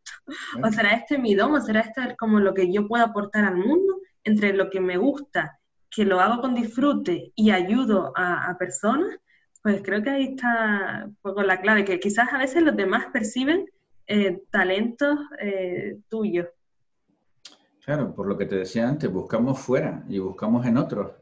o 0.62 0.70
será 0.70 0.92
este 0.92 1.18
mi 1.18 1.34
don, 1.34 1.52
o 1.52 1.60
será 1.60 1.80
este 1.80 2.16
como 2.16 2.38
lo 2.38 2.54
que 2.54 2.72
yo 2.72 2.86
puedo 2.86 3.04
aportar 3.04 3.44
al 3.44 3.56
mundo, 3.56 3.98
entre 4.22 4.52
lo 4.54 4.70
que 4.70 4.80
me 4.80 4.96
gusta 4.96 5.58
que 5.90 6.04
lo 6.04 6.20
hago 6.20 6.40
con 6.40 6.54
disfrute 6.54 7.32
y 7.34 7.50
ayudo 7.50 8.12
a, 8.16 8.56
personas, 8.58 9.16
pues 9.62 9.80
creo 9.82 10.02
que 10.02 10.10
ahí 10.10 10.24
está 10.34 11.04
un 11.06 11.16
poco 11.22 11.42
la 11.42 11.60
clave, 11.60 11.84
que 11.84 12.00
quizás 12.00 12.32
a 12.32 12.38
veces 12.38 12.62
los 12.62 12.76
demás 12.76 13.06
perciben 13.12 13.66
eh, 14.06 14.42
talentos 14.50 15.18
eh, 15.40 15.98
tuyos. 16.08 16.48
Claro, 17.84 18.14
por 18.14 18.26
lo 18.26 18.36
que 18.36 18.46
te 18.46 18.56
decía 18.56 18.88
antes, 18.88 19.10
buscamos 19.10 19.60
fuera 19.60 20.04
y 20.08 20.18
buscamos 20.18 20.66
en 20.66 20.78
otros. 20.78 21.12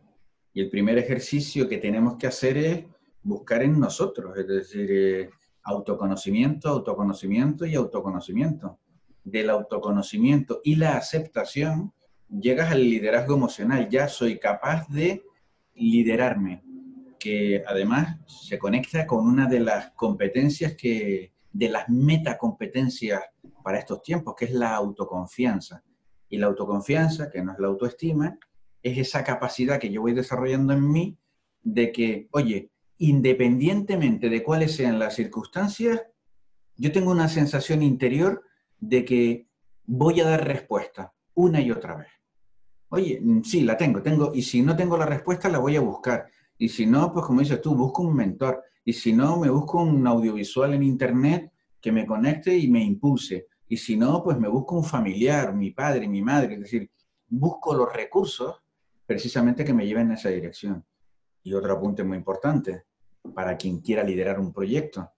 Y 0.54 0.62
el 0.62 0.70
primer 0.70 0.96
ejercicio 0.96 1.68
que 1.68 1.78
tenemos 1.78 2.16
que 2.16 2.26
hacer 2.26 2.56
es 2.56 2.84
buscar 3.22 3.62
en 3.62 3.78
nosotros, 3.78 4.36
es 4.38 4.46
decir, 4.46 4.88
eh, 4.90 5.30
autoconocimiento, 5.62 6.68
autoconocimiento 6.68 7.66
y 7.66 7.74
autoconocimiento. 7.74 8.78
Del 9.24 9.50
autoconocimiento 9.50 10.60
y 10.64 10.76
la 10.76 10.96
aceptación 10.96 11.92
llegas 12.28 12.72
al 12.72 12.82
liderazgo 12.82 13.34
emocional, 13.34 13.88
ya 13.88 14.08
soy 14.08 14.38
capaz 14.38 14.88
de 14.88 15.22
liderarme, 15.74 16.64
que 17.18 17.62
además 17.66 18.18
se 18.26 18.58
conecta 18.58 19.06
con 19.06 19.26
una 19.26 19.46
de 19.46 19.60
las 19.60 19.92
competencias 19.92 20.74
que, 20.74 21.32
de 21.52 21.68
las 21.68 21.88
metacompetencias 21.88 23.22
para 23.62 23.78
estos 23.78 24.02
tiempos, 24.02 24.34
que 24.36 24.46
es 24.46 24.52
la 24.52 24.74
autoconfianza. 24.74 25.84
Y 26.28 26.38
la 26.38 26.46
autoconfianza, 26.46 27.30
que 27.30 27.42
no 27.42 27.52
es 27.52 27.58
la 27.58 27.68
autoestima, 27.68 28.38
es 28.82 28.98
esa 28.98 29.22
capacidad 29.22 29.78
que 29.78 29.90
yo 29.90 30.00
voy 30.00 30.14
desarrollando 30.14 30.72
en 30.72 30.90
mí 30.90 31.18
de 31.62 31.92
que, 31.92 32.28
oye, 32.32 32.71
independientemente 33.02 34.28
de 34.28 34.44
cuáles 34.44 34.76
sean 34.76 35.00
las 35.00 35.16
circunstancias, 35.16 36.02
yo 36.76 36.92
tengo 36.92 37.10
una 37.10 37.28
sensación 37.28 37.82
interior 37.82 38.44
de 38.78 39.04
que 39.04 39.48
voy 39.84 40.20
a 40.20 40.24
dar 40.24 40.46
respuesta 40.46 41.12
una 41.34 41.60
y 41.60 41.72
otra 41.72 41.96
vez. 41.96 42.08
Oye, 42.90 43.20
mm, 43.20 43.42
sí, 43.42 43.62
la 43.62 43.76
tengo, 43.76 44.02
tengo, 44.02 44.30
y 44.32 44.42
si 44.42 44.62
no 44.62 44.76
tengo 44.76 44.96
la 44.96 45.06
respuesta, 45.06 45.48
la 45.48 45.58
voy 45.58 45.74
a 45.74 45.80
buscar. 45.80 46.28
Y 46.56 46.68
si 46.68 46.86
no, 46.86 47.12
pues 47.12 47.26
como 47.26 47.40
dices 47.40 47.60
tú, 47.60 47.74
busco 47.74 48.02
un 48.02 48.14
mentor. 48.14 48.62
Y 48.84 48.92
si 48.92 49.12
no, 49.12 49.36
me 49.36 49.50
busco 49.50 49.82
un 49.82 50.06
audiovisual 50.06 50.72
en 50.74 50.84
internet 50.84 51.52
que 51.80 51.90
me 51.90 52.06
conecte 52.06 52.56
y 52.56 52.68
me 52.68 52.84
impulse. 52.84 53.48
Y 53.66 53.78
si 53.78 53.96
no, 53.96 54.22
pues 54.22 54.38
me 54.38 54.46
busco 54.46 54.76
un 54.76 54.84
familiar, 54.84 55.52
mi 55.54 55.72
padre, 55.72 56.06
mi 56.06 56.22
madre. 56.22 56.54
Es 56.54 56.60
decir, 56.60 56.88
busco 57.26 57.74
los 57.74 57.92
recursos 57.92 58.62
precisamente 59.04 59.64
que 59.64 59.74
me 59.74 59.86
lleven 59.86 60.06
en 60.06 60.12
esa 60.12 60.28
dirección. 60.28 60.84
Y 61.42 61.52
otro 61.54 61.72
apunte 61.72 62.04
muy 62.04 62.16
importante, 62.16 62.84
para 63.34 63.56
quien 63.56 63.80
quiera 63.80 64.02
liderar 64.02 64.38
un 64.38 64.52
proyecto, 64.52 65.12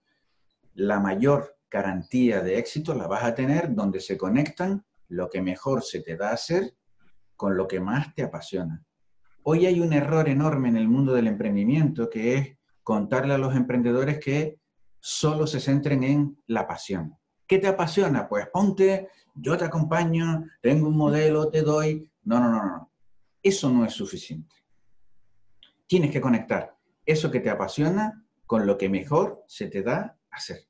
la 0.73 0.99
mayor 0.99 1.57
garantía 1.69 2.41
de 2.41 2.57
éxito 2.57 2.93
la 2.93 3.07
vas 3.07 3.23
a 3.23 3.35
tener 3.35 3.73
donde 3.73 3.99
se 3.99 4.17
conectan 4.17 4.85
lo 5.09 5.29
que 5.29 5.41
mejor 5.41 5.83
se 5.83 6.01
te 6.01 6.15
da 6.15 6.31
hacer 6.31 6.75
con 7.35 7.57
lo 7.57 7.67
que 7.67 7.79
más 7.79 8.13
te 8.15 8.23
apasiona. 8.23 8.83
Hoy 9.43 9.65
hay 9.65 9.79
un 9.79 9.93
error 9.93 10.27
enorme 10.29 10.69
en 10.69 10.77
el 10.77 10.87
mundo 10.87 11.13
del 11.13 11.27
emprendimiento 11.27 12.09
que 12.09 12.35
es 12.35 12.57
contarle 12.83 13.33
a 13.33 13.37
los 13.37 13.55
emprendedores 13.55 14.19
que 14.19 14.59
solo 14.99 15.45
se 15.45 15.59
centren 15.59 16.03
en 16.03 16.41
la 16.47 16.67
pasión. 16.67 17.15
¿Qué 17.45 17.59
te 17.59 17.67
apasiona? 17.67 18.27
Pues 18.27 18.47
ponte, 18.51 19.09
yo 19.35 19.57
te 19.57 19.65
acompaño, 19.65 20.45
tengo 20.61 20.87
un 20.87 20.97
modelo, 20.97 21.49
te 21.49 21.61
doy. 21.61 22.09
No, 22.23 22.39
no, 22.39 22.51
no, 22.51 22.65
no. 22.65 22.91
Eso 23.43 23.69
no 23.69 23.85
es 23.85 23.93
suficiente. 23.93 24.55
Tienes 25.85 26.09
que 26.09 26.21
conectar 26.21 26.74
eso 27.05 27.31
que 27.31 27.39
te 27.39 27.49
apasiona 27.49 28.25
con 28.45 28.65
lo 28.65 28.77
que 28.77 28.89
mejor 28.89 29.43
se 29.47 29.67
te 29.67 29.81
da 29.81 30.17
hacer. 30.31 30.67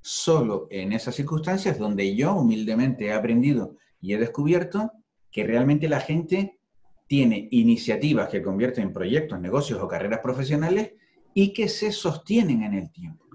Solo 0.00 0.66
en 0.70 0.92
esas 0.92 1.14
circunstancias 1.14 1.78
donde 1.78 2.14
yo 2.14 2.34
humildemente 2.34 3.06
he 3.06 3.12
aprendido 3.12 3.76
y 4.00 4.14
he 4.14 4.18
descubierto 4.18 4.92
que 5.30 5.44
realmente 5.44 5.88
la 5.88 6.00
gente 6.00 6.58
tiene 7.06 7.48
iniciativas 7.50 8.28
que 8.28 8.42
convierten 8.42 8.84
en 8.84 8.92
proyectos, 8.92 9.40
negocios 9.40 9.80
o 9.82 9.88
carreras 9.88 10.20
profesionales 10.20 10.92
y 11.34 11.52
que 11.52 11.68
se 11.68 11.92
sostienen 11.92 12.62
en 12.62 12.74
el 12.74 12.90
tiempo. 12.90 13.26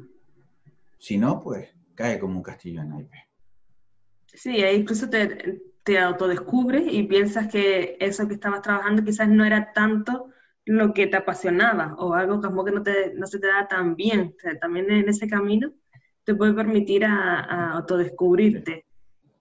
Si 0.97 1.17
no, 1.17 1.39
pues 1.39 1.69
cae 1.95 2.19
como 2.19 2.37
un 2.37 2.43
castillo 2.43 2.81
en 2.81 2.89
naipes. 2.89 3.21
Sí, 4.27 4.57
incluso 4.75 5.09
te, 5.09 5.61
te 5.83 5.99
autodescubres 5.99 6.83
y 6.91 7.03
piensas 7.03 7.47
que 7.47 7.97
eso 7.99 8.27
que 8.27 8.35
estabas 8.35 8.61
trabajando 8.61 9.03
quizás 9.03 9.27
no 9.27 9.45
era 9.45 9.73
tanto 9.73 10.32
lo 10.65 10.93
que 10.93 11.07
te 11.07 11.17
apasionaba 11.17 11.95
o 11.97 12.13
algo 12.13 12.39
como 12.41 12.63
que 12.63 12.71
no, 12.71 12.83
te, 12.83 13.13
no 13.15 13.27
se 13.27 13.39
te 13.39 13.47
da 13.47 13.67
tan 13.67 13.95
bien. 13.95 14.35
también 14.61 14.89
en 14.91 15.09
ese 15.09 15.27
camino 15.27 15.73
te 16.23 16.35
puede 16.35 16.53
permitir 16.53 17.05
a, 17.05 17.41
a 17.41 17.73
autodescubrirte. 17.73 18.85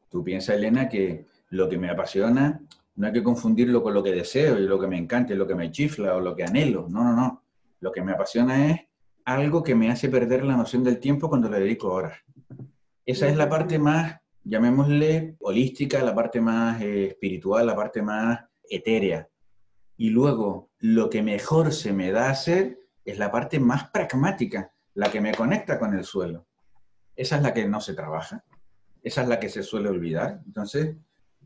Tú 0.08 0.24
piensas, 0.24 0.56
Elena, 0.56 0.88
que 0.88 1.26
lo 1.50 1.68
que 1.68 1.78
me 1.78 1.90
apasiona 1.90 2.60
no 2.96 3.06
hay 3.06 3.12
que 3.12 3.22
confundirlo 3.22 3.82
con 3.82 3.94
lo 3.94 4.02
que 4.02 4.12
deseo 4.12 4.58
y 4.58 4.66
lo 4.66 4.78
que 4.78 4.86
me 4.86 4.98
encanta 4.98 5.32
y 5.32 5.36
lo 5.36 5.46
que 5.46 5.54
me 5.54 5.70
chifla 5.70 6.16
o 6.16 6.20
lo 6.20 6.34
que 6.34 6.44
anhelo. 6.44 6.86
No, 6.90 7.04
no, 7.04 7.14
no. 7.14 7.42
Lo 7.80 7.90
que 7.90 8.02
me 8.02 8.12
apasiona 8.12 8.70
es 8.70 8.80
algo 9.24 9.62
que 9.62 9.74
me 9.74 9.90
hace 9.90 10.08
perder 10.08 10.44
la 10.44 10.56
noción 10.56 10.84
del 10.84 10.98
tiempo 10.98 11.28
cuando 11.28 11.48
le 11.48 11.60
dedico 11.60 11.92
horas. 11.92 12.18
Esa 13.04 13.28
es 13.28 13.36
la 13.36 13.48
parte 13.48 13.78
más, 13.78 14.20
llamémosle, 14.44 15.36
holística, 15.40 16.02
la 16.02 16.14
parte 16.14 16.40
más 16.40 16.80
eh, 16.82 17.06
espiritual, 17.06 17.66
la 17.66 17.74
parte 17.74 18.02
más 18.02 18.40
etérea. 18.68 19.28
Y 20.02 20.10
luego, 20.10 20.72
lo 20.80 21.08
que 21.08 21.22
mejor 21.22 21.72
se 21.72 21.92
me 21.92 22.10
da 22.10 22.28
hacer 22.28 22.76
es 23.04 23.18
la 23.18 23.30
parte 23.30 23.60
más 23.60 23.88
pragmática, 23.90 24.72
la 24.94 25.12
que 25.12 25.20
me 25.20 25.32
conecta 25.32 25.78
con 25.78 25.94
el 25.94 26.02
suelo. 26.02 26.48
Esa 27.14 27.36
es 27.36 27.42
la 27.42 27.54
que 27.54 27.68
no 27.68 27.80
se 27.80 27.94
trabaja, 27.94 28.44
esa 29.00 29.22
es 29.22 29.28
la 29.28 29.38
que 29.38 29.48
se 29.48 29.62
suele 29.62 29.90
olvidar. 29.90 30.42
Entonces, 30.44 30.96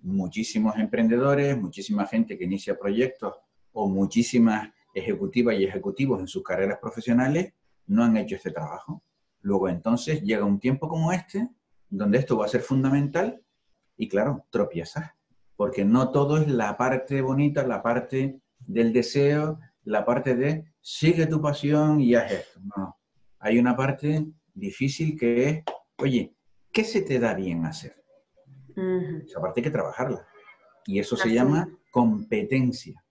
muchísimos 0.01 0.75
emprendedores, 0.79 1.59
muchísima 1.59 2.07
gente 2.07 2.39
que 2.39 2.45
inicia 2.45 2.79
proyectos 2.79 3.35
o 3.73 3.91
muchísimas 3.91 4.71
ejecutivas 4.95 5.57
y 5.57 5.65
ejecutivos 5.65 6.21
en 6.21 6.27
sus 6.27 6.43
carreras 6.43 6.79
profesionales 6.81 7.53
no 7.89 8.05
han 8.05 8.17
hecho 8.17 8.37
este 8.37 8.53
trabajo. 8.53 9.03
Luego 9.43 9.69
entonces 9.69 10.23
llega 10.23 10.47
un 10.47 10.61
tiempo 10.61 10.89
como 10.89 11.13
este, 11.13 11.47
donde 11.91 12.17
esto 12.17 12.39
va 12.39 12.47
a 12.47 12.49
ser 12.49 12.63
fundamental 12.63 13.39
y 13.99 14.09
claro, 14.09 14.47
tropiezas, 14.49 15.11
porque 15.57 15.85
no 15.85 16.11
todo 16.11 16.39
es 16.39 16.49
la 16.49 16.79
parte 16.79 17.21
bonita, 17.21 17.67
la 17.67 17.83
parte 17.83 18.41
del 18.67 18.93
deseo, 18.93 19.59
la 19.85 20.05
parte 20.05 20.35
de 20.35 20.65
sigue 20.81 21.27
tu 21.27 21.41
pasión 21.41 22.01
y 22.01 22.15
haz 22.15 22.33
esto. 22.33 22.61
No, 22.77 22.97
hay 23.39 23.59
una 23.59 23.77
parte 23.77 24.27
difícil 24.55 25.19
que 25.19 25.49
es, 25.49 25.65
oye, 25.99 26.35
¿qué 26.73 26.85
se 26.85 27.03
te 27.03 27.19
da 27.19 27.35
bien 27.35 27.65
hacer? 27.65 27.97
Esa 29.25 29.41
parte 29.41 29.61
hay 29.61 29.65
que 29.65 29.71
trabajarla. 29.71 30.27
Y 30.87 30.99
eso 30.99 31.17
se 31.17 31.33
llama 31.33 31.69
competencia. 31.91 33.03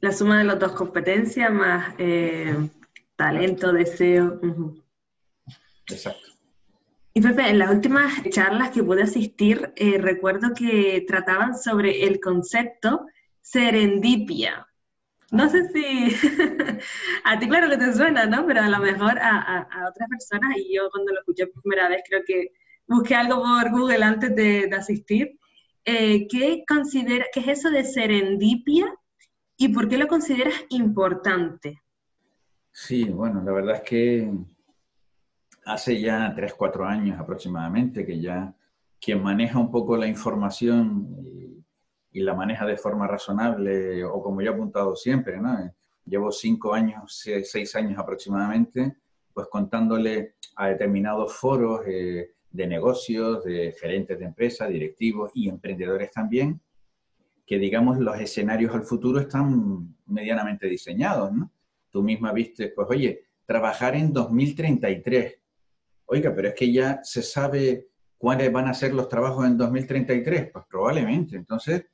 La 0.00 0.12
suma 0.12 0.38
de 0.38 0.44
las 0.44 0.58
dos 0.58 0.72
competencias 0.72 1.52
más 1.52 1.94
eh, 1.98 2.54
talento, 3.16 3.72
deseo. 3.72 4.40
Exacto. 5.88 6.35
Y 7.16 7.22
Pepe, 7.22 7.48
en 7.48 7.58
las 7.58 7.70
últimas 7.70 8.12
charlas 8.28 8.72
que 8.72 8.82
pude 8.82 9.04
asistir, 9.04 9.72
eh, 9.76 9.96
recuerdo 9.96 10.52
que 10.54 11.02
trataban 11.08 11.56
sobre 11.56 12.04
el 12.04 12.20
concepto 12.20 13.06
serendipia. 13.40 14.68
No 15.30 15.48
sé 15.48 15.66
si 15.68 16.14
a 17.24 17.38
ti 17.38 17.48
claro 17.48 17.70
que 17.70 17.78
te 17.78 17.94
suena, 17.94 18.26
¿no? 18.26 18.44
Pero 18.44 18.60
a 18.60 18.68
lo 18.68 18.80
mejor 18.80 19.18
a, 19.18 19.66
otras 19.88 20.10
personas, 20.10 20.58
y 20.58 20.76
yo 20.76 20.90
cuando 20.90 21.10
lo 21.14 21.20
escuché 21.20 21.46
por 21.46 21.62
primera 21.62 21.88
vez 21.88 22.02
creo 22.06 22.20
que 22.26 22.52
busqué 22.86 23.14
algo 23.14 23.42
por 23.42 23.70
Google 23.70 24.04
antes 24.04 24.36
de, 24.36 24.68
asistir, 24.76 25.38
eh, 25.86 26.28
¿qué, 26.28 26.64
considera, 26.68 27.24
¿qué 27.32 27.40
es 27.40 27.48
eso 27.48 27.70
de 27.70 27.84
serendipia 27.84 28.94
y 29.56 29.68
por 29.68 29.88
qué 29.88 29.96
lo 29.96 30.06
consideras 30.06 30.66
importante? 30.68 31.80
Sí, 32.72 33.04
bueno, 33.04 33.42
la 33.42 33.52
verdad 33.52 33.76
es 33.76 33.82
que 33.88 34.30
hace 35.66 36.00
ya 36.00 36.32
3, 36.34 36.54
4 36.54 36.86
años 36.86 37.20
aproximadamente 37.20 38.06
que 38.06 38.20
ya 38.20 38.54
quien 39.00 39.22
maneja 39.22 39.58
un 39.58 39.70
poco 39.70 39.96
la 39.96 40.06
información 40.06 41.08
y, 42.12 42.20
la 42.20 42.32
maneja 42.32 42.64
de 42.64 42.78
forma 42.78 43.06
razonable, 43.06 44.02
o 44.02 44.22
como 44.22 44.40
yo 44.40 44.50
he 44.50 44.54
apuntado 44.54 44.96
siempre, 44.96 45.38
¿no? 45.38 45.70
Llevo 46.06 46.32
5 46.32 46.72
años, 46.72 47.22
6 47.22 47.76
años 47.76 47.98
aproximadamente, 47.98 48.96
pues 49.34 49.48
contándole 49.48 50.36
a 50.56 50.68
determinados 50.68 51.34
foros 51.34 51.82
eh, 51.86 52.30
de 52.50 52.66
negocios, 52.66 53.44
de 53.44 53.76
gerentes 53.78 54.18
de 54.18 54.24
empresas, 54.24 54.70
directivos 54.70 55.30
y 55.34 55.50
emprendedores 55.50 56.10
también, 56.10 56.58
que 57.46 57.58
digamos 57.58 57.98
los 57.98 58.18
escenarios 58.18 58.74
al 58.74 58.84
futuro 58.84 59.20
están 59.20 59.94
medianamente 60.06 60.66
diseñados. 60.68 61.32
Tú 61.90 62.02
misma 62.02 62.32
viste, 62.32 62.68
pues 62.68 62.88
oye, 62.88 63.26
trabajar 63.44 63.94
en 63.94 64.10
2033. 64.10 65.38
Oiga, 66.06 66.32
pero 66.34 66.48
es 66.48 66.54
que 66.54 66.72
ya 66.72 67.00
se 67.02 67.22
sabe 67.22 67.88
cuáles 68.16 68.52
van 68.52 68.68
a 68.68 68.74
ser 68.74 68.94
los 68.94 69.08
trabajos 69.08 69.46
en 69.46 69.56
2033. 69.56 70.50
Pues 70.52 70.64
probablemente. 70.68 71.36
Entonces, 71.36 71.86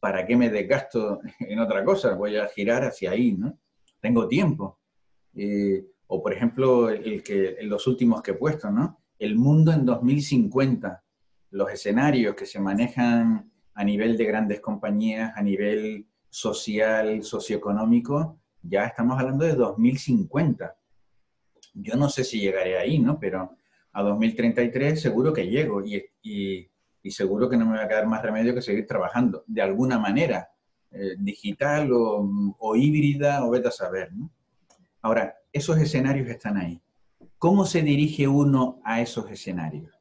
¿para 0.00 0.26
qué 0.26 0.36
me 0.36 0.50
desgasto 0.50 1.20
en 1.40 1.58
otra 1.58 1.84
cosa? 1.84 2.14
Voy 2.14 2.36
a 2.36 2.46
girar 2.48 2.84
hacia 2.84 3.10
ahí, 3.10 3.32
¿no? 3.32 3.58
Tengo 4.00 4.28
tiempo. 4.28 4.80
Eh, 5.34 5.84
o 6.08 6.22
por 6.22 6.32
ejemplo, 6.32 6.88
el 6.88 7.22
que, 7.22 7.56
los 7.62 7.86
últimos 7.86 8.22
que 8.22 8.32
he 8.32 8.34
puesto, 8.34 8.70
¿no? 8.70 9.02
El 9.18 9.36
mundo 9.36 9.72
en 9.72 9.84
2050, 9.84 11.02
los 11.50 11.70
escenarios 11.70 12.34
que 12.34 12.46
se 12.46 12.60
manejan 12.60 13.50
a 13.74 13.84
nivel 13.84 14.16
de 14.16 14.24
grandes 14.24 14.60
compañías, 14.60 15.32
a 15.36 15.42
nivel 15.42 16.06
social, 16.28 17.22
socioeconómico, 17.22 18.38
ya 18.62 18.84
estamos 18.86 19.18
hablando 19.18 19.44
de 19.44 19.54
2050. 19.54 20.76
Yo 21.78 21.96
no 21.96 22.08
sé 22.08 22.24
si 22.24 22.40
llegaré 22.40 22.78
ahí, 22.78 22.98
¿no? 22.98 23.18
Pero 23.20 23.56
a 23.92 24.02
2033 24.02 25.00
seguro 25.00 25.32
que 25.32 25.48
llego 25.48 25.84
y, 25.84 26.02
y, 26.22 26.70
seguro 27.10 27.48
que 27.48 27.56
no 27.56 27.66
me 27.66 27.76
va 27.76 27.84
a 27.84 27.88
quedar 27.88 28.06
más 28.06 28.20
remedio 28.20 28.52
que 28.52 28.60
seguir 28.60 28.84
trabajando 28.84 29.44
de 29.46 29.62
alguna 29.62 29.96
manera, 29.96 30.50
eh, 30.90 31.14
digital 31.18 31.92
o, 31.92 32.28
o, 32.58 32.76
híbrida 32.76 33.44
o 33.44 33.50
vete 33.50 33.68
a 33.68 33.70
saber, 33.70 34.12
¿no? 34.12 34.32
Ahora, 35.02 35.36
esos 35.52 35.78
escenarios 35.78 36.28
están 36.28 36.56
ahí. 36.56 36.82
¿Cómo 37.38 37.64
se 37.64 37.82
dirige 37.82 38.26
uno 38.26 38.80
a 38.84 39.00
esos 39.00 39.30
escenarios? 39.30 39.96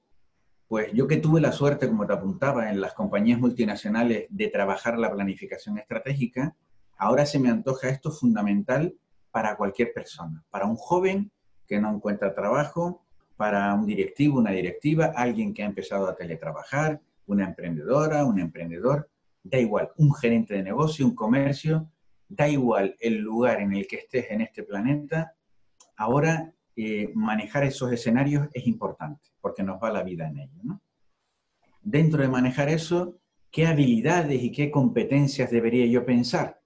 Pues 0.67 0.91
yo 0.93 1.07
que 1.07 1.17
tuve 1.17 1.41
la 1.41 1.51
suerte, 1.51 1.87
como 1.87 2.07
te 2.07 2.13
apuntaba, 2.13 2.71
en 2.71 2.81
las 2.81 2.93
compañías 2.93 3.39
multinacionales 3.39 4.25
de 4.29 4.47
trabajar 4.47 4.97
la 4.97 5.11
planificación 5.11 5.77
estratégica, 5.77 6.55
ahora 6.97 7.25
se 7.25 7.39
me 7.39 7.49
antoja 7.49 7.89
esto 7.89 8.11
fundamental 8.11 8.95
para 9.29 9.57
cualquier 9.57 9.93
persona, 9.93 10.43
para 10.49 10.65
un 10.65 10.75
joven 10.75 11.31
que 11.67 11.79
no 11.79 11.93
encuentra 11.93 12.33
trabajo, 12.33 13.05
para 13.37 13.73
un 13.73 13.85
directivo, 13.85 14.39
una 14.39 14.51
directiva, 14.51 15.13
alguien 15.15 15.53
que 15.53 15.63
ha 15.63 15.65
empezado 15.65 16.07
a 16.07 16.15
teletrabajar, 16.15 17.01
una 17.27 17.45
emprendedora, 17.45 18.25
un 18.25 18.39
emprendedor, 18.39 19.09
da 19.43 19.59
igual, 19.59 19.91
un 19.97 20.13
gerente 20.13 20.53
de 20.53 20.63
negocio, 20.63 21.05
un 21.05 21.15
comercio, 21.15 21.91
da 22.27 22.47
igual 22.47 22.95
el 22.99 23.17
lugar 23.17 23.61
en 23.61 23.73
el 23.73 23.87
que 23.87 23.97
estés 23.97 24.31
en 24.31 24.41
este 24.41 24.63
planeta, 24.63 25.35
ahora 25.97 26.53
eh, 26.75 27.11
manejar 27.13 27.63
esos 27.63 27.91
escenarios 27.91 28.47
es 28.53 28.67
importante, 28.67 29.29
porque 29.41 29.63
nos 29.63 29.81
va 29.81 29.91
la 29.91 30.03
vida 30.03 30.27
en 30.27 30.39
ello. 30.39 30.79
Dentro 31.81 32.21
de 32.21 32.29
manejar 32.29 32.69
eso, 32.69 33.19
¿qué 33.51 33.67
habilidades 33.67 34.41
y 34.41 34.51
qué 34.51 34.71
competencias 34.71 35.51
debería 35.51 35.85
yo 35.85 36.05
pensar? 36.05 36.59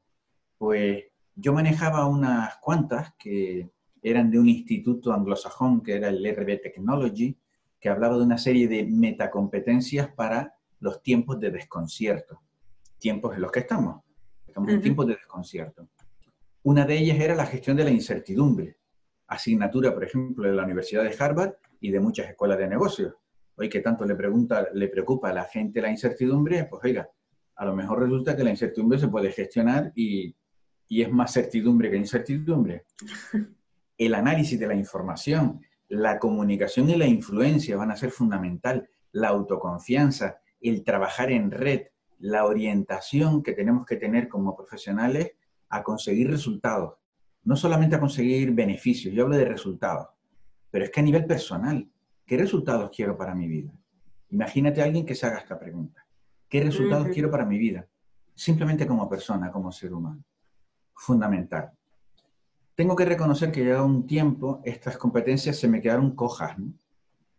Pues 0.58 1.04
yo 1.36 1.54
manejaba 1.54 2.06
unas 2.06 2.58
cuantas 2.58 3.14
que 3.20 3.70
eran 4.02 4.32
de 4.32 4.40
un 4.40 4.50
instituto 4.50 5.14
anglosajón 5.14 5.82
que 5.82 5.96
era 5.96 6.10
el 6.10 6.24
RB 6.36 6.62
Technology, 6.62 7.38
que 7.80 7.90
hablaba 7.90 8.18
de 8.18 8.24
una 8.24 8.38
serie 8.38 8.68
de 8.68 8.84
metacompetencias 8.86 10.10
para 10.14 10.56
los 10.80 11.02
tiempos 11.02 11.40
de 11.40 11.52
desconcierto, 11.52 12.42
tiempos 12.98 13.36
en 13.36 13.42
los 13.42 13.52
que 13.52 13.60
estamos. 13.60 14.04
Estamos 14.46 14.72
en 14.72 14.82
tiempos 14.82 15.08
de 15.08 15.14
desconcierto. 15.14 15.88
Una 16.64 16.86
de 16.86 16.98
ellas 16.98 17.20
era 17.20 17.36
la 17.36 17.46
gestión 17.46 17.78
de 17.78 17.84
la 17.84 17.92
incertidumbre, 17.92 18.78
asignatura, 19.28 19.94
por 19.94 20.04
ejemplo, 20.04 20.48
de 20.48 20.56
la 20.56 20.64
Universidad 20.64 21.04
de 21.04 21.16
Harvard 21.18 21.54
y 21.80 21.92
de 21.92 22.00
muchas 22.00 22.30
escuelas 22.30 22.58
de 22.58 22.68
negocios. 22.68 23.14
Hoy 23.56 23.70
que 23.70 23.82
tanto 23.82 24.06
le, 24.06 24.16
pregunta, 24.16 24.68
le 24.74 24.88
preocupa 24.88 25.30
a 25.30 25.34
la 25.34 25.44
gente 25.46 25.82
la 25.82 25.90
incertidumbre, 25.90 26.66
pues 26.66 26.84
oiga, 26.84 27.10
a 27.56 27.66
lo 27.66 27.76
mejor 27.76 28.02
resulta 28.02 28.36
que 28.36 28.44
la 28.44 28.50
incertidumbre 28.50 29.00
se 29.00 29.08
puede 29.08 29.32
gestionar 29.32 29.92
y, 29.96 30.36
y 30.88 31.02
es 31.02 31.12
más 31.12 31.34
certidumbre 31.34 31.90
que 31.92 31.98
incertidumbre. 31.98 32.86
El 34.00 34.16
análisis 34.16 34.58
de 34.58 34.66
la 34.66 34.76
información, 34.76 35.62
la 35.90 36.20
comunicación 36.20 36.90
y 36.90 36.96
la 36.96 37.06
influencia 37.06 37.76
van 37.76 37.92
a 37.92 37.98
ser 37.98 38.12
fundamental, 38.12 38.90
la 39.12 39.28
autoconfianza, 39.28 40.40
el 40.62 40.86
trabajar 40.86 41.32
en 41.32 41.52
red, 41.52 41.88
la 42.20 42.46
orientación 42.46 43.44
que 43.44 43.52
tenemos 43.52 43.86
que 43.86 43.98
tener 43.98 44.30
como 44.30 44.56
profesionales 44.56 45.34
a 45.68 45.84
conseguir 45.84 46.32
resultados, 46.32 46.94
no 47.44 47.58
solamente 47.58 47.98
a 47.98 48.00
conseguir 48.00 48.54
beneficios, 48.54 49.14
yo 49.14 49.24
hablo 49.24 49.36
de 49.36 49.44
resultados, 49.44 50.08
pero 50.72 50.86
es 50.86 50.92
que 50.92 51.02
a 51.02 51.04
nivel 51.04 51.26
personal, 51.26 51.86
¿qué 52.26 52.38
resultados 52.38 52.92
quiero 52.96 53.18
para 53.18 53.36
mi 53.36 53.50
vida? 53.50 53.74
Imagínate 54.30 54.82
a 54.82 54.86
alguien 54.86 55.06
que 55.06 55.16
se 55.16 55.26
haga 55.26 55.40
esta 55.40 55.60
pregunta. 55.60 56.06
¿Qué 56.48 56.64
resultados 56.64 57.10
quiero 57.10 57.30
para 57.30 57.46
mi 57.46 57.58
vida? 57.58 57.86
Simplemente 58.34 58.88
como 58.88 59.10
persona, 59.10 59.52
como 59.52 59.74
ser 59.74 59.94
humano. 59.94 60.24
Fundamental. 60.94 61.72
Tengo 62.80 62.96
que 62.96 63.04
reconocer 63.04 63.52
que 63.52 63.66
ya 63.66 63.84
un 63.84 64.08
tiempo 64.08 64.62
estas 64.64 64.98
competencias 64.98 65.58
se 65.58 65.68
me 65.68 65.82
quedaron 65.82 66.16
cojas. 66.16 66.56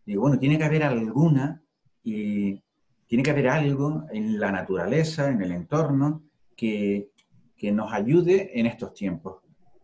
Digo, 0.05 0.21
bueno, 0.21 0.39
tiene 0.39 0.59
que 0.59 0.65
haber 0.65 0.83
alguna 0.83 1.63
y 2.03 2.63
tiene 3.07 3.23
que 3.23 3.31
haber 3.31 3.49
algo 3.49 4.05
en 4.13 4.39
la 4.39 4.53
naturaleza, 4.53 5.31
en 5.31 5.41
el 5.41 5.53
entorno, 5.53 6.25
que, 6.55 7.09
que 7.57 7.73
nos 7.73 7.91
ayude 7.91 8.61
en 8.61 8.67
estos 8.67 8.93
tiempos. 8.93 9.37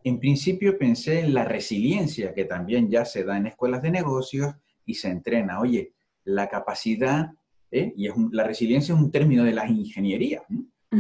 En 0.05 0.21
principio 0.21 0.77
pensé 0.77 1.21
en 1.21 1.33
la 1.33 1.47
resiliencia, 1.47 2.35
que 2.35 2.45
también 2.45 2.91
ya 2.91 3.07
se 3.07 3.25
da 3.25 3.39
en 3.39 3.47
escuelas 3.47 3.81
de 3.81 3.93
negocios 3.93 4.55
y 4.85 4.93
se 4.93 5.09
entrena. 5.09 5.59
Oye, 5.59 5.95
la 6.25 6.51
capacidad, 6.51 7.33
¿eh? 7.71 7.95
y 7.97 8.09
es 8.09 8.15
la 8.31 8.45
resiliencia 8.45 8.95
es 8.95 9.01
un 9.01 9.11
término 9.11 9.43
de 9.43 9.55
la 9.55 9.67
ingeniería, 9.67 10.43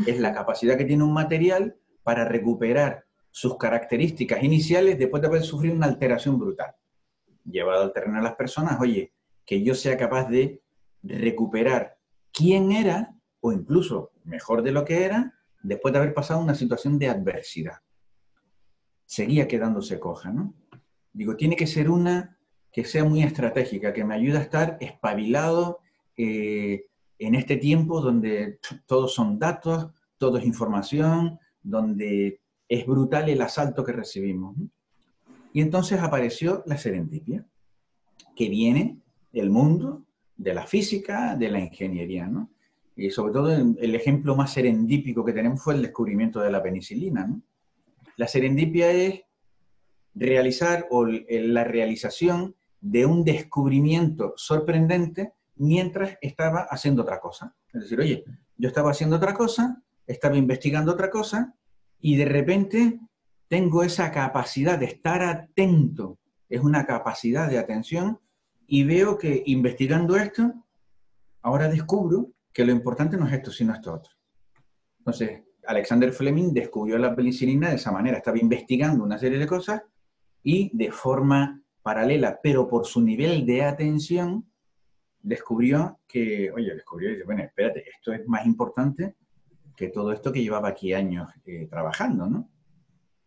es 0.06 0.18
la 0.18 0.32
capacidad 0.32 0.78
que 0.78 0.86
tiene 0.86 1.04
un 1.04 1.12
material 1.12 1.76
para 2.02 2.24
recuperar 2.24 3.05
sus 3.36 3.58
características 3.58 4.42
iniciales 4.42 4.98
después 4.98 5.20
de 5.20 5.28
haber 5.28 5.42
sufrido 5.42 5.74
una 5.74 5.84
alteración 5.84 6.38
brutal. 6.38 6.74
Llevado 7.44 7.82
al 7.82 7.92
terreno 7.92 8.18
a 8.18 8.22
las 8.22 8.34
personas, 8.34 8.80
oye, 8.80 9.12
que 9.44 9.62
yo 9.62 9.74
sea 9.74 9.98
capaz 9.98 10.30
de 10.30 10.62
recuperar 11.02 11.98
quién 12.32 12.72
era, 12.72 13.14
o 13.40 13.52
incluso 13.52 14.12
mejor 14.24 14.62
de 14.62 14.72
lo 14.72 14.86
que 14.86 15.04
era, 15.04 15.34
después 15.62 15.92
de 15.92 15.98
haber 15.98 16.14
pasado 16.14 16.40
una 16.40 16.54
situación 16.54 16.98
de 16.98 17.10
adversidad. 17.10 17.76
Seguía 19.04 19.46
quedándose 19.46 20.00
coja, 20.00 20.30
¿no? 20.30 20.54
Digo, 21.12 21.36
tiene 21.36 21.56
que 21.56 21.66
ser 21.66 21.90
una 21.90 22.38
que 22.72 22.86
sea 22.86 23.04
muy 23.04 23.22
estratégica, 23.22 23.92
que 23.92 24.04
me 24.06 24.14
ayude 24.14 24.38
a 24.38 24.42
estar 24.42 24.78
espabilado 24.80 25.80
eh, 26.16 26.86
en 27.18 27.34
este 27.34 27.58
tiempo 27.58 28.00
donde 28.00 28.60
todos 28.86 29.12
son 29.12 29.38
datos, 29.38 29.90
todo 30.16 30.38
es 30.38 30.46
información, 30.46 31.38
donde 31.62 32.40
es 32.68 32.86
brutal 32.86 33.28
el 33.28 33.40
asalto 33.40 33.84
que 33.84 33.92
recibimos. 33.92 34.56
Y 35.52 35.60
entonces 35.60 36.00
apareció 36.00 36.62
la 36.66 36.76
serendipia, 36.76 37.46
que 38.34 38.48
viene 38.48 38.98
del 39.32 39.50
mundo 39.50 40.04
de 40.36 40.54
la 40.54 40.66
física, 40.66 41.34
de 41.36 41.48
la 41.50 41.60
ingeniería. 41.60 42.30
Y 42.96 43.10
sobre 43.10 43.32
todo 43.32 43.52
el 43.52 43.94
ejemplo 43.94 44.36
más 44.36 44.52
serendípico 44.52 45.24
que 45.24 45.32
tenemos 45.32 45.62
fue 45.62 45.74
el 45.74 45.82
descubrimiento 45.82 46.40
de 46.40 46.50
la 46.50 46.62
penicilina. 46.62 47.40
La 48.16 48.28
serendipia 48.28 48.90
es 48.90 49.22
realizar 50.14 50.86
o 50.90 51.06
la 51.06 51.64
realización 51.64 52.54
de 52.80 53.06
un 53.06 53.24
descubrimiento 53.24 54.34
sorprendente 54.36 55.32
mientras 55.56 56.16
estaba 56.20 56.66
haciendo 56.70 57.02
otra 57.02 57.20
cosa. 57.20 57.54
Es 57.72 57.82
decir, 57.82 58.00
oye, 58.00 58.24
yo 58.56 58.68
estaba 58.68 58.90
haciendo 58.90 59.16
otra 59.16 59.34
cosa, 59.34 59.82
estaba 60.06 60.36
investigando 60.36 60.92
otra 60.92 61.10
cosa 61.10 61.54
y 62.00 62.16
de 62.16 62.24
repente 62.24 63.00
tengo 63.48 63.82
esa 63.82 64.10
capacidad 64.10 64.78
de 64.78 64.86
estar 64.86 65.22
atento, 65.22 66.18
es 66.48 66.60
una 66.60 66.84
capacidad 66.86 67.48
de 67.48 67.58
atención 67.58 68.18
y 68.66 68.84
veo 68.84 69.18
que 69.18 69.42
investigando 69.46 70.16
esto, 70.16 70.52
ahora 71.42 71.68
descubro 71.68 72.32
que 72.52 72.64
lo 72.64 72.72
importante 72.72 73.16
no 73.16 73.26
es 73.26 73.34
esto, 73.34 73.50
sino 73.50 73.74
esto 73.74 73.94
otro. 73.94 74.12
Entonces, 74.98 75.42
Alexander 75.66 76.12
Fleming 76.12 76.52
descubrió 76.52 76.98
la 76.98 77.14
penicilina 77.14 77.70
de 77.70 77.76
esa 77.76 77.92
manera, 77.92 78.18
estaba 78.18 78.38
investigando 78.38 79.04
una 79.04 79.18
serie 79.18 79.38
de 79.38 79.46
cosas 79.46 79.82
y 80.42 80.70
de 80.76 80.90
forma 80.90 81.62
paralela, 81.82 82.40
pero 82.42 82.66
por 82.68 82.86
su 82.86 83.00
nivel 83.00 83.46
de 83.46 83.62
atención, 83.62 84.50
descubrió 85.20 86.00
que, 86.06 86.50
oye, 86.52 86.74
descubrió 86.74 87.10
y 87.10 87.12
dice, 87.14 87.24
bueno, 87.24 87.42
espérate, 87.42 87.84
esto 87.88 88.12
es 88.12 88.26
más 88.26 88.46
importante 88.46 89.16
que 89.76 89.88
todo 89.88 90.12
esto 90.12 90.32
que 90.32 90.42
llevaba 90.42 90.68
aquí 90.68 90.92
años 90.92 91.28
eh, 91.44 91.66
trabajando, 91.68 92.26
¿no? 92.26 92.50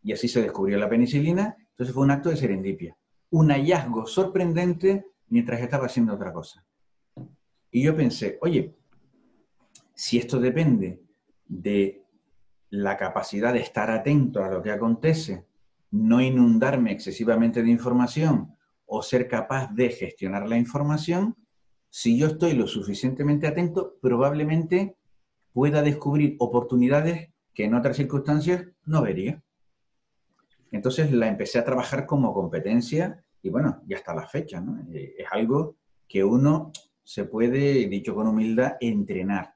Y 0.02 0.14
así 0.14 0.28
se 0.28 0.42
descubrió 0.42 0.78
la 0.78 0.90
penicilina, 0.90 1.56
entonces 1.72 1.94
fue 1.94 2.04
un 2.04 2.12
acto 2.12 2.30
de 2.30 2.38
serendipia, 2.38 2.98
un 3.30 3.50
hallazgo 3.52 4.06
sorprendente 4.08 5.06
mientras 5.28 5.62
estaba 5.62 5.86
haciendo 5.86 6.14
otra 6.14 6.34
cosa. 6.34 6.66
Y 7.72 7.84
yo 7.84 7.96
pensé, 7.96 8.38
oye, 8.42 8.76
si 9.94 10.18
esto 10.18 10.40
depende 10.40 11.02
de 11.46 12.04
la 12.70 12.98
capacidad 12.98 13.54
de 13.54 13.60
estar 13.60 13.92
atento 13.92 14.44
a 14.44 14.50
lo 14.50 14.62
que 14.62 14.72
acontece, 14.72 15.46
no 15.92 16.22
inundarme 16.22 16.92
excesivamente 16.92 17.64
de 17.64 17.70
información 17.70 18.56
o 18.86 19.02
ser 19.02 19.28
capaz 19.28 19.72
de 19.74 19.90
gestionar 19.90 20.48
la 20.48 20.58
información, 20.58 21.36
si 21.90 22.18
yo 22.18 22.28
estoy 22.28 22.54
lo 22.54 22.68
suficientemente 22.68 23.48
atento, 23.48 23.98
probablemente 24.02 24.98
pueda 25.54 25.82
descubrir 25.82 26.36
oportunidades 26.40 27.30
que 27.54 27.66
en 27.66 27.74
otras 27.74 27.98
circunstancias 27.98 28.66
no 28.86 29.02
vería. 29.02 29.44
Entonces 30.72 31.12
la 31.12 31.28
empecé 31.28 31.60
a 31.60 31.66
trabajar 31.66 32.06
como 32.06 32.34
competencia 32.34 33.24
y 33.42 33.50
bueno, 33.50 33.82
ya 33.88 33.98
hasta 33.98 34.14
la 34.14 34.28
fecha, 34.28 34.62
¿no? 34.62 34.80
Eh, 34.94 35.16
es 35.18 35.28
algo 35.32 35.78
que 36.08 36.24
uno 36.24 36.72
se 37.04 37.26
puede, 37.26 37.88
dicho 37.88 38.14
con 38.14 38.28
humildad, 38.28 38.74
entrenar. 38.80 39.56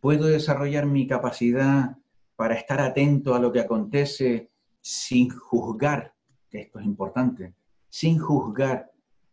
Puedo 0.00 0.26
desarrollar 0.26 0.86
mi 0.86 1.06
capacidad 1.06 1.96
para 2.36 2.54
estar 2.54 2.80
atento 2.80 3.34
a 3.34 3.40
lo 3.40 3.52
que 3.52 3.60
acontece 3.60 4.50
sin 4.80 5.28
juzgar, 5.30 6.14
que 6.50 6.62
esto 6.62 6.80
es 6.80 6.86
importante, 6.86 7.54
sin 7.88 8.18
juzgar, 8.18 8.90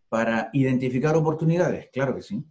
para 0.10 0.50
identificar 0.54 1.16
oportunidades, 1.16 1.90
claro 1.94 2.16
que 2.16 2.24
sí. 2.24 2.44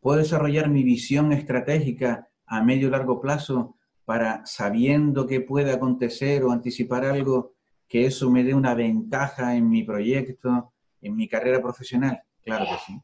Puedo 0.00 0.18
desarrollar 0.18 0.68
mi 0.68 0.82
visión 0.82 1.32
estratégica 1.32 2.28
a 2.52 2.62
medio 2.62 2.88
y 2.88 2.90
largo 2.90 3.18
plazo 3.18 3.76
para, 4.04 4.44
sabiendo 4.44 5.26
que 5.26 5.40
puede 5.40 5.72
acontecer 5.72 6.44
o 6.44 6.52
anticipar 6.52 7.06
algo, 7.06 7.54
que 7.88 8.04
eso 8.04 8.30
me 8.30 8.44
dé 8.44 8.54
una 8.54 8.74
ventaja 8.74 9.56
en 9.56 9.70
mi 9.70 9.84
proyecto, 9.84 10.74
en 11.00 11.16
mi 11.16 11.28
carrera 11.28 11.62
profesional, 11.62 12.22
claro 12.44 12.66
que 12.66 12.76
sí. 12.86 13.00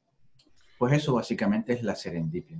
Pues 0.76 0.92
eso 0.92 1.14
básicamente 1.14 1.72
es 1.72 1.82
la 1.82 1.94
serendipia. 1.94 2.58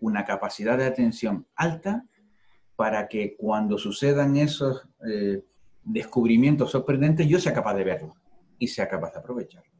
Una 0.00 0.24
capacidad 0.24 0.76
de 0.76 0.86
atención 0.86 1.46
alta 1.54 2.04
para 2.74 3.06
que 3.06 3.36
cuando 3.36 3.78
sucedan 3.78 4.36
esos 4.36 4.88
eh, 5.08 5.44
descubrimientos 5.84 6.72
sorprendentes 6.72 7.28
yo 7.28 7.38
sea 7.38 7.54
capaz 7.54 7.74
de 7.74 7.84
verlo 7.84 8.16
y 8.58 8.66
sea 8.66 8.88
capaz 8.88 9.12
de 9.12 9.20
aprovecharlo. 9.20 9.70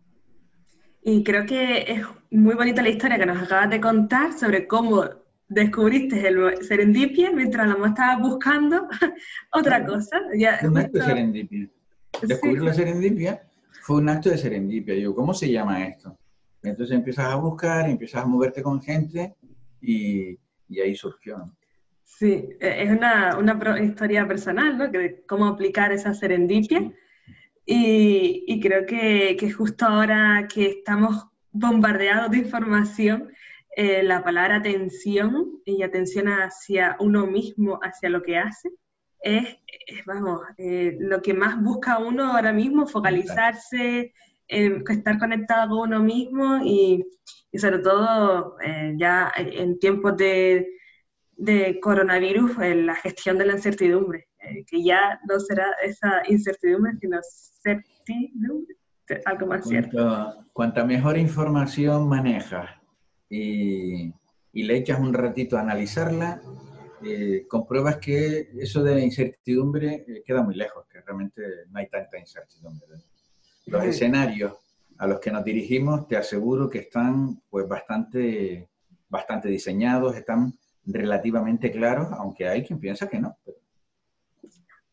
Y 1.02 1.24
creo 1.24 1.44
que 1.44 1.92
es 1.92 2.06
muy 2.30 2.54
bonita 2.54 2.82
la 2.82 2.90
historia 2.90 3.18
que 3.18 3.26
nos 3.26 3.42
acabas 3.42 3.68
de 3.68 3.80
contar 3.80 4.32
sobre 4.32 4.68
cómo 4.68 5.23
descubriste 5.48 6.26
el 6.26 6.62
serendipia 6.64 7.30
mientras 7.30 7.66
la 7.66 7.86
estabas 7.86 8.20
buscando 8.20 8.88
otra 9.52 9.84
cosa. 9.84 10.20
un 10.62 10.78
acto 10.78 10.98
de 10.98 11.04
serendipia. 11.04 11.68
Descubrir 12.22 12.62
la 12.62 12.74
serendipia 12.74 13.42
fue 13.82 13.96
un 13.96 14.08
acto 14.08 14.30
de 14.30 14.38
serendipia. 14.38 14.94
Digo, 14.94 15.14
¿cómo 15.14 15.34
se 15.34 15.50
llama 15.50 15.86
esto? 15.86 16.16
Entonces 16.62 16.96
empiezas 16.96 17.26
a 17.26 17.36
buscar, 17.36 17.88
empiezas 17.88 18.22
a 18.22 18.26
moverte 18.26 18.62
con 18.62 18.80
gente 18.80 19.34
y, 19.80 20.38
y 20.68 20.80
ahí 20.80 20.94
surgió. 20.94 21.52
Sí, 22.02 22.48
e, 22.60 22.82
es 22.84 22.90
una, 22.90 23.36
una, 23.36 23.80
historia 23.80 24.26
personal, 24.26 24.78
¿no? 24.78 24.90
Que 24.90 25.24
cómo 25.26 25.46
aplicar 25.46 25.92
esa 25.92 26.14
serendipia. 26.14 26.92
Y, 27.66 28.44
y, 28.46 28.60
creo 28.60 28.84
que, 28.86 29.36
que, 29.38 29.50
justo 29.50 29.86
ahora 29.86 30.46
que 30.52 30.66
estamos 30.66 31.26
bombardeados 31.50 32.30
de 32.30 32.38
información, 32.38 33.32
eh, 33.76 34.02
la 34.04 34.22
palabra 34.22 34.56
atención 34.56 35.60
y 35.64 35.82
atención 35.82 36.28
hacia 36.28 36.96
uno 37.00 37.26
mismo, 37.26 37.80
hacia 37.82 38.08
lo 38.08 38.22
que 38.22 38.38
hace, 38.38 38.70
es, 39.20 39.58
vamos, 40.06 40.42
eh, 40.58 40.96
lo 41.00 41.20
que 41.20 41.34
más 41.34 41.60
busca 41.60 41.98
uno 41.98 42.32
ahora 42.32 42.52
mismo, 42.52 42.86
focalizarse, 42.86 44.12
estar 44.46 45.18
conectado 45.18 45.70
con 45.70 45.88
uno 45.88 46.00
mismo 46.00 46.58
y, 46.62 47.04
y 47.50 47.58
sobre 47.58 47.78
todo 47.78 48.56
eh, 48.60 48.94
ya 48.96 49.32
en 49.36 49.78
tiempos 49.78 50.16
de, 50.18 50.68
de 51.36 51.80
coronavirus, 51.80 52.58
la 52.58 52.94
gestión 52.94 53.38
de 53.38 53.46
la 53.46 53.54
incertidumbre, 53.54 54.28
que 54.66 54.84
ya 54.84 55.18
no 55.28 55.40
será 55.40 55.66
esa 55.82 56.22
incertidumbre, 56.28 56.92
sino 57.00 57.18
certidumbre, 57.62 58.76
algo 59.24 59.46
más 59.46 59.66
cierto. 59.66 60.46
Cuanta 60.52 60.84
mejor 60.84 61.16
información 61.16 62.08
manejas 62.08 62.83
y, 63.34 64.12
le 64.62 64.76
echas 64.76 65.00
un 65.00 65.12
ratito 65.12 65.56
a 65.56 65.60
analizarla, 65.60 66.40
eh, 67.04 67.44
compruebas 67.48 67.98
que 67.98 68.50
eso 68.58 68.82
de 68.82 68.94
la 68.94 69.00
incertidumbre 69.00 70.04
eh, 70.06 70.22
queda 70.24 70.42
muy 70.42 70.54
lejos, 70.54 70.86
que 70.86 71.00
realmente 71.00 71.42
no 71.70 71.80
hay 71.80 71.88
tanta 71.88 72.18
incertidumbre. 72.18 72.86
Los 73.66 73.84
escenarios 73.84 74.52
a 74.98 75.06
los 75.08 75.18
que 75.18 75.32
nos 75.32 75.44
dirigimos, 75.44 76.06
te 76.06 76.16
aseguro 76.16 76.70
que 76.70 76.78
están 76.78 77.42
pues 77.50 77.66
bastante, 77.66 78.68
bastante 79.08 79.48
diseñados, 79.48 80.16
están 80.16 80.54
relativamente 80.86 81.72
claros, 81.72 82.08
aunque 82.12 82.46
hay 82.46 82.64
quien 82.64 82.78
piensa 82.78 83.08
que 83.08 83.18
no, 83.18 83.36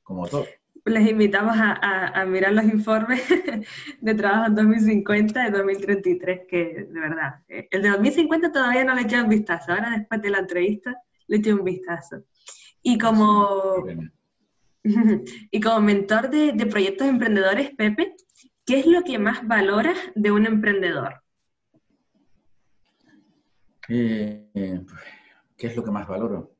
como 0.01 0.27
todo 0.27 0.45
les 0.85 1.09
invitamos 1.09 1.55
a, 1.57 2.25
mirar 2.25 2.53
los 2.53 2.65
informes 2.65 3.21
de 4.01 4.15
trabajo 4.15 4.47
en 4.47 4.55
2050 4.55 5.47
y 5.47 5.51
2033, 5.51 6.41
que 6.47 6.87
de 6.89 6.99
verdad, 6.99 7.35
eh, 7.47 7.67
el 7.71 7.81
de 7.81 7.89
2050 7.89 8.51
todavía 8.51 8.83
no 8.83 8.95
le 8.95 9.01
eché 9.01 9.21
un 9.21 9.29
vistazo, 9.29 9.71
ahora 9.71 9.91
después 9.97 10.21
de 10.21 10.29
la 10.29 10.39
entrevista 10.39 10.95
le 11.27 11.37
eché 11.37 11.53
un 11.53 11.63
vistazo. 11.63 12.23
Y 12.81 12.97
como, 12.97 13.85
y 15.51 15.61
como 15.61 15.81
mentor 15.81 16.29
de, 16.29 16.65
proyectos 16.65 17.07
emprendedores, 17.07 17.71
Pepe, 17.75 18.15
¿qué 18.65 18.79
es 18.79 18.87
lo 18.87 19.03
que 19.03 19.19
más 19.19 19.47
valoras 19.47 19.97
de 20.15 20.31
un 20.31 20.45
emprendedor? 20.45 21.21
Eh, 23.89 24.83
¿Qué 25.57 25.67
es 25.67 25.75
lo 25.75 25.83
que 25.83 25.91
más 25.91 26.07
valoro? 26.07 26.55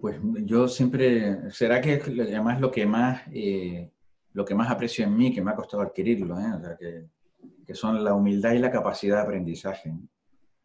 Pues 0.00 0.18
yo 0.44 0.68
siempre, 0.68 1.50
será 1.50 1.80
que 1.80 1.94
además 1.94 2.60
lo 2.60 2.70
que 2.70 2.86
más, 2.86 3.22
eh, 3.32 3.90
lo 4.32 4.44
que 4.44 4.54
más 4.54 4.70
aprecio 4.70 5.04
en 5.04 5.16
mí, 5.16 5.32
que 5.32 5.40
me 5.40 5.50
ha 5.50 5.56
costado 5.56 5.82
adquirirlo, 5.82 6.38
¿eh? 6.38 6.52
o 6.54 6.60
sea, 6.60 6.76
que, 6.76 7.06
que, 7.64 7.74
son 7.74 8.04
la 8.04 8.14
humildad 8.14 8.52
y 8.52 8.58
la 8.58 8.70
capacidad 8.70 9.16
de 9.16 9.22
aprendizaje. 9.22 9.94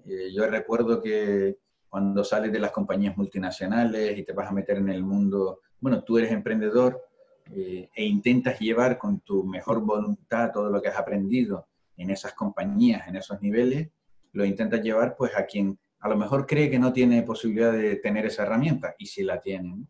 Eh, 0.06 0.34
yo 0.34 0.46
recuerdo 0.48 1.02
que 1.02 1.58
cuando 1.88 2.24
sales 2.24 2.52
de 2.52 2.60
las 2.60 2.72
compañías 2.72 3.16
multinacionales 3.16 4.18
y 4.18 4.24
te 4.24 4.34
vas 4.34 4.50
a 4.50 4.54
meter 4.54 4.78
en 4.78 4.90
el 4.90 5.04
mundo, 5.04 5.60
bueno, 5.80 6.04
tú 6.04 6.18
eres 6.18 6.32
emprendedor 6.32 7.02
e 7.54 8.06
intentas 8.06 8.60
llevar 8.60 8.98
con 8.98 9.20
tu 9.22 9.44
mejor 9.44 9.82
voluntad 9.82 10.52
todo 10.54 10.70
lo 10.70 10.82
que 10.82 10.88
has 10.88 10.98
aprendido 10.98 11.68
en 11.98 12.10
esas 12.10 12.34
compañías, 12.34 13.08
en 13.08 13.18
esos 13.18 13.42
niveles, 13.42 13.90
lo 14.34 14.46
intentas 14.46 14.82
llevar 14.82 15.16
pues 15.18 15.36
a 15.36 15.46
quien 15.46 15.78
a 16.02 16.10
lo 16.10 16.18
mejor 16.18 16.48
cree 16.48 16.70
que 16.70 16.80
no 16.80 16.92
tiene 16.92 17.22
posibilidad 17.22 17.72
de 17.72 17.96
tener 17.98 18.26
esa 18.26 18.44
herramienta 18.44 18.96
y 18.98 19.06
sí 19.06 19.24
la 19.24 19.40
tiene. 19.40 19.86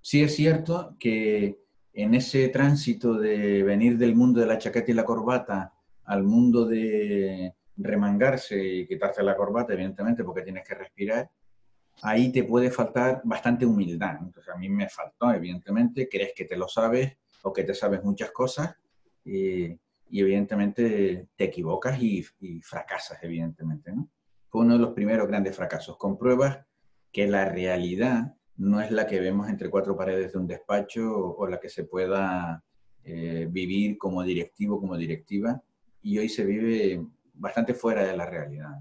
Sí 0.00 0.22
es 0.22 0.36
cierto 0.36 0.96
que 1.00 1.58
en 1.92 2.14
ese 2.14 2.48
tránsito 2.48 3.14
de 3.14 3.62
venir 3.64 3.98
del 3.98 4.14
mundo 4.14 4.40
de 4.40 4.46
la 4.46 4.58
chaqueta 4.58 4.92
y 4.92 4.94
la 4.94 5.04
corbata 5.04 5.72
al 6.04 6.22
mundo 6.22 6.64
de 6.64 7.54
remangarse 7.76 8.62
y 8.62 8.86
quitarse 8.86 9.22
la 9.22 9.36
corbata, 9.36 9.72
evidentemente, 9.72 10.22
porque 10.22 10.42
tienes 10.42 10.66
que 10.66 10.74
respirar, 10.74 11.28
ahí 12.02 12.30
te 12.30 12.44
puede 12.44 12.70
faltar 12.70 13.20
bastante 13.24 13.66
humildad. 13.66 14.18
Entonces 14.20 14.52
a 14.54 14.58
mí 14.58 14.68
me 14.68 14.88
faltó, 14.88 15.32
evidentemente, 15.32 16.08
crees 16.08 16.32
que 16.36 16.44
te 16.44 16.56
lo 16.56 16.68
sabes 16.68 17.16
o 17.42 17.52
que 17.52 17.64
te 17.64 17.74
sabes 17.74 18.02
muchas 18.04 18.30
cosas 18.30 18.76
y, 19.24 19.76
evidentemente 20.16 21.26
te 21.34 21.44
equivocas 21.44 22.00
y, 22.00 22.24
y 22.38 22.60
fracasas, 22.60 23.18
evidentemente, 23.22 23.90
¿no? 23.90 24.08
Fue 24.54 24.62
uno 24.62 24.74
de 24.74 24.78
los 24.78 24.94
primeros 24.94 25.26
grandes 25.26 25.56
fracasos. 25.56 25.96
Compruebas 25.96 26.60
que 27.10 27.26
la 27.26 27.44
realidad 27.44 28.36
no 28.56 28.80
es 28.80 28.92
la 28.92 29.04
que 29.04 29.18
vemos 29.18 29.48
entre 29.48 29.68
cuatro 29.68 29.96
paredes 29.96 30.32
de 30.32 30.38
un 30.38 30.46
despacho 30.46 31.12
o, 31.12 31.44
la 31.48 31.58
que 31.58 31.68
se 31.68 31.82
pueda 31.82 32.62
eh, 33.02 33.48
vivir 33.50 33.98
como 33.98 34.22
directivo, 34.22 34.78
como 34.78 34.96
directiva, 34.96 35.60
y 36.02 36.18
hoy 36.18 36.28
se 36.28 36.44
vive 36.44 37.04
bastante 37.32 37.74
fuera 37.74 38.04
de 38.04 38.16
la 38.16 38.26
realidad. 38.26 38.78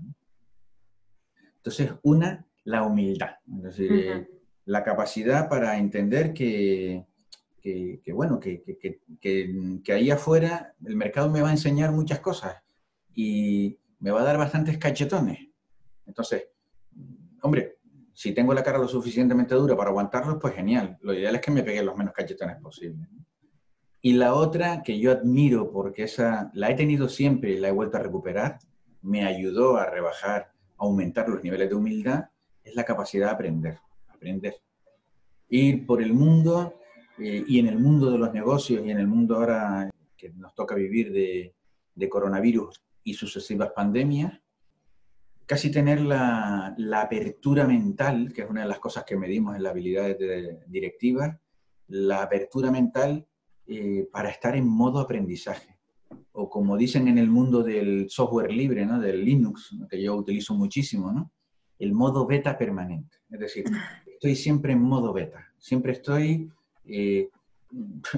Entonces, 1.56 1.92
una, 2.04 2.46
la 2.66 2.84
humildad, 2.84 3.38
es 3.58 3.64
decir, 3.64 3.92
eh, 3.94 4.28
la 4.66 4.84
capacidad 4.84 5.50
para 5.50 5.80
entender 5.80 6.36
que, 6.36 7.04
que, 7.60 8.14
bueno, 8.14 8.40
que, 8.40 8.62
que, 9.20 9.92
ahí 9.92 10.12
afuera 10.12 10.76
el 10.86 10.96
mercado 10.98 11.32
me 11.32 11.42
va 11.42 11.50
a 11.50 11.54
enseñar 11.54 11.92
muchas 11.92 12.20
cosas 12.20 12.62
y 13.16 13.80
me 13.98 14.12
va 14.12 14.22
a 14.22 14.26
dar 14.26 14.38
bastantes 14.38 14.78
cachetones. 14.78 15.52
Entonces, 16.06 16.47
hombre, 17.41 17.78
si 18.14 18.34
tengo 18.34 18.54
la 18.54 18.64
cara 18.64 18.78
lo 18.78 18.88
suficientemente 18.88 19.56
dura 19.56 19.76
para 19.76 19.89
aguantarlos, 19.89 20.38
pues 20.39 20.54
genial. 20.54 20.97
Lo 21.01 21.14
ideal 21.14 21.36
es 21.36 21.41
que 21.41 21.51
me 21.51 21.64
peguen 21.64 21.86
los 21.86 21.97
menos 21.97 22.14
cachetones 22.14 22.58
posibles. 22.62 23.08
Y 24.01 24.14
la 24.14 24.36
otra 24.36 24.84
que 24.84 24.99
yo 24.99 25.12
admiro 25.12 25.72
porque 25.72 26.04
esa 26.04 26.51
la 26.54 26.70
he 26.70 26.76
tenido 26.76 27.10
siempre 27.10 27.51
y 27.51 27.60
la 27.60 27.70
he 27.70 27.72
vuelto 27.72 27.97
a 27.97 28.01
recuperar, 28.01 28.60
me 29.01 29.26
ayudó 29.26 29.78
a 29.78 29.86
rebajar, 29.89 30.51
a 30.78 30.84
aumentar 30.84 31.28
los 31.30 31.43
niveles 31.43 31.70
de 31.70 31.76
humildad, 31.76 32.26
es 32.64 32.76
la 32.76 32.84
capacidad 32.84 33.28
de 33.28 33.34
aprender, 33.34 33.80
aprender. 34.10 34.56
Ir 35.49 35.86
por 35.86 36.01
el 36.01 36.14
mundo 36.14 36.80
eh, 37.18 37.43
y 37.47 37.60
en 37.60 37.68
el 37.68 37.80
mundo 37.80 38.12
de 38.12 38.18
los 38.18 38.34
negocios 38.34 38.86
y 38.86 38.91
en 38.91 38.99
el 38.99 39.08
mundo 39.08 39.36
ahora 39.36 39.89
que 40.18 40.30
nos 40.32 40.54
toca 40.54 40.76
vivir 40.76 41.12
de, 41.12 41.56
de 41.95 42.10
coronavirus 42.10 42.84
y 43.04 43.14
sucesivas 43.14 43.72
pandemias, 43.76 44.39
casi 45.46 45.72
tener 45.72 46.02
la, 46.02 46.74
la, 46.78 47.02
apertura 47.02 47.66
mental, 47.66 48.32
que 48.34 48.44
es 48.44 48.50
una 48.50 48.62
de 48.62 48.68
las 48.68 48.80
cosas 48.80 49.04
que 49.04 49.18
medimos 49.18 49.56
en 49.56 49.64
las 49.64 49.72
habilidades 49.72 50.18
directivas, 50.68 51.38
la 51.88 52.24
apertura 52.24 52.72
mental 52.72 53.28
eh, 53.68 54.08
para 54.12 54.30
estar 54.30 54.56
en 54.56 54.68
modo 54.68 55.00
aprendizaje. 55.00 55.78
O 56.34 56.50
como 56.50 56.78
dicen 56.78 57.08
en 57.08 57.18
el 57.18 57.30
mundo 57.30 57.64
del 57.64 58.10
software 58.10 58.52
libre, 58.52 58.86
¿no? 58.86 59.00
del 59.00 59.24
Linux, 59.24 59.76
que 59.89 60.02
yo 60.02 60.16
utilizo 60.16 60.54
muchísimo, 60.54 61.12
¿no? 61.12 61.32
el 61.80 61.94
modo 61.94 62.26
beta 62.26 62.58
permanente. 62.58 63.18
Es 63.30 63.39
decir, 63.39 63.66
estoy 64.06 64.36
siempre 64.36 64.74
en 64.74 64.82
modo 64.82 65.14
beta, 65.14 65.48
siempre 65.58 65.94
estoy 65.94 66.52
eh, 66.86 67.30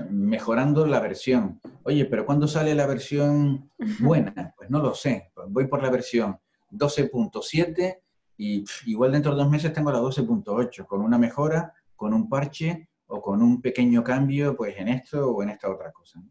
mejorando 0.10 0.86
la 0.86 1.00
versión. 1.00 1.60
Oye, 1.84 2.06
pero 2.06 2.26
¿cuándo 2.26 2.48
sale 2.48 2.76
la 2.76 2.88
versión 2.88 3.72
buena? 4.00 4.54
Pues 4.58 4.70
no 4.70 4.80
lo 4.80 4.94
sé. 4.94 5.32
Pues 5.34 5.48
voy 5.50 5.68
por 5.68 5.82
la 5.82 5.90
versión 5.90 6.38
12.7 6.72 8.00
y 8.38 8.64
igual 8.86 9.12
dentro 9.12 9.32
de 9.32 9.38
dos 9.38 9.50
meses 9.50 9.74
tengo 9.74 9.92
la 9.92 10.00
12.8 10.00 10.86
con 10.86 11.02
una 11.02 11.18
mejora, 11.18 11.74
con 11.96 12.14
un 12.14 12.28
parche 12.28 12.90
o 13.08 13.22
con 13.22 13.42
un 13.42 13.62
pequeño 13.62 14.04
cambio 14.04 14.56
pues 14.56 14.76
en 14.78 14.90
esto 14.90 15.30
o 15.30 15.44
en 15.44 15.50
esta 15.50 15.70
otra 15.70 15.92
cosa. 15.92 16.22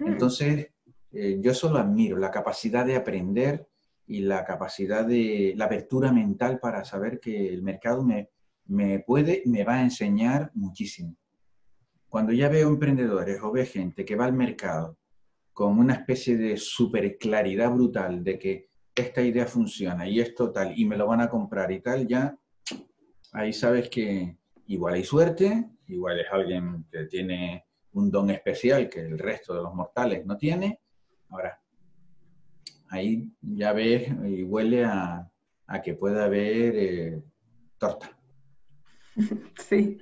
Entonces, 0.00 0.68
eh, 1.12 1.38
yo 1.40 1.54
solo 1.54 1.78
admiro 1.78 2.18
la 2.18 2.30
capacidad 2.30 2.84
de 2.84 2.96
aprender 2.96 3.68
y 4.06 4.20
la 4.20 4.44
capacidad 4.44 5.04
de 5.04 5.54
la 5.56 5.66
apertura 5.66 6.12
mental 6.12 6.58
para 6.58 6.84
saber 6.84 7.20
que 7.20 7.48
el 7.48 7.62
mercado 7.62 8.02
me, 8.02 8.30
me 8.66 8.98
puede, 9.00 9.42
me 9.46 9.64
va 9.64 9.74
a 9.74 9.82
enseñar 9.82 10.50
muchísimo. 10.54 11.16
Cuando 12.08 12.32
ya 12.32 12.48
veo 12.48 12.68
emprendedores 12.68 13.40
o 13.42 13.52
veo 13.52 13.66
gente 13.66 14.04
que 14.04 14.16
va 14.16 14.24
al 14.24 14.32
mercado 14.32 14.98
con 15.52 15.78
una 15.78 15.94
especie 15.94 16.36
de 16.36 16.56
super 16.56 17.16
claridad 17.16 17.70
brutal 17.72 18.22
de 18.24 18.38
que 18.38 18.68
esta 18.94 19.22
idea 19.22 19.46
funciona 19.46 20.08
y 20.08 20.20
esto 20.20 20.52
tal, 20.52 20.78
y 20.78 20.84
me 20.84 20.96
lo 20.96 21.06
van 21.06 21.20
a 21.20 21.28
comprar 21.28 21.72
y 21.72 21.80
tal, 21.80 22.06
ya 22.06 22.36
ahí 23.32 23.52
sabes 23.52 23.88
que 23.88 24.36
igual 24.66 24.94
hay 24.94 25.04
suerte, 25.04 25.64
igual 25.88 26.20
es 26.20 26.26
alguien 26.30 26.86
que 26.90 27.04
tiene 27.06 27.66
un 27.92 28.10
don 28.10 28.30
especial 28.30 28.88
que 28.88 29.00
el 29.00 29.18
resto 29.18 29.54
de 29.54 29.62
los 29.62 29.74
mortales 29.74 30.24
no 30.24 30.36
tiene. 30.36 30.80
Ahora, 31.30 31.60
ahí 32.90 33.28
ya 33.40 33.72
ves 33.72 34.08
y 34.24 34.42
huele 34.42 34.84
a, 34.84 35.30
que 35.82 35.94
pueda 35.94 36.24
haber 36.24 36.74
eh, 36.76 37.22
torta. 37.78 38.16
Sí. 39.58 39.98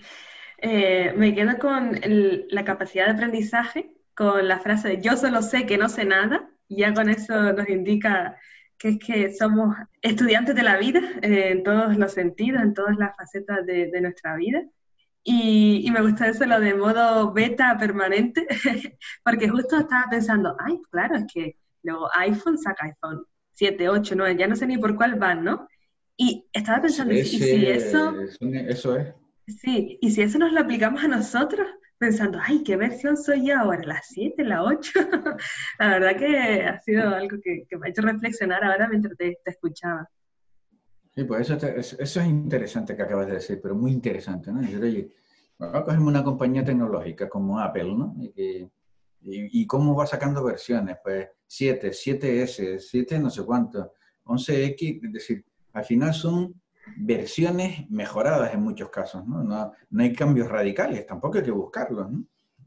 Eh, 0.58 1.12
me 1.16 1.34
quedo 1.34 1.58
con 1.58 2.00
la 2.48 2.64
capacidad 2.64 3.06
de 3.06 3.12
aprendizaje, 3.12 3.96
con 4.14 4.46
la 4.46 4.60
frase 4.60 4.88
de 4.88 5.02
yo 5.02 5.16
solo 5.16 5.42
sé 5.42 5.66
que 5.66 5.76
no 5.76 5.88
sé 5.88 6.04
nada, 6.04 6.50
y 6.68 6.78
ya 6.78 6.94
con 6.94 7.10
eso 7.10 7.52
nos 7.52 7.68
indica 7.68 8.38
que 8.82 8.88
es 8.88 8.98
que 8.98 9.32
somos 9.32 9.76
estudiantes 10.00 10.56
de 10.56 10.64
la 10.64 10.76
vida 10.76 11.00
eh, 11.22 11.50
en 11.52 11.62
todos 11.62 11.96
los 11.96 12.12
sentidos, 12.12 12.60
en 12.62 12.74
todas 12.74 12.96
las 12.96 13.16
facetas 13.16 13.64
de, 13.64 14.00
nuestra 14.00 14.34
vida. 14.34 14.64
Y, 15.22 15.88
me 15.92 16.02
gusta 16.02 16.26
eso, 16.26 16.44
lo 16.46 16.58
de 16.58 16.74
modo 16.74 17.32
beta 17.32 17.78
permanente, 17.78 18.44
porque 19.24 19.48
justo 19.48 19.78
estaba 19.78 20.06
pensando, 20.10 20.56
ay, 20.58 20.80
claro, 20.90 21.14
es 21.14 21.24
que 21.32 21.56
luego 21.84 22.08
iPhone 22.18 22.58
saca 22.58 22.86
iPhone 22.86 23.24
7, 23.52 23.88
8, 23.88 24.14
9, 24.16 24.36
ya 24.36 24.48
no 24.48 24.56
sé 24.56 24.66
ni 24.66 24.78
por 24.78 24.96
cuál 24.96 25.14
van, 25.14 25.44
¿no? 25.44 25.68
Y 26.16 26.48
estaba 26.52 26.82
pensando, 26.82 27.14
¿y 27.14 27.24
si 27.24 27.66
eso... 27.66 28.16
Eso 28.40 28.96
es. 28.96 29.14
Sí, 29.46 29.96
y 30.00 30.10
si 30.10 30.22
eso 30.22 30.38
nos 30.38 30.52
lo 30.52 30.58
aplicamos 30.58 31.04
a 31.04 31.08
nosotros, 31.08 31.68
pensando, 32.02 32.36
ay, 32.42 32.64
¿qué 32.64 32.74
versión 32.74 33.16
soy 33.16 33.46
yo 33.46 33.56
ahora? 33.56 33.80
¿La 33.84 34.02
7, 34.02 34.42
la 34.42 34.64
8? 34.64 34.90
la 35.78 35.88
verdad 35.88 36.16
que 36.16 36.64
ha 36.64 36.80
sido 36.80 37.08
algo 37.08 37.36
que, 37.40 37.64
me 37.78 37.86
ha 37.86 37.90
hecho 37.90 38.02
reflexionar 38.02 38.64
ahora 38.64 38.88
mientras 38.88 39.16
te, 39.16 39.38
escuchaba. 39.44 40.10
Sí, 41.14 41.22
pues 41.22 41.48
eso, 41.48 41.64
eso, 41.64 42.20
es 42.20 42.26
interesante 42.26 42.96
que 42.96 43.02
acabas 43.02 43.28
de 43.28 43.34
decir, 43.34 43.60
pero 43.62 43.76
muy 43.76 43.92
interesante, 43.92 44.50
¿no? 44.50 44.60
Decir, 44.60 44.82
oye, 44.82 45.12
vamos 45.56 45.76
a 45.76 45.84
cogerme 45.84 46.06
una 46.08 46.24
compañía 46.24 46.64
tecnológica 46.64 47.28
como 47.28 47.60
Apple, 47.60 47.94
¿no? 47.94 48.16
Y, 48.18 48.68
y, 49.20 49.64
cómo 49.64 49.94
va 49.94 50.04
sacando 50.04 50.42
versiones, 50.42 50.96
pues 51.04 51.28
7, 51.46 51.90
7S, 51.90 52.80
7 52.80 53.20
no 53.20 53.30
sé 53.30 53.44
cuánto, 53.44 53.92
11X, 54.24 55.06
es 55.06 55.12
decir, 55.12 55.44
al 55.72 55.84
final 55.84 56.12
son 56.12 56.60
versiones 56.96 57.88
mejoradas 57.90 58.54
en 58.54 58.62
muchos 58.62 58.90
casos, 58.90 59.26
¿no? 59.26 59.42
No, 59.42 59.72
hay 59.98 60.12
cambios 60.12 60.48
radicales, 60.48 61.06
tampoco 61.06 61.38
hay 61.38 61.44
que 61.44 61.50
buscarlos, 61.50 62.10
¿no? 62.10 62.24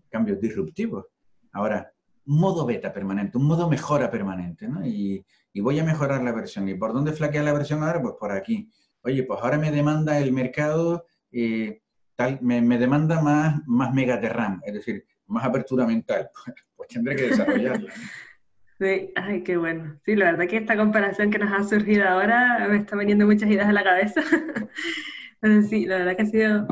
Cambios 0.09 0.39
disruptivos. 0.39 1.05
Ahora, 1.51 1.91
modo 2.25 2.65
beta 2.65 2.91
permanente, 2.91 3.37
un 3.37 3.45
modo 3.45 3.69
mejora 3.69 4.09
permanente, 4.09 4.67
¿no? 4.67 4.85
Y, 4.85 5.25
voy 5.61 5.79
a 5.79 5.83
mejorar 5.83 6.21
la 6.21 6.33
versión. 6.33 6.67
¿Y 6.67 6.75
por 6.75 6.93
dónde 6.93 7.13
flaquea 7.13 7.41
la 7.41 7.53
versión 7.53 7.81
ahora? 7.81 8.01
Pues 8.01 8.15
por 8.19 8.31
aquí. 8.31 8.69
Oye, 9.03 9.23
pues 9.23 9.39
ahora 9.41 9.57
me 9.57 9.71
demanda 9.71 10.19
el 10.19 10.33
mercado, 10.33 11.05
eh, 11.31 11.81
tal, 12.15 12.39
me, 12.41 12.77
demanda 12.77 13.21
más, 13.21 13.61
más 13.65 13.93
mega 13.93 14.17
de 14.17 14.29
RAM, 14.29 14.61
es 14.65 14.73
decir, 14.73 15.05
más 15.27 15.45
apertura 15.45 15.85
mental. 15.85 16.29
Pues 16.75 16.89
tendré 16.89 17.15
que 17.15 17.29
desarrollarla. 17.29 17.89
Sí, 18.77 19.11
ay, 19.15 19.43
qué 19.43 19.55
bueno. 19.55 19.97
Sí, 20.03 20.15
la 20.15 20.31
verdad 20.31 20.47
que 20.47 20.57
esta 20.57 20.75
comparación 20.75 21.31
que 21.31 21.39
nos 21.39 21.51
ha 21.51 21.63
surgido 21.63 22.07
ahora 22.07 22.67
me 22.69 22.77
está 22.77 22.97
veniendo 22.97 23.25
muchas 23.25 23.49
ideas 23.49 23.67
a 23.67 23.73
la 23.73 23.83
cabeza. 23.83 24.21
sí, 25.69 25.85
la 25.85 25.99
verdad 25.99 26.17
que 26.17 26.23
ha 26.23 26.25
sido 26.25 26.67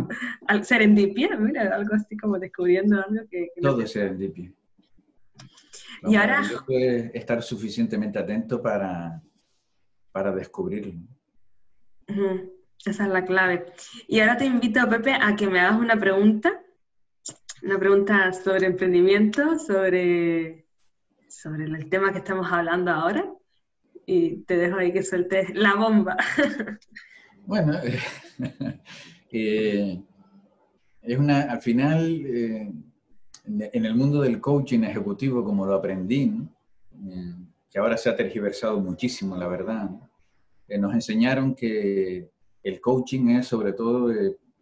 serendipia, 0.64 1.38
mira, 1.38 1.74
algo 1.74 1.95
así 1.95 2.18
como 2.18 2.38
descubriendo 2.39 2.97
algo 2.97 3.26
que... 3.30 3.51
Todo 3.62 3.82
es 3.82 3.91
serendipia. 3.91 4.51
y 6.04 6.16
ahora... 6.16 6.41
estar 7.14 7.41
suficientemente 7.41 8.20
atento 8.20 8.62
para, 8.62 9.22
para 10.12 10.36
descubrirlo. 10.36 10.93
Esa 12.86 13.06
es 13.06 13.10
la 13.10 13.24
clave. 13.24 13.66
Y 14.10 14.20
ahora 14.20 14.36
te 14.36 14.45
invito, 14.45 14.89
Pepe, 14.89 15.14
a 15.14 15.38
que 15.38 15.47
me 15.47 15.62
hagas 15.62 15.80
una 15.80 15.97
pregunta, 15.97 16.62
una 17.62 17.80
pregunta 17.80 18.34
sobre 18.34 18.68
emprendimiento, 18.68 19.58
sobre 19.58 20.62
sobre 21.41 21.65
el 21.65 21.89
tema 21.89 22.11
que 22.11 22.19
estamos 22.19 22.51
hablando 22.51 22.91
ahora 22.91 23.25
y 24.05 24.38
te 24.43 24.55
dejo 24.57 24.77
ahí 24.77 24.93
que 24.93 25.03
sueltes 25.03 25.53
la 25.53 25.75
bomba. 25.75 26.17
Bueno, 27.45 27.73
eh, 29.34 30.01
es 31.01 31.19
una, 31.19 31.41
al 31.41 31.61
final, 31.61 32.25
eh, 32.25 32.71
en 33.43 33.86
el 33.86 33.95
mundo 33.95 34.21
del 34.21 34.39
coaching 34.39 34.79
ejecutivo, 34.84 35.43
como 35.43 35.65
lo 35.65 35.73
aprendí, 35.73 36.31
eh, 37.05 37.36
que 37.69 37.79
ahora 37.79 37.97
se 37.97 38.09
ha 38.09 38.15
tergiversado 38.15 38.79
muchísimo, 38.79 39.36
la 39.36 39.49
verdad, 39.49 39.89
nos 40.69 40.93
enseñaron 40.93 41.53
que 41.53 42.29
el 42.63 42.79
coaching 42.79 43.31
es 43.31 43.47
sobre 43.47 43.73
todo 43.73 44.09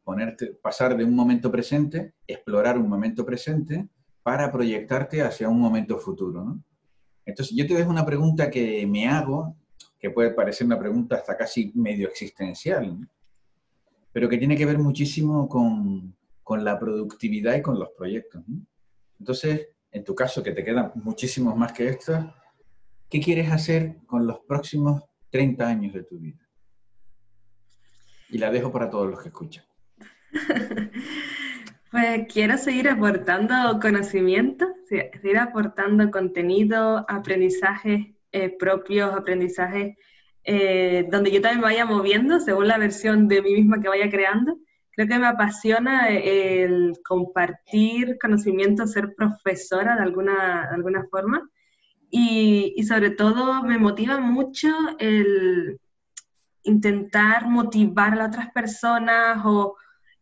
ponerte, 0.04 0.48
pasar 0.48 0.98
de 0.98 1.04
un 1.04 1.14
momento 1.14 1.52
presente, 1.52 2.16
explorar 2.26 2.80
un 2.80 2.90
momento 2.90 3.24
presente, 3.24 3.90
para 4.24 4.52
proyectarte 4.52 5.22
hacia 5.22 5.50
un 5.50 5.60
momento 5.60 5.98
futuro. 5.98 6.44
¿no? 6.44 6.64
Entonces, 7.26 7.56
yo 7.56 7.68
te 7.68 7.74
dejo 7.74 7.90
una 7.90 8.06
pregunta 8.06 8.50
que 8.50 8.86
me 8.88 9.08
hago, 9.08 9.56
que 10.00 10.10
puede 10.10 10.32
parecer 10.32 10.66
una 10.66 10.80
pregunta 10.80 11.16
hasta 11.16 11.38
casi 11.38 11.72
medio 11.76 12.08
existencial, 12.08 13.10
pero 14.12 14.28
que 14.28 14.38
tiene 14.38 14.58
que 14.58 14.66
ver 14.66 14.78
muchísimo 14.78 15.48
con, 15.48 16.16
con, 16.44 16.64
la 16.64 16.80
productividad 16.80 17.56
y 17.56 17.62
con 17.62 17.80
los 17.80 17.90
proyectos. 17.98 18.44
Entonces, 19.20 19.70
en 19.92 20.04
tu 20.04 20.16
caso, 20.16 20.44
que 20.44 20.52
te 20.52 20.64
quedan 20.64 20.92
muchísimos 20.96 21.56
más 21.56 21.72
que 21.74 21.88
estos, 21.88 22.26
¿qué 23.10 23.20
quieres 23.20 23.52
hacer 23.52 23.98
con 24.06 24.26
los 24.26 24.40
próximos 24.40 25.04
30 25.30 25.68
años 25.68 25.94
de 25.94 26.04
tu 26.04 26.18
vida? 26.18 26.50
Y 28.30 28.38
la 28.38 28.52
dejo 28.52 28.72
para 28.72 28.90
todos 28.90 29.10
los 29.10 29.22
que 29.22 29.30
escuchan. 29.30 29.66
Pues 31.92 32.26
quiero 32.32 32.58
seguir 32.58 32.88
aportando 32.88 33.78
conocimiento, 33.82 34.66
seguir 34.88 35.38
aportando 35.38 36.10
contenido, 36.10 37.06
aprendizajes 37.10 38.16
eh, 38.32 38.56
propios, 38.58 39.14
aprendizajes 39.14 39.98
eh, 40.46 41.06
donde 41.12 41.32
yo 41.32 41.42
también 41.42 41.60
vaya 41.60 41.86
moviendo 41.86 42.40
según 42.40 42.70
la 42.70 42.78
versión 42.78 43.28
de 43.28 43.42
mí 43.42 43.56
misma 43.56 43.82
que 43.82 43.90
vaya 43.90 44.10
creando. 44.10 44.58
Creo 44.92 45.10
que 45.10 45.20
me 45.20 45.28
apasiona 45.28 46.08
el 46.08 46.94
compartir 47.06 48.18
conocimiento, 48.22 48.88
ser 48.88 49.14
profesora 49.14 49.98
de 49.98 50.04
alguna, 50.04 50.70
alguna 50.72 51.04
forma. 51.12 51.50
Y, 52.10 52.74
y 52.78 52.84
sobre 52.84 53.10
todo 53.10 53.64
me 53.64 53.78
motiva 53.78 54.18
mucho 54.22 54.70
el 54.98 55.78
intentar 56.64 57.48
motivar 57.48 58.18
a 58.18 58.28
otras 58.28 58.50
personas 58.52 59.42
o 59.44 59.76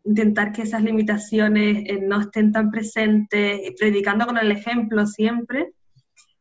intentar 0.03 0.51
que 0.51 0.63
esas 0.63 0.83
limitaciones 0.83 1.83
eh, 1.85 1.99
no 2.01 2.21
estén 2.21 2.51
tan 2.51 2.71
presentes, 2.71 3.73
predicando 3.77 4.25
con 4.25 4.37
el 4.37 4.51
ejemplo 4.51 5.05
siempre. 5.05 5.73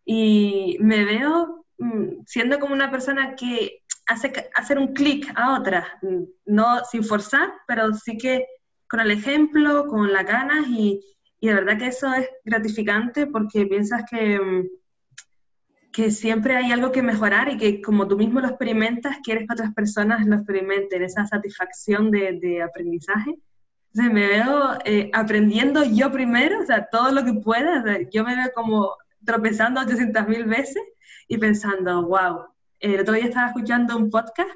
Y 0.04 0.76
me 0.80 1.04
veo 1.04 1.66
mm, 1.78 2.24
siendo 2.26 2.58
como 2.58 2.74
una 2.74 2.90
persona 2.90 3.34
que 3.34 3.82
hace 4.06 4.32
hacer 4.54 4.78
un 4.78 4.94
clic 4.94 5.30
a 5.34 5.58
otra, 5.58 5.86
mm, 6.02 6.22
no 6.46 6.84
sin 6.90 7.04
forzar, 7.04 7.52
pero 7.66 7.92
sí 7.94 8.16
que 8.16 8.46
con 8.88 9.00
el 9.00 9.10
ejemplo, 9.10 9.86
con 9.86 10.12
las 10.12 10.24
ganas 10.24 10.66
y, 10.68 11.00
y 11.40 11.48
de 11.48 11.54
verdad 11.54 11.78
que 11.78 11.88
eso 11.88 12.12
es 12.14 12.26
gratificante 12.44 13.26
porque 13.26 13.66
piensas 13.66 14.04
que, 14.10 14.40
mm, 14.40 14.66
que 15.92 16.10
siempre 16.10 16.56
hay 16.56 16.72
algo 16.72 16.92
que 16.92 17.02
mejorar 17.02 17.50
y 17.50 17.58
que 17.58 17.82
como 17.82 18.08
tú 18.08 18.16
mismo 18.16 18.40
lo 18.40 18.48
experimentas, 18.48 19.18
quieres 19.22 19.46
que 19.46 19.52
otras 19.52 19.74
personas 19.74 20.26
lo 20.26 20.36
experimenten, 20.36 21.02
esa 21.02 21.26
satisfacción 21.26 22.10
de 22.10 22.62
aprendizaje. 22.62 23.34
Entonces 23.92 24.12
me 24.12 24.26
veo 24.26 24.78
eh, 24.84 25.10
aprendiendo 25.12 25.82
yo 25.84 26.12
primero, 26.12 26.60
o 26.60 26.66
sea, 26.66 26.88
todo 26.90 27.10
lo 27.10 27.24
que 27.24 27.34
pueda, 27.34 27.82
yo 28.10 28.24
me 28.24 28.36
veo 28.36 28.50
como 28.54 28.92
tropezando 29.24 29.80
800.000 29.80 30.44
veces 30.46 30.82
y 31.26 31.38
pensando, 31.38 32.06
wow, 32.06 32.46
el 32.80 33.00
otro 33.00 33.14
día 33.14 33.24
estaba 33.24 33.48
escuchando 33.48 33.96
un 33.96 34.10
podcast, 34.10 34.50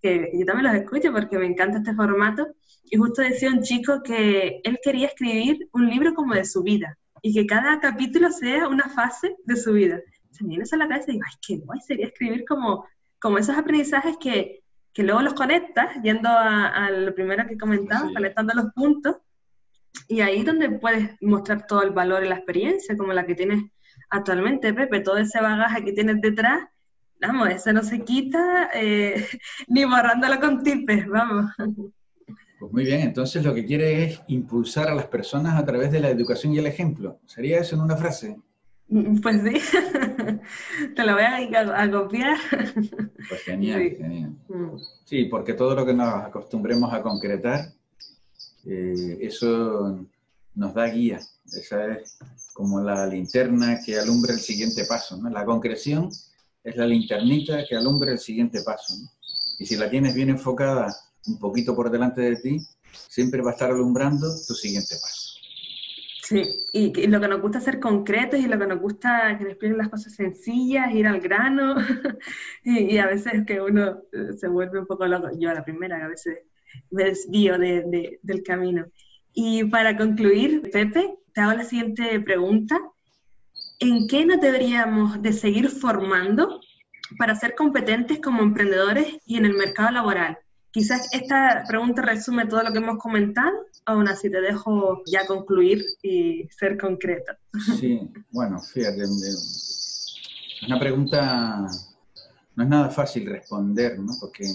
que 0.00 0.30
yo 0.34 0.44
también 0.44 0.72
los 0.72 0.82
escucho 0.82 1.12
porque 1.12 1.38
me 1.38 1.46
encanta 1.46 1.78
este 1.78 1.94
formato, 1.94 2.46
y 2.84 2.96
justo 2.96 3.22
decía 3.22 3.50
un 3.50 3.62
chico 3.62 4.02
que 4.02 4.60
él 4.62 4.78
quería 4.82 5.08
escribir 5.08 5.68
un 5.72 5.88
libro 5.88 6.14
como 6.14 6.34
de 6.34 6.44
su 6.44 6.62
vida, 6.62 6.98
y 7.22 7.32
que 7.32 7.46
cada 7.46 7.80
capítulo 7.80 8.30
sea 8.30 8.68
una 8.68 8.88
fase 8.90 9.34
de 9.44 9.56
su 9.56 9.72
vida. 9.72 10.00
Se 10.30 10.44
me 10.44 10.50
viene 10.50 10.64
a 10.70 10.76
la 10.76 10.88
cabeza 10.88 11.10
y 11.10 11.12
digo, 11.14 11.24
ay, 11.26 11.38
qué 11.46 11.56
guay 11.56 11.80
sería 11.80 12.06
escribir 12.06 12.44
como, 12.44 12.86
como 13.18 13.38
esos 13.38 13.56
aprendizajes 13.56 14.16
que, 14.18 14.63
que 14.94 15.02
luego 15.02 15.20
los 15.20 15.34
conectas, 15.34 16.00
yendo 16.02 16.28
a, 16.30 16.88
lo 16.90 17.14
primero 17.14 17.46
que 17.46 17.58
comentaba, 17.58 18.10
conectando 18.14 18.54
los 18.54 18.72
puntos, 18.72 19.16
y 20.08 20.20
ahí 20.20 20.38
es 20.38 20.46
donde 20.46 20.70
puedes 20.70 21.10
mostrar 21.20 21.66
todo 21.66 21.82
el 21.82 21.90
valor 21.90 22.24
y 22.24 22.28
la 22.28 22.36
experiencia, 22.36 22.96
como 22.96 23.12
la 23.12 23.26
que 23.26 23.34
tienes 23.34 23.64
actualmente, 24.08 24.72
Pepe, 24.72 25.00
todo 25.00 25.18
ese 25.18 25.40
bagaje 25.40 25.84
que 25.84 25.92
tienes 25.92 26.20
detrás, 26.20 26.68
vamos, 27.20 27.48
eso 27.50 27.72
no 27.72 27.82
se 27.82 28.00
quita 28.04 28.70
eh, 28.72 29.26
ni 29.66 29.84
borrándolo 29.84 30.38
con 30.40 30.62
tipes, 30.62 31.06
vamos. 31.08 31.50
Pues 31.56 32.72
muy 32.72 32.84
bien, 32.84 33.00
entonces 33.00 33.44
lo 33.44 33.52
que 33.52 33.66
quiere 33.66 34.04
es 34.04 34.22
impulsar 34.28 34.88
a 34.88 34.94
las 34.94 35.06
personas 35.06 35.58
a 35.60 35.64
través 35.64 35.90
de 35.90 36.00
la 36.00 36.08
educación 36.08 36.52
y 36.54 36.58
el 36.58 36.66
ejemplo. 36.66 37.18
¿Sería 37.26 37.58
eso 37.58 37.74
en 37.74 37.82
una 37.82 37.96
frase? 37.96 38.36
Mm, 38.88 39.20
pues 39.20 39.42
sí, 39.42 39.78
te 40.96 41.04
lo 41.04 41.14
voy 41.14 41.22
a, 41.22 41.90
copiar. 41.90 42.36
Pues 43.28 43.40
genial, 43.44 43.96
genial. 43.96 44.36
Mm. 44.48 44.76
Sí, 45.04 45.24
porque 45.24 45.54
todo 45.54 45.74
lo 45.74 45.86
que 45.86 45.94
nos 45.94 46.22
acostumbremos 46.22 46.92
a 46.92 47.02
concretar, 47.02 47.72
eh, 48.66 49.18
eso 49.20 50.06
nos 50.54 50.74
da 50.74 50.86
guía. 50.86 51.20
Esa 51.46 51.94
es 51.94 52.18
como 52.52 52.80
la 52.80 53.06
linterna 53.06 53.80
que 53.84 53.98
alumbra 53.98 54.32
el 54.32 54.40
siguiente 54.40 54.84
paso. 54.84 55.16
¿no? 55.16 55.28
La 55.30 55.44
concreción 55.44 56.10
es 56.62 56.76
la 56.76 56.86
linternita 56.86 57.64
que 57.68 57.76
alumbra 57.76 58.12
el 58.12 58.18
siguiente 58.18 58.62
paso. 58.62 58.94
Y 59.58 59.66
si 59.66 59.76
la 59.76 59.90
tienes 59.90 60.14
bien 60.14 60.30
enfocada 60.30 60.94
un 61.26 61.38
poquito 61.38 61.74
por 61.74 61.90
delante 61.90 62.20
de 62.20 62.36
ti, 62.36 62.66
siempre 63.08 63.42
va 63.42 63.50
a 63.50 63.52
estar 63.54 63.70
alumbrando 63.70 64.28
tu 64.46 64.54
siguiente 64.54 64.94
paso. 65.00 65.33
Sí, 66.24 66.42
y, 66.72 67.06
lo 67.06 67.20
que 67.20 67.28
nos 67.28 67.42
gusta 67.42 67.58
hacer 67.58 67.78
concretos 67.78 68.40
y 68.40 68.46
lo 68.46 68.58
que 68.58 68.66
nos 68.66 68.80
gusta 68.80 69.36
que 69.36 69.44
nos 69.44 69.52
expliquen 69.52 69.76
las 69.76 69.90
cosas 69.90 70.14
sencillas, 70.14 70.90
ir 70.94 71.06
al 71.06 71.20
grano, 71.20 71.76
y, 72.64 72.96
a 72.96 73.06
veces 73.06 73.44
que 73.46 73.60
uno 73.60 74.00
eh, 74.10 74.32
se 74.32 74.48
vuelve 74.48 74.80
un 74.80 74.86
poco 74.86 75.06
loco, 75.06 75.28
yo 75.38 75.50
a 75.50 75.54
la 75.54 75.62
primera, 75.62 76.02
a 76.02 76.08
veces 76.08 76.38
me 76.90 77.04
desvío 77.04 77.58
del 77.58 78.42
camino. 78.42 78.86
Y 79.34 79.64
para 79.64 79.98
concluir, 79.98 80.62
Pepe, 80.72 81.14
te 81.34 81.40
hago 81.42 81.58
la 81.58 81.64
siguiente 81.64 82.18
pregunta. 82.20 82.80
¿En 83.80 84.08
qué 84.08 84.24
nos 84.24 84.40
deberíamos 84.40 85.20
de 85.20 85.32
seguir 85.34 85.68
formando 85.68 86.58
para 87.18 87.34
ser 87.34 87.54
competentes 87.54 88.18
como 88.20 88.42
emprendedores 88.42 89.18
y 89.26 89.36
en 89.36 89.44
el 89.44 89.54
mercado 89.54 89.90
laboral? 89.90 90.38
Quizás 90.74 91.08
esta 91.12 91.62
pregunta 91.68 92.02
resume 92.02 92.46
todo 92.46 92.64
lo 92.64 92.72
que 92.72 92.78
hemos 92.78 92.98
comentado, 92.98 93.66
aún 93.84 94.08
así 94.08 94.28
te 94.28 94.40
dejo 94.40 95.04
ya 95.06 95.24
concluir 95.24 95.84
y 96.02 96.48
ser 96.48 96.76
concreto. 96.76 97.32
Sí, 97.78 98.00
bueno, 98.32 98.60
fíjate, 98.60 99.04
una 100.66 100.80
pregunta, 100.80 101.60
no 102.56 102.64
es 102.64 102.68
nada 102.68 102.90
fácil 102.90 103.24
responder, 103.24 104.00
¿no? 104.00 104.16
Porque 104.18 104.52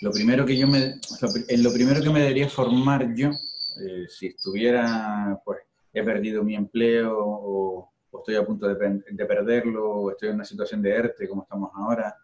lo 0.00 0.10
primero 0.10 0.44
que 0.44 0.56
yo 0.56 0.66
me, 0.66 0.98
en 1.46 1.62
lo 1.62 1.72
primero 1.72 2.02
que 2.02 2.10
me 2.10 2.22
debería 2.22 2.48
formar 2.48 3.14
yo, 3.14 3.30
eh, 3.30 4.06
si 4.08 4.26
estuviera, 4.26 5.40
pues, 5.44 5.60
he 5.92 6.02
perdido 6.02 6.42
mi 6.42 6.56
empleo 6.56 7.16
o, 7.16 7.92
estoy 8.18 8.34
a 8.34 8.44
punto 8.44 8.66
de, 8.66 9.00
de, 9.08 9.26
perderlo 9.26 9.90
o 9.90 10.10
estoy 10.10 10.30
en 10.30 10.34
una 10.34 10.44
situación 10.44 10.82
de 10.82 10.90
ERTE 10.90 11.28
como 11.28 11.42
estamos 11.42 11.70
ahora, 11.72 12.16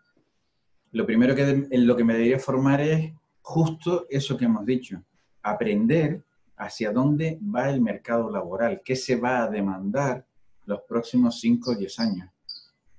lo 0.92 1.06
primero 1.06 1.34
que 1.34 1.66
lo 1.70 1.96
que 1.96 2.04
me 2.04 2.12
debería 2.12 2.38
formar 2.38 2.80
es 2.80 3.12
justo 3.40 4.06
eso 4.08 4.36
que 4.36 4.44
hemos 4.44 4.64
dicho, 4.64 5.02
aprender 5.42 6.22
hacia 6.56 6.92
dónde 6.92 7.38
va 7.42 7.70
el 7.70 7.80
mercado 7.80 8.30
laboral, 8.30 8.82
qué 8.84 8.94
se 8.94 9.16
va 9.16 9.42
a 9.42 9.50
demandar 9.50 10.24
los 10.66 10.82
próximos 10.82 11.40
5 11.40 11.72
o 11.72 11.74
10 11.74 11.98
años. 11.98 12.28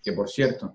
Que 0.03 0.11
por 0.11 0.29
cierto, 0.29 0.73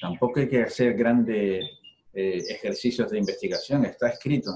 tampoco 0.00 0.40
hay 0.40 0.48
que 0.48 0.62
hacer 0.62 0.94
grandes 0.94 1.64
eh, 2.12 2.42
ejercicios 2.48 3.10
de 3.10 3.18
investigación, 3.18 3.84
está 3.84 4.08
escrito. 4.08 4.50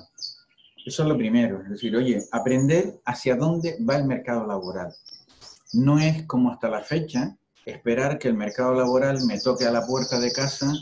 Eso 0.85 1.03
es 1.03 1.09
lo 1.09 1.17
primero, 1.17 1.63
es 1.63 1.71
decir, 1.71 1.97
oye, 1.97 2.23
aprender 2.33 3.01
hacia 3.05 3.37
dónde 3.37 3.79
va 3.89 3.97
el 3.97 4.05
mercado 4.05 4.47
laboral. 4.47 4.93
No 5.73 5.99
es 5.99 6.25
como 6.27 6.51
hasta 6.51 6.69
la 6.69 6.83
fecha 6.83 7.37
esperar 7.65 8.19
que 8.19 8.29
el 8.29 8.35
mercado 8.35 8.75
laboral 8.75 9.25
me 9.27 9.41
toque 9.41 9.65
a 9.67 9.71
la 9.71 9.87
puerta 9.87 10.19
de 10.19 10.33
casa 10.33 10.73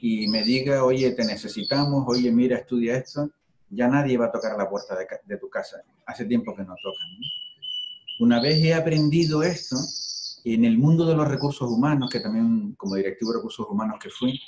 y 0.00 0.28
me 0.28 0.42
diga, 0.42 0.84
oye, 0.84 1.10
te 1.12 1.24
necesitamos, 1.24 2.04
oye, 2.06 2.30
mira, 2.30 2.58
estudia 2.58 2.96
esto, 2.96 3.30
ya 3.70 3.88
nadie 3.88 4.16
va 4.16 4.26
a 4.26 4.32
tocar 4.32 4.56
la 4.56 4.68
puerta 4.68 4.96
de, 4.96 5.36
tu 5.36 5.48
casa. 5.48 5.82
Hace 6.06 6.24
tiempo 6.24 6.54
que 6.54 6.62
no 6.62 6.74
tocan. 6.82 7.08
Una 8.20 8.40
vez 8.40 8.62
he 8.62 8.74
aprendido 8.74 9.42
esto, 9.42 9.76
en 10.44 10.64
el 10.64 10.78
mundo 10.78 11.04
de 11.04 11.14
los 11.14 11.28
recursos 11.28 11.68
humanos, 11.68 12.10
que 12.10 12.20
también 12.20 12.74
como 12.76 12.94
directivo 12.94 13.32
de 13.32 13.38
recursos 13.38 13.66
humanos 13.68 13.98
que 14.00 14.10
fui, 14.10 14.40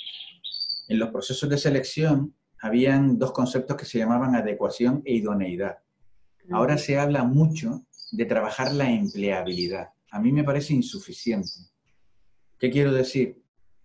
en 0.87 0.99
los 0.99 1.09
procesos 1.09 1.49
de 1.49 1.57
selección 1.57 2.35
habían 2.61 3.17
dos 3.17 3.31
conceptos 3.31 3.77
que 3.77 3.85
se 3.85 3.99
llamaban 3.99 4.35
adecuación 4.35 5.01
e 5.05 5.15
idoneidad. 5.15 5.77
Ahora 6.51 6.77
se 6.77 6.97
habla 6.97 7.23
mucho 7.23 7.85
de 8.11 8.25
trabajar 8.25 8.73
la 8.73 8.91
empleabilidad. 8.91 9.89
A 10.11 10.19
mí 10.19 10.31
me 10.31 10.43
parece 10.43 10.73
insuficiente. 10.73 11.49
¿Qué 12.59 12.69
quiero 12.69 12.91
decir? 12.91 13.40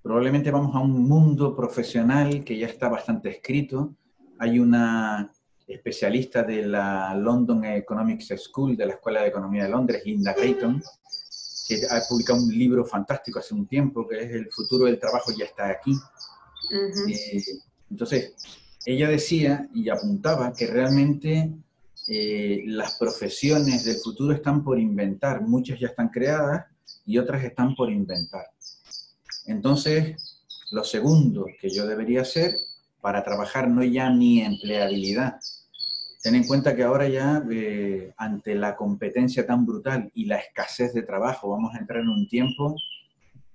Probablemente 0.07 0.53
vamos 0.53 0.73
a 0.77 0.79
un 0.79 1.09
mundo 1.09 1.57
profesional 1.57 2.45
que 2.45 2.57
ya 2.57 2.69
está 2.69 2.89
bastante 2.89 3.29
escrito. 3.29 3.97
Hay 4.39 4.61
una 4.61 5.29
especialista 5.67 6.45
de 6.45 6.65
la 6.65 7.13
London 7.17 7.65
Economics 7.65 8.33
School, 8.37 8.77
de 8.77 8.87
la 8.87 8.93
Escuela 8.93 9.23
de 9.23 9.31
Economía 9.31 9.65
de 9.65 9.71
Londres, 9.71 10.03
Linda 10.05 10.33
Creighton, 10.33 10.81
que 11.67 11.81
ha 11.91 12.01
publicado 12.09 12.41
un 12.41 12.57
libro 12.57 12.85
fantástico 12.85 13.41
hace 13.41 13.53
un 13.53 13.67
tiempo, 13.67 14.07
que 14.07 14.23
es 14.23 14.31
El 14.31 14.49
futuro 14.53 14.85
del 14.85 15.01
trabajo 15.01 15.33
ya 15.37 15.47
está 15.47 15.71
aquí. 15.71 15.93
Eh, 16.71 17.43
entonces, 17.91 18.33
ella 18.85 19.09
decía 19.09 19.69
y 19.75 19.89
apuntaba 19.89 20.53
que 20.53 20.69
realmente 20.69 21.53
eh, 22.07 22.63
las 22.67 22.95
profesiones 22.95 23.85
del 23.85 23.97
futuro 23.97 24.33
están 24.33 24.63
por 24.63 24.79
inventar, 24.79 25.43
muchas 25.43 25.81
ya 25.81 25.89
están 25.89 26.11
creadas 26.11 26.65
y 27.05 27.19
otras 27.19 27.43
están 27.43 27.75
por 27.75 27.91
inventar. 27.91 28.47
Entonces, 29.47 30.17
lo 30.71 30.85
segundo 30.85 31.47
que 31.61 31.71
yo 31.71 31.87
debería 31.87 32.23
hacer 32.23 32.53
para 33.01 33.23
trabajar 33.23 33.69
no 33.69 33.85
ya 33.85 34.11
mi 34.11 34.41
empleabilidad, 34.41 35.39
ten 36.23 36.35
en 36.35 36.47
cuenta 36.47 36.75
que 36.75 36.83
ahora 36.83 37.09
ya 37.09 37.43
eh, 37.51 38.13
ante 38.17 38.55
la 38.57 38.75
competencia 38.75 39.47
tan 39.47 39.65
brutal 39.65 40.11
y 40.13 40.25
la 40.25 40.39
escasez 40.39 40.93
de 40.93 41.03
trabajo 41.03 41.51
vamos 41.51 41.75
a 41.75 41.79
entrar 41.79 42.01
en 42.01 42.09
un 42.09 42.27
tiempo 42.27 42.75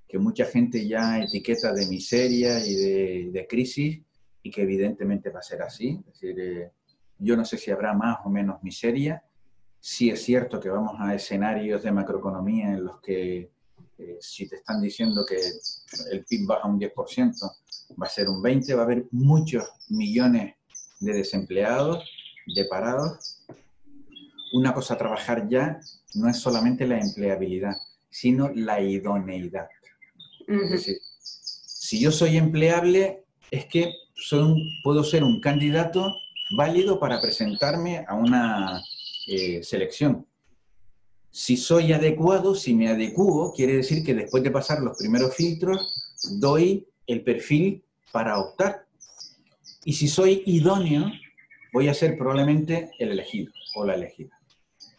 que 0.08 0.20
mucha 0.20 0.46
gente 0.46 0.88
ya 0.88 1.20
etiqueta 1.20 1.74
de 1.74 1.88
miseria 1.88 2.66
y 2.66 3.32
de, 3.32 3.48
crisis 3.50 4.02
y 4.44 4.52
que 4.52 4.62
evidentemente 4.62 5.30
va 5.30 5.39
a 5.39 5.44
ser 5.44 5.62
así. 5.62 6.00
Es 6.08 6.14
decir, 6.14 6.39
eh, 6.39 6.72
yo 7.18 7.38
no 7.38 7.46
sé 7.46 7.58
si 7.58 7.72
habrá 7.72 7.94
más 7.94 8.20
o 8.26 8.30
menos 8.30 8.62
miseria. 8.64 9.24
Sí 9.80 10.10
es 10.10 10.22
cierto 10.22 10.60
que 10.60 10.70
vamos 10.70 10.96
a 11.00 11.14
escenarios 11.16 11.84
de 11.84 11.92
macroeconomía 11.92 12.72
en 12.72 12.86
los 12.86 13.00
que 13.02 13.52
eh, 14.02 14.18
si 14.20 14.47
te 14.47 14.56
están 14.56 14.82
diciendo 14.82 15.24
que 15.28 15.38
el 16.12 16.26
PIB 16.26 16.47
baja 16.47 16.68
un 16.68 16.80
10%, 16.80 17.56
va 18.02 18.08
a 18.08 18.10
ser 18.10 18.28
un 18.30 18.41
20%, 18.41 18.76
va 18.76 18.82
a 18.82 18.86
haber 18.86 19.06
muchos 19.12 19.64
millones 19.89 20.56
de 20.99 21.14
desempleados, 21.14 22.04
de 22.56 22.66
parados. 22.66 23.45
Una 24.54 24.74
cosa 24.74 24.95
a 24.95 24.97
trabajar 24.97 25.47
ya 25.47 25.80
no 26.16 26.30
es 26.30 26.38
solamente 26.38 26.88
la 26.88 26.99
empleabilidad, 26.99 27.76
sino 28.10 28.49
la 28.49 28.82
idoneidad. 28.82 29.68
Es 30.47 30.70
decir, 30.72 30.97
si 31.22 32.02
yo 32.02 32.12
soy 32.12 32.38
empleable, 32.38 33.26
es 33.52 33.66
que 33.66 33.93
puedo 34.84 35.04
ser 35.04 35.24
un 35.24 35.39
candidato 35.39 36.16
válido 36.56 36.99
para 36.99 37.22
presentarme 37.22 38.06
a 38.08 38.16
una 38.16 38.82
eh, 39.28 39.62
selección. 39.64 40.26
Si 41.32 41.55
soy 41.55 41.93
adecuado, 41.93 42.55
si 42.55 42.73
me 42.73 42.89
adecuo, 42.89 43.53
quiere 43.53 43.77
decir 43.77 44.03
que 44.03 44.13
después 44.13 44.43
de 44.43 44.51
pasar 44.51 44.82
los 44.82 44.97
primeros 44.97 45.34
filtros, 45.34 46.17
doy 46.39 46.86
el 47.07 47.23
perfil 47.23 47.84
para 48.11 48.38
optar. 48.38 48.86
Y 49.86 49.93
si 49.93 50.09
soy 50.09 50.43
idóneo, 50.45 51.09
voy 51.71 51.88
a 51.88 51.93
ser 51.93 52.17
probablemente 52.17 52.91
el 52.99 53.11
elegido 53.11 53.51
o 53.75 53.86
la 53.86 53.95
elegida. 53.95 54.38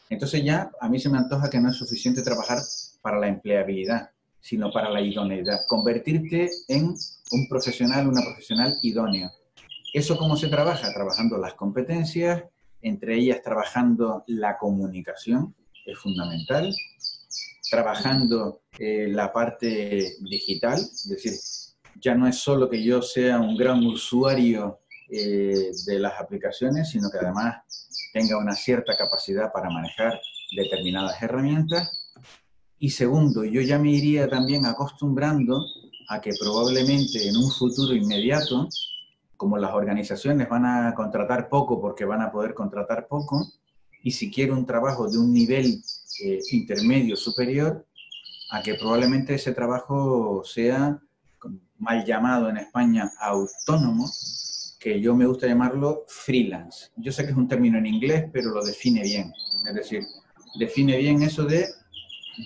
Entonces 0.08 0.42
ya 0.42 0.70
a 0.80 0.88
mí 0.88 0.98
se 0.98 1.10
me 1.10 1.18
antoja 1.18 1.50
que 1.50 1.60
no 1.60 1.68
es 1.68 1.76
suficiente 1.76 2.22
trabajar 2.22 2.58
para 3.02 3.18
la 3.18 3.28
empleabilidad, 3.28 4.10
sino 4.40 4.72
para 4.72 4.90
la 4.90 5.02
idoneidad. 5.02 5.60
Convertirte 5.68 6.50
en 6.68 6.94
un 7.32 7.48
profesional, 7.48 8.08
una 8.08 8.22
profesional 8.22 8.78
idóneo. 8.82 9.30
¿Eso 9.92 10.16
cómo 10.16 10.36
se 10.36 10.48
trabaja? 10.48 10.92
Trabajando 10.94 11.36
las 11.36 11.54
competencias, 11.54 12.44
entre 12.80 13.16
ellas 13.16 13.42
trabajando 13.42 14.24
la 14.26 14.56
comunicación, 14.56 15.54
es 15.84 15.98
fundamental, 15.98 16.74
trabajando 17.70 18.62
eh, 18.78 19.08
la 19.08 19.32
parte 19.32 20.16
digital, 20.20 20.78
es 20.78 21.08
decir, 21.08 21.32
ya 22.00 22.14
no 22.14 22.26
es 22.26 22.36
solo 22.36 22.68
que 22.68 22.82
yo 22.82 23.00
sea 23.02 23.40
un 23.40 23.56
gran 23.56 23.84
usuario 23.84 24.80
eh, 25.08 25.70
de 25.86 25.98
las 25.98 26.20
aplicaciones, 26.20 26.90
sino 26.90 27.10
que 27.10 27.18
además 27.18 27.56
tenga 28.12 28.38
una 28.38 28.54
cierta 28.54 28.96
capacidad 28.96 29.52
para 29.52 29.70
manejar 29.70 30.20
determinadas 30.56 31.20
herramientas. 31.22 32.12
Y 32.78 32.90
segundo, 32.90 33.44
yo 33.44 33.60
ya 33.60 33.78
me 33.78 33.90
iría 33.90 34.28
también 34.28 34.66
acostumbrando 34.66 35.64
a 36.08 36.20
que 36.20 36.32
probablemente 36.38 37.28
en 37.28 37.36
un 37.36 37.50
futuro 37.50 37.94
inmediato, 37.94 38.68
como 39.36 39.56
las 39.56 39.72
organizaciones 39.72 40.48
van 40.48 40.66
a 40.66 40.94
contratar 40.94 41.48
poco 41.48 41.80
porque 41.80 42.04
van 42.04 42.22
a 42.22 42.30
poder 42.30 42.54
contratar 42.54 43.06
poco, 43.08 43.46
y 44.02 44.10
si 44.10 44.30
quiero 44.30 44.54
un 44.54 44.66
trabajo 44.66 45.08
de 45.08 45.18
un 45.18 45.32
nivel 45.32 45.82
eh, 46.22 46.38
intermedio 46.50 47.16
superior, 47.16 47.86
a 48.50 48.62
que 48.62 48.74
probablemente 48.74 49.34
ese 49.34 49.52
trabajo 49.52 50.42
sea 50.44 51.00
mal 51.78 52.04
llamado 52.04 52.48
en 52.50 52.58
España 52.58 53.10
autónomo, 53.18 54.10
que 54.78 55.00
yo 55.00 55.16
me 55.16 55.26
gusta 55.26 55.46
llamarlo 55.46 56.04
freelance. 56.08 56.90
Yo 56.96 57.12
sé 57.12 57.24
que 57.24 57.30
es 57.30 57.36
un 57.36 57.48
término 57.48 57.78
en 57.78 57.86
inglés, 57.86 58.26
pero 58.32 58.50
lo 58.50 58.64
define 58.64 59.02
bien. 59.02 59.32
Es 59.66 59.74
decir, 59.74 60.04
define 60.58 60.98
bien 60.98 61.22
eso 61.22 61.44
de 61.44 61.66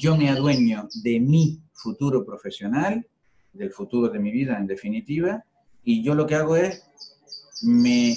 yo 0.01 0.17
me 0.17 0.29
adueño 0.29 0.89
de 1.03 1.19
mi 1.19 1.61
futuro 1.73 2.25
profesional, 2.25 3.07
del 3.53 3.71
futuro 3.71 4.09
de 4.09 4.19
mi 4.19 4.31
vida 4.31 4.59
en 4.59 4.67
definitiva, 4.67 5.45
y 5.83 6.03
yo 6.03 6.15
lo 6.15 6.27
que 6.27 6.35
hago 6.35 6.57
es 6.57 6.83
me 7.63 8.17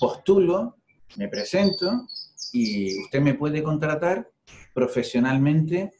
postulo, 0.00 0.76
me 1.16 1.28
presento 1.28 2.08
y 2.52 3.00
usted 3.02 3.20
me 3.20 3.34
puede 3.34 3.62
contratar 3.62 4.30
profesionalmente 4.74 5.92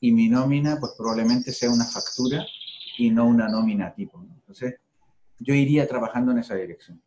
y 0.00 0.12
mi 0.12 0.28
nómina 0.28 0.78
pues 0.78 0.92
probablemente 0.96 1.52
sea 1.52 1.70
una 1.70 1.84
factura 1.84 2.46
y 2.98 3.10
no 3.10 3.26
una 3.26 3.48
nómina 3.48 3.94
tipo. 3.94 4.24
Entonces, 4.34 4.76
yo 5.38 5.54
iría 5.54 5.86
trabajando 5.86 6.32
en 6.32 6.38
esa 6.38 6.54
dirección. 6.54 7.02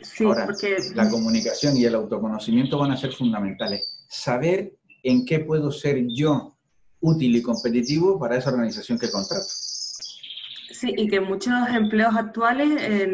Sí, 0.00 0.24
Ahora, 0.24 0.46
porque... 0.46 0.76
la 0.94 1.10
comunicación 1.10 1.76
y 1.76 1.84
el 1.84 1.94
autoconocimiento 1.94 2.78
van 2.78 2.92
a 2.92 2.96
ser 2.96 3.12
fundamentales. 3.12 4.06
Saber 4.08 4.76
en 5.02 5.24
qué 5.24 5.40
puedo 5.40 5.72
ser 5.72 6.06
yo 6.08 6.56
útil 7.00 7.36
y 7.36 7.42
competitivo 7.42 8.18
para 8.18 8.36
esa 8.36 8.50
organización 8.50 8.98
que 8.98 9.10
contrato. 9.10 9.46
Sí, 10.70 10.94
y 10.96 11.08
que 11.08 11.20
muchos 11.20 11.52
empleos 11.70 12.14
actuales 12.14 12.80
eh, 12.80 13.08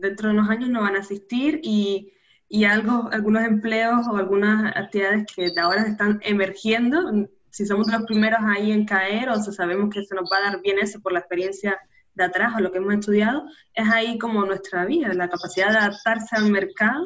dentro 0.00 0.28
de 0.28 0.34
unos 0.34 0.48
años 0.48 0.70
no 0.70 0.80
van 0.80 0.96
a 0.96 1.00
asistir 1.00 1.60
y, 1.62 2.12
y 2.52 2.64
algo, 2.64 3.08
algunos 3.12 3.44
empleos 3.44 4.08
o 4.08 4.16
algunas 4.16 4.76
actividades 4.76 5.24
que 5.34 5.52
ahora 5.56 5.82
están 5.82 6.20
emergiendo, 6.24 7.28
si 7.48 7.64
somos 7.64 7.86
los 7.90 8.02
primeros 8.02 8.40
ahí 8.44 8.72
en 8.72 8.84
caer 8.84 9.28
o 9.30 9.40
si 9.40 9.52
sabemos 9.52 9.88
que 9.94 10.04
se 10.04 10.16
nos 10.16 10.28
va 10.30 10.38
a 10.38 10.50
dar 10.50 10.60
bien 10.60 10.76
eso 10.80 11.00
por 11.00 11.12
la 11.12 11.20
experiencia 11.20 11.78
de 12.14 12.24
atrás 12.24 12.52
o 12.56 12.60
lo 12.60 12.72
que 12.72 12.78
hemos 12.78 12.92
estudiado, 12.94 13.44
es 13.72 13.88
ahí 13.88 14.18
como 14.18 14.44
nuestra 14.44 14.84
vida, 14.84 15.14
la 15.14 15.28
capacidad 15.28 15.70
de 15.70 15.78
adaptarse 15.78 16.34
al 16.36 16.50
mercado 16.50 17.04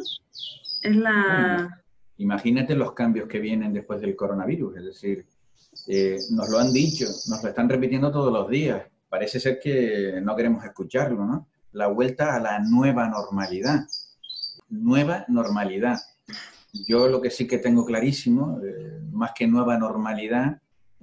es 0.83 0.97
la... 0.97 1.85
Imagínate 2.17 2.75
los 2.75 2.93
cambios 2.93 3.29
que 3.29 3.39
vienen 3.39 3.75
después 3.75 4.01
del 4.01 4.17
coronavirus, 4.17 4.79
es 4.79 4.85
decir, 4.87 5.27
eh, 5.89 6.17
nos 6.31 6.49
lo 6.49 6.59
han 6.59 6.73
dicho, 6.73 7.05
nos 7.05 7.43
lo 7.43 7.49
están 7.51 7.69
repitiendo 7.69 8.11
todos 8.11 8.33
los 8.33 8.49
días, 8.49 8.83
parece 9.11 9.39
ser 9.39 9.59
que 9.63 10.21
no 10.23 10.35
queremos 10.35 10.65
escucharlo, 10.65 11.27
¿no? 11.27 11.49
La 11.73 11.89
vuelta 11.89 12.35
a 12.35 12.41
la 12.41 12.61
nueva 12.61 13.09
normalidad, 13.09 13.85
nueva 14.75 15.25
normalidad. 15.29 15.99
Yo 16.73 17.09
lo 17.09 17.21
que 17.21 17.31
sí 17.31 17.47
que 17.47 17.59
tengo 17.59 17.85
clarísimo, 17.85 18.61
eh, 18.63 19.01
más 19.13 19.33
que 19.35 19.47
nueva 19.47 19.79
normalidad, 19.79 20.61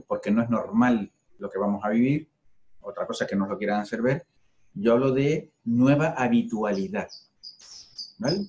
porque 0.08 0.32
no 0.32 0.42
es 0.42 0.50
normal 0.50 1.12
lo 1.40 1.50
que 1.50 1.58
vamos 1.58 1.84
a 1.84 1.90
vivir, 1.90 2.30
otra 2.82 3.08
cosa 3.08 3.26
que 3.26 3.36
nos 3.36 3.48
lo 3.48 3.58
quieran 3.58 3.82
hacer 3.82 4.02
ver, 4.02 4.26
yo 4.74 4.94
hablo 4.94 5.12
de 5.12 5.52
nueva 5.64 6.10
habitualidad. 6.18 7.08
¿Vale? 8.18 8.46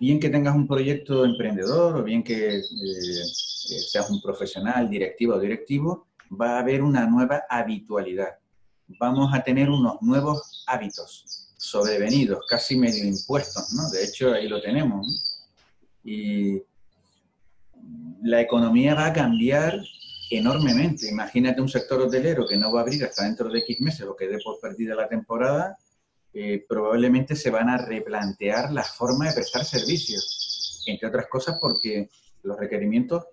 Bien 0.00 0.18
que 0.18 0.30
tengas 0.30 0.56
un 0.56 0.66
proyecto 0.66 1.24
emprendedor 1.24 1.96
o 1.96 2.02
bien 2.02 2.24
que 2.24 2.56
eh, 2.56 2.60
eh, 2.60 3.24
seas 3.24 4.10
un 4.10 4.20
profesional, 4.20 4.88
directivo 4.90 5.34
o 5.34 5.38
directivo, 5.38 6.08
va 6.28 6.56
a 6.56 6.58
haber 6.60 6.82
una 6.82 7.06
nueva 7.06 7.44
habitualidad. 7.48 8.38
Vamos 8.98 9.32
a 9.32 9.42
tener 9.44 9.70
unos 9.70 10.00
nuevos 10.02 10.64
hábitos 10.66 11.45
sobrevenidos, 11.66 12.44
casi 12.48 12.76
medio 12.76 13.04
impuestos, 13.04 13.72
¿no? 13.72 13.88
De 13.90 14.04
hecho, 14.04 14.32
ahí 14.32 14.48
lo 14.48 14.60
tenemos. 14.60 15.46
Y 16.04 16.62
la 18.22 18.40
economía 18.40 18.94
va 18.94 19.06
a 19.06 19.12
cambiar 19.12 19.80
enormemente. 20.30 21.08
Imagínate 21.08 21.60
un 21.60 21.68
sector 21.68 22.00
hotelero 22.00 22.46
que 22.46 22.56
no 22.56 22.72
va 22.72 22.80
a 22.80 22.82
abrir 22.82 23.04
hasta 23.04 23.24
dentro 23.24 23.48
de 23.48 23.60
X 23.60 23.80
meses 23.80 24.06
o 24.06 24.16
que 24.16 24.28
dé 24.28 24.38
por 24.42 24.60
perdida 24.60 24.94
la 24.94 25.08
temporada, 25.08 25.76
eh, 26.32 26.64
probablemente 26.68 27.34
se 27.34 27.50
van 27.50 27.68
a 27.68 27.78
replantear 27.78 28.72
la 28.72 28.82
forma 28.82 29.28
de 29.28 29.34
prestar 29.34 29.64
servicios, 29.64 30.84
entre 30.86 31.08
otras 31.08 31.26
cosas 31.28 31.58
porque 31.60 32.10
los 32.42 32.58
requerimientos 32.58 33.24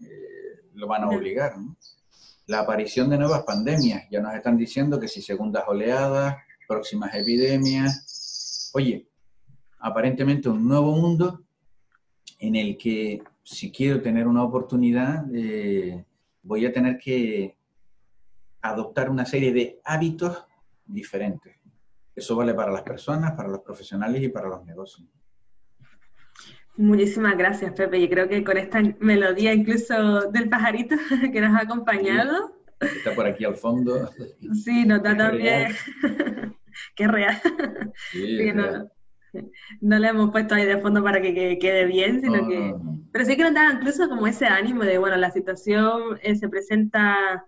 eh, 0.00 0.68
lo 0.74 0.86
van 0.86 1.02
a 1.02 1.08
obligar. 1.08 1.54
La 2.46 2.60
aparición 2.60 3.10
de 3.10 3.18
nuevas 3.18 3.42
pandemias, 3.42 4.04
ya 4.10 4.20
nos 4.20 4.34
están 4.34 4.56
diciendo 4.56 5.00
que 5.00 5.08
si 5.08 5.22
segundas 5.22 5.64
oleadas, 5.66 6.36
próximas 6.72 7.14
epidemias, 7.14 8.70
oye, 8.74 9.06
aparentemente 9.78 10.48
un 10.48 10.66
nuevo 10.66 10.92
mundo 10.92 11.42
en 12.38 12.56
el 12.56 12.76
que 12.76 13.22
si 13.42 13.70
quiero 13.70 14.00
tener 14.00 14.26
una 14.26 14.42
oportunidad, 14.42 15.24
eh, 15.34 16.04
voy 16.42 16.64
a 16.66 16.72
tener 16.72 16.98
que 16.98 17.56
adoptar 18.62 19.10
una 19.10 19.24
serie 19.24 19.52
de 19.52 19.80
hábitos 19.84 20.44
diferentes. 20.86 21.56
Eso 22.14 22.36
vale 22.36 22.54
para 22.54 22.72
las 22.72 22.82
personas, 22.82 23.32
para 23.32 23.48
los 23.48 23.60
profesionales 23.60 24.22
y 24.22 24.28
para 24.28 24.48
los 24.48 24.64
negocios. 24.64 25.08
Muchísimas 26.76 27.36
gracias, 27.36 27.72
Pepe. 27.74 28.00
Yo 28.00 28.08
creo 28.08 28.28
que 28.28 28.42
con 28.44 28.56
esta 28.56 28.82
melodía 29.00 29.52
incluso 29.52 30.30
del 30.30 30.48
pajarito 30.48 30.96
que 31.32 31.40
nos 31.40 31.54
ha 31.54 31.64
acompañado. 31.64 32.56
Está 32.80 33.14
por 33.14 33.26
aquí 33.26 33.44
al 33.44 33.56
fondo. 33.56 34.10
Sí, 34.64 34.84
nos 34.84 35.02
da 35.02 35.16
también. 35.16 35.74
Qué 36.96 37.08
real. 37.08 37.40
Sí, 38.10 38.52
no, 38.54 38.90
no, 39.80 39.98
le 39.98 40.08
hemos 40.08 40.30
puesto 40.30 40.54
ahí 40.54 40.66
de 40.66 40.78
fondo 40.78 41.02
para 41.02 41.20
que, 41.20 41.58
quede 41.58 41.86
bien, 41.86 42.20
sino 42.20 42.48
que 42.48 42.74
pero 43.12 43.24
sí 43.26 43.36
que 43.36 43.42
nos 43.42 43.54
da 43.54 43.72
incluso 43.72 44.08
como 44.08 44.26
ese 44.26 44.46
ánimo 44.46 44.84
de, 44.84 44.98
bueno, 44.98 45.16
la 45.16 45.30
situación 45.30 46.18
eh, 46.22 46.34
se 46.34 46.48
presenta 46.48 47.46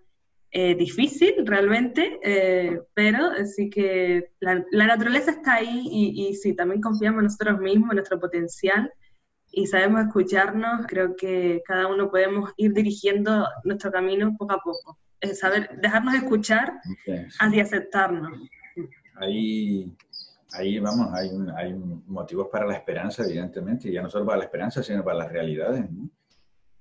eh, 0.51 0.75
difícil 0.75 1.33
realmente, 1.45 2.19
eh, 2.23 2.79
pero 2.93 3.31
sí 3.45 3.69
que 3.69 4.31
la, 4.39 4.63
naturaleza 4.71 5.31
está 5.31 5.55
ahí 5.55 5.87
y, 5.91 6.27
y 6.27 6.35
sí, 6.35 6.55
también 6.55 6.81
confiamos 6.81 7.19
en 7.19 7.25
nosotros 7.25 7.59
mismos, 7.59 7.89
en 7.91 7.95
nuestro 7.95 8.19
potencial 8.19 8.91
y 9.51 9.67
sabemos 9.67 10.01
escucharnos, 10.01 10.85
creo 10.85 11.15
que 11.15 11.63
cada 11.65 11.87
uno 11.87 12.11
podemos 12.11 12.51
ir 12.57 12.73
dirigiendo 12.73 13.47
nuestro 13.63 13.91
camino 13.91 14.35
poco 14.37 14.53
a 14.53 14.61
poco. 14.61 14.99
Es 15.21 15.39
saber, 15.39 15.79
dejarnos 15.81 16.13
escuchar 16.13 16.73
y 17.05 17.59
aceptarnos. 17.59 18.37
Ahí 19.15 19.95
ahí 20.57 20.79
vamos, 20.79 21.13
hay, 21.13 21.73
motivos 22.07 22.47
para 22.51 22.65
la 22.65 22.75
esperanza, 22.75 23.23
evidentemente, 23.23 23.89
y 23.89 23.93
ya 23.93 24.01
no 24.01 24.09
solo 24.09 24.25
para 24.25 24.39
la 24.39 24.45
esperanza, 24.45 24.81
sino 24.83 25.03
para 25.03 25.19
las 25.19 25.31
realidades. 25.31 25.85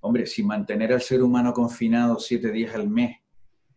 Hombre, 0.00 0.26
si 0.26 0.42
mantener 0.42 0.92
al 0.92 1.00
ser 1.00 1.22
humano 1.22 1.52
confinado 1.52 2.18
siete 2.18 2.50
días 2.50 2.74
al 2.74 2.88
mes 2.88 3.18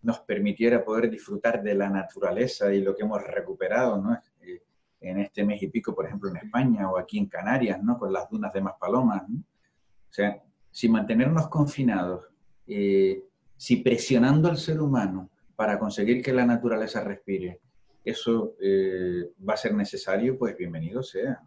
nos 0.01 0.19
permitiera 0.19 0.83
poder 0.83 1.09
disfrutar 1.09 1.63
de 1.63 1.73
la 1.73 1.89
naturaleza 1.89 2.73
y 2.73 2.81
lo 2.81 2.95
que 2.95 3.03
hemos 3.03 3.21
recuperado 3.23 3.99
¿no? 4.01 4.13
Eh, 4.41 4.61
en 5.01 5.19
este 5.19 5.43
mes 5.43 5.61
y 5.63 5.67
pico, 5.67 5.95
por 5.95 6.05
ejemplo, 6.05 6.29
en 6.29 6.37
España 6.37 6.89
o 6.89 6.97
aquí 6.97 7.17
en 7.17 7.27
Canarias, 7.27 7.81
¿no? 7.81 7.97
con 7.97 8.13
las 8.13 8.29
dunas 8.29 8.53
de 8.53 8.61
Maspalomas. 8.61 9.27
¿no? 9.27 9.39
O 9.39 10.13
sea, 10.13 10.41
si 10.69 10.87
mantenernos 10.87 11.47
confinados, 11.47 12.25
eh, 12.67 13.23
si 13.55 13.77
presionando 13.77 14.49
al 14.49 14.57
ser 14.57 14.81
humano 14.81 15.29
para 15.55 15.79
conseguir 15.79 16.21
que 16.21 16.33
la 16.33 16.45
naturaleza 16.45 17.03
respire, 17.03 17.61
eso 18.09 18.55
eh, 18.61 19.31
va 19.47 19.53
a 19.53 19.57
ser 19.57 19.73
necesario, 19.73 20.37
pues 20.37 20.57
bienvenido 20.57 21.03
sea. 21.03 21.39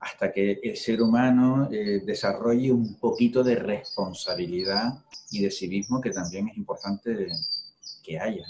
hasta 0.00 0.30
que 0.30 0.60
el 0.62 0.76
ser 0.76 1.00
humano 1.00 1.68
eh, 1.72 2.02
desarrolle 2.04 2.70
un 2.72 2.98
poquito 2.98 3.42
de 3.42 3.54
responsabilidad 3.56 4.92
y 5.30 5.42
de 5.42 5.50
civismo 5.50 6.00
que 6.00 6.10
también 6.10 6.48
es 6.48 6.56
importante 6.58 7.28
que 8.02 8.18
haya. 8.18 8.44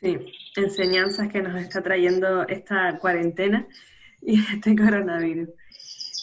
Sí, 0.00 0.16
enseñanzas 0.56 1.28
que 1.28 1.42
nos 1.42 1.60
está 1.60 1.82
trayendo 1.82 2.46
esta 2.46 2.98
cuarentena 2.98 3.66
y 4.22 4.40
este 4.54 4.74
coronavirus. 4.76 5.50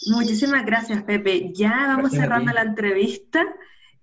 Muchísimas 0.08 0.64
gracias, 0.64 1.02
Pepe. 1.02 1.52
Ya 1.54 1.86
vamos 1.86 2.12
cerrando 2.12 2.52
la 2.52 2.62
entrevista 2.62 3.44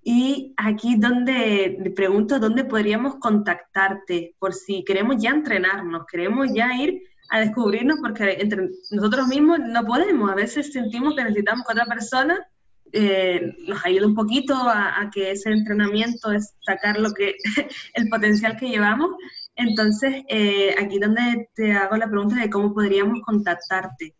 y 0.03 0.53
aquí 0.57 0.95
donde 0.97 1.93
pregunto 1.95 2.39
dónde 2.39 2.65
podríamos 2.65 3.15
contactarte 3.15 4.35
por 4.37 4.53
si 4.53 4.83
queremos 4.83 5.15
ya 5.21 5.29
entrenarnos, 5.29 6.05
queremos 6.11 6.49
ya 6.53 6.75
ir 6.75 7.03
a 7.29 7.39
descubrirnos 7.39 7.99
porque 8.01 8.37
entre 8.39 8.69
nosotros 8.91 9.27
mismos 9.27 9.59
no 9.59 9.85
podemos. 9.85 10.29
A 10.29 10.35
veces 10.35 10.73
sentimos 10.73 11.15
que 11.15 11.23
necesitamos 11.23 11.65
que 11.65 11.73
otra 11.73 11.85
persona 11.85 12.45
eh, 12.91 13.55
nos 13.65 13.83
ayude 13.85 14.05
un 14.05 14.13
poquito 14.13 14.53
a, 14.55 15.09
que 15.11 15.31
ese 15.31 15.51
entrenamiento 15.51 16.31
es 16.31 16.53
sacar 16.61 16.99
lo 16.99 17.11
que 17.13 17.35
el 17.93 18.09
potencial 18.09 18.57
que 18.57 18.69
llevamos. 18.69 19.11
Entonces, 19.55 20.23
eh, 20.27 20.75
aquí 20.79 20.99
donde 20.99 21.49
te 21.55 21.71
hago 21.71 21.95
la 21.95 22.09
pregunta 22.09 22.35
de 22.35 22.49
cómo 22.49 22.73
podríamos 22.73 23.21
contactarte. 23.21 24.15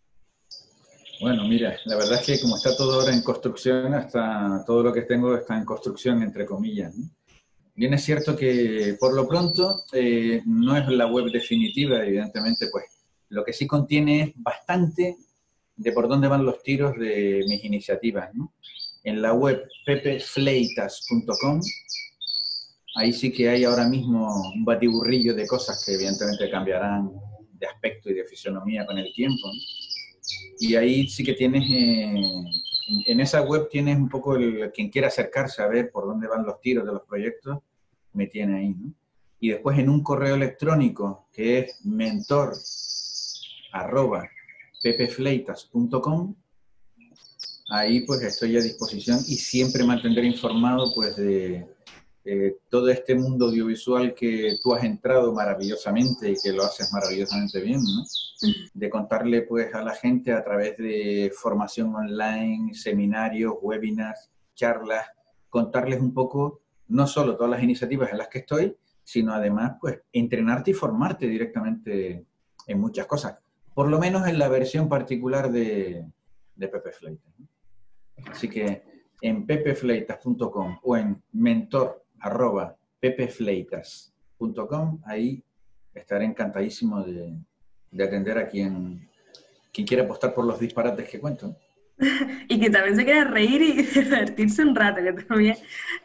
Bueno, 1.24 1.48
mira, 1.48 1.80
la 1.86 1.96
verdad 1.96 2.20
es 2.20 2.26
que 2.26 2.42
como 2.42 2.58
está 2.58 2.76
todo 2.76 3.00
ahora 3.00 3.14
en 3.14 3.22
construcción, 3.22 3.94
hasta 3.94 4.62
todo 4.68 4.84
lo 4.84 4.92
que 4.92 5.04
tengo 5.04 5.38
está 5.38 5.58
en 5.58 5.64
construcción, 5.64 6.22
entre 6.22 6.46
comillas. 6.46 6.94
Bien 7.74 7.94
es 7.94 8.04
cierto 8.04 8.36
que 8.36 8.98
por 9.00 9.14
lo 9.14 9.26
pronto 9.26 9.86
eh, 9.94 10.42
no 10.46 10.76
es 10.76 10.86
la 10.90 11.08
web 11.08 11.32
definitiva, 11.32 12.06
evidentemente, 12.06 12.68
pues 12.70 12.84
lo 13.30 13.46
que 13.46 13.54
sí 13.54 13.66
contiene 13.66 14.22
es 14.22 14.32
bastante 14.36 15.16
de 15.78 15.92
por 15.94 16.10
dónde 16.10 16.28
van 16.28 16.44
los 16.44 16.62
tiros 16.62 16.94
de 17.00 17.46
mis 17.48 17.64
iniciativas. 17.64 18.30
En 19.06 19.22
la 19.22 19.32
web 19.32 19.64
pepefleitas.com, 19.86 21.62
ahí 22.96 23.14
sí 23.14 23.32
que 23.32 23.48
hay 23.48 23.64
ahora 23.64 23.88
mismo 23.88 24.52
un 24.54 24.66
batiburrillo 24.66 25.34
de 25.34 25.48
cosas 25.48 25.82
que 25.86 25.94
evidentemente 25.94 26.50
cambiarán 26.50 27.14
de 27.54 27.66
aspecto 27.66 28.10
y 28.10 28.14
de 28.14 28.26
fisonomía 28.26 28.86
con 28.86 28.98
el 28.98 29.14
tiempo. 29.14 29.50
Y 30.60 30.76
ahí 30.76 31.08
sí 31.08 31.24
que 31.24 31.34
tienes, 31.34 31.64
eh, 31.70 32.22
en 33.08 33.20
esa 33.20 33.42
web 33.42 33.68
tienes 33.70 33.98
un 33.98 34.10
poco 34.10 34.36
el, 34.36 34.72
quien 34.72 34.90
quiera 34.90 35.08
acercarse 35.08 35.62
a 35.62 35.68
ver 35.68 35.92
por 35.92 36.06
dónde 36.06 36.28
van 36.28 36.46
los 36.46 36.60
tiros 36.62 36.86
de 36.86 36.94
los 36.94 37.04
proyectos, 37.04 37.60
me 38.14 38.28
tiene 38.28 38.58
ahí, 38.58 38.70
¿no? 38.70 38.94
Y 39.40 39.50
después 39.50 39.78
en 39.78 39.90
un 39.90 40.02
correo 40.02 40.36
electrónico 40.36 41.28
que 41.34 41.60
es 41.60 41.86
mentor 41.86 42.54
arroba 43.74 44.30
pepefleitas.com, 44.82 46.36
ahí 47.70 48.02
pues 48.02 48.22
estoy 48.22 48.56
a 48.56 48.62
disposición 48.62 49.20
y 49.28 49.36
siempre 49.36 49.84
mantendré 49.84 50.26
informado 50.26 50.94
pues 50.94 51.16
de 51.18 51.68
eh, 52.26 52.56
todo 52.70 52.90
este 52.90 53.16
mundo 53.16 53.48
audiovisual 53.48 54.14
que 54.14 54.56
tú 54.62 54.74
has 54.74 54.84
entrado 54.86 55.34
maravillosamente 55.34 56.32
y 56.32 56.36
que 56.42 56.54
lo 56.54 56.64
haces 56.64 56.92
maravillosamente 56.94 57.60
bien, 57.62 57.82
¿no? 57.82 58.04
De 58.74 58.90
contarle 58.90 59.42
pues 59.42 59.74
a 59.76 59.84
la 59.84 59.94
gente 59.94 60.32
a 60.32 60.44
través 60.44 60.78
de 60.78 61.32
formación 61.36 61.94
online, 61.94 62.74
seminarios, 62.74 63.56
webinars, 63.62 64.30
charlas, 64.56 65.06
contarles 65.50 66.00
un 66.00 66.14
poco 66.14 66.62
no 66.88 67.08
solo 67.08 67.36
todas 67.36 67.52
las 67.52 67.64
iniciativas 67.64 68.12
en 68.12 68.18
las 68.18 68.30
que 68.30 68.40
estoy, 68.40 68.78
sino 69.04 69.34
además 69.34 69.74
pues 69.82 70.00
entrenarte 70.14 70.72
y 70.72 70.74
formarte 70.74 71.28
directamente 71.28 72.26
en 72.68 72.80
muchas 72.80 73.06
cosas, 73.06 73.38
por 73.74 73.90
lo 73.90 74.00
menos 74.00 74.28
en 74.28 74.40
la 74.40 74.48
versión 74.48 74.88
particular 74.88 75.52
de, 75.52 76.06
de 76.56 76.68
Pepe 76.70 76.92
Fleitas. 76.92 77.34
Así 78.32 78.48
que 78.48 78.84
en 79.22 79.46
pepefleitas.com 79.46 80.80
o 80.84 80.98
en 80.98 81.22
mentor 81.34 82.03
arroba 82.24 82.76
pepefleitas.com, 83.00 85.02
ahí 85.06 85.44
estaré 85.94 86.26
encantadísimo 86.26 87.04
de, 87.04 87.36
atender 88.04 88.38
a 88.38 88.48
quien, 88.48 89.10
quien 89.72 89.86
quiera 89.86 90.04
apostar 90.04 90.34
por 90.34 90.46
los 90.46 90.60
disparates 90.60 91.10
que 91.10 91.20
cuento. 91.20 91.56
y 92.50 92.60
que 92.60 92.70
también 92.70 92.96
se 92.96 93.04
quiera 93.04 93.26
reír 93.26 93.62
y 93.62 93.84
divertirse 93.84 94.64
un 94.64 94.74
rato, 94.74 95.02
que 95.04 95.24
también 95.24 95.58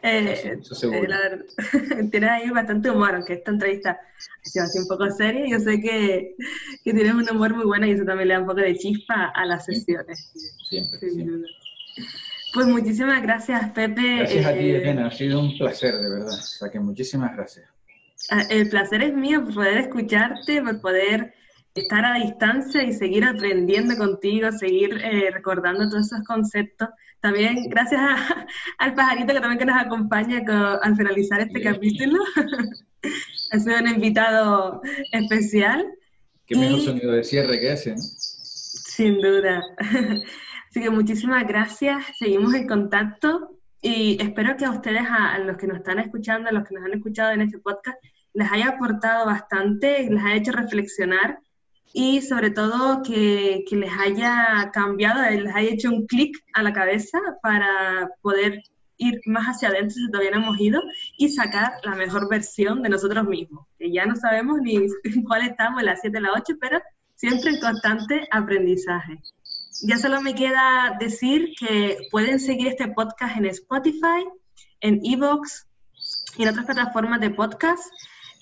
eh, 0.03 0.35
eh, 0.43 0.59
tienes 2.11 2.29
ahí 2.29 2.49
bastante 2.49 2.91
humor, 2.91 3.15
aunque 3.15 3.33
esta 3.33 3.51
entrevista 3.51 3.91
ha 3.91 4.49
sido 4.49 4.65
así 4.65 4.79
un 4.79 4.87
poco 4.87 5.09
seria, 5.09 5.47
yo 5.47 5.59
sé 5.59 5.81
que, 5.81 6.35
que, 6.83 6.93
tienes 6.93 7.13
un 7.13 7.29
humor 7.29 7.55
muy 7.55 7.65
bueno 7.65 7.87
y 7.87 7.91
eso 7.91 8.03
también 8.03 8.27
le 8.27 8.33
da 8.35 8.41
un 8.41 8.45
poco 8.45 8.59
de 8.59 8.77
chispa 8.77 9.31
a 9.33 9.45
las 9.45 9.65
sesiones. 9.65 10.31
Siempre, 10.69 10.99
siempre. 10.99 11.49
Pues 12.53 12.67
muchísimas 12.67 13.21
gracias, 13.21 13.71
Pepe. 13.71 14.17
Gracias 14.17 14.45
a 14.45 14.53
ti, 14.53 14.59
eh, 14.59 14.77
Elena. 14.77 15.07
Ha 15.07 15.11
sido 15.11 15.39
un 15.39 15.57
placer, 15.57 15.95
de 15.95 16.09
verdad. 16.09 16.33
O 16.33 16.41
sea 16.41 16.69
que 16.69 16.79
muchísimas 16.79 17.35
gracias. 17.35 17.69
Ah, 18.31 18.43
el 18.49 18.69
placer 18.69 19.03
es 19.03 19.13
mío 19.13 19.43
por 19.43 19.55
poder 19.55 19.77
escucharte, 19.77 20.61
por 20.61 20.81
poder 20.81 21.33
estar 21.75 22.05
a 22.05 22.15
distancia 22.15 22.83
y 22.83 22.93
seguir 22.93 23.23
aprendiendo 23.23 23.95
contigo, 23.97 24.51
seguir 24.51 24.99
eh, 25.03 25.29
recordando 25.31 25.87
todos 25.89 26.07
esos 26.07 26.25
conceptos. 26.25 26.89
También 27.21 27.69
gracias 27.69 28.01
al 28.77 28.93
pajarito 28.93 29.33
que 29.33 29.39
también 29.39 29.59
que 29.59 29.65
nos 29.65 29.81
acompaña 29.81 30.43
al 30.81 30.95
finalizar 30.95 31.41
este 31.41 31.61
capítulo. 31.61 32.19
ha 33.51 33.59
sido 33.59 33.77
un 33.77 33.87
invitado 33.87 34.81
especial. 35.11 35.85
Qué 36.45 36.55
mejor 36.55 36.81
sonido 36.81 37.11
de 37.11 37.23
cierre 37.23 37.59
que 37.59 37.73
ese, 37.73 37.91
¿no? 37.91 38.01
Sin 38.01 39.21
duda. 39.21 39.61
Así 40.69 40.81
que 40.81 40.91
muchísimas 40.91 41.47
gracias, 41.47 42.05
seguimos 42.19 42.53
en 42.53 42.67
contacto 42.67 43.57
y 43.81 44.21
espero 44.21 44.55
que 44.55 44.65
a 44.65 44.71
ustedes, 44.71 45.01
a, 45.09 45.39
los 45.39 45.57
que 45.57 45.65
nos 45.65 45.77
están 45.77 45.97
escuchando, 45.97 46.49
a 46.49 46.51
los 46.51 46.67
que 46.67 46.75
nos 46.75 46.85
han 46.85 46.93
escuchado 46.93 47.31
en 47.31 47.41
este 47.41 47.57
podcast, 47.57 47.97
les 48.33 48.51
haya 48.51 48.69
aportado 48.69 49.25
bastante, 49.25 50.07
les 50.07 50.23
haya 50.23 50.35
hecho 50.35 50.51
reflexionar 50.51 51.39
y 51.91 52.21
sobre 52.21 52.51
todo 52.51 53.01
que, 53.01 53.63
que 53.67 53.75
les 53.77 53.91
haya 53.97 54.69
cambiado, 54.71 55.27
les 55.27 55.55
haya 55.55 55.71
hecho 55.71 55.89
un 55.89 56.05
clic 56.05 56.37
a 56.53 56.61
la 56.61 56.71
cabeza 56.71 57.17
para 57.41 58.11
poder 58.21 58.61
ir 58.97 59.21
más 59.25 59.47
hacia 59.47 59.69
adentro 59.69 59.95
si 59.95 60.11
todavía 60.11 60.31
no 60.31 60.43
hemos 60.43 60.59
ido 60.59 60.81
y 61.17 61.29
sacar 61.29 61.71
la 61.83 61.95
mejor 61.95 62.29
versión 62.29 62.83
de 62.83 62.89
nosotros 62.89 63.25
mismos, 63.25 63.65
que 63.79 63.91
ya 63.91 64.05
no 64.05 64.15
sabemos 64.15 64.59
ni 64.61 64.75
en 64.75 64.89
cuál 65.25 65.47
estamos, 65.47 65.79
en 65.79 65.87
la 65.87 65.95
7 65.95 66.15
o 66.15 66.21
la 66.21 66.33
8, 66.33 66.53
pero 66.61 66.79
siempre 67.15 67.49
en 67.49 67.59
constante 67.59 68.27
aprendizaje. 68.29 69.19
Ya 69.81 69.97
solo 69.97 70.21
me 70.21 70.35
queda 70.35 70.97
decir 70.99 71.53
que 71.57 71.97
pueden 72.11 72.39
seguir 72.39 72.67
este 72.67 72.89
podcast 72.89 73.37
en 73.37 73.45
Spotify, 73.45 74.25
en 74.81 74.99
Evox 75.03 75.67
y 76.37 76.43
en 76.43 76.49
otras 76.49 76.65
plataformas 76.65 77.21
de 77.21 77.29
podcast. 77.29 77.83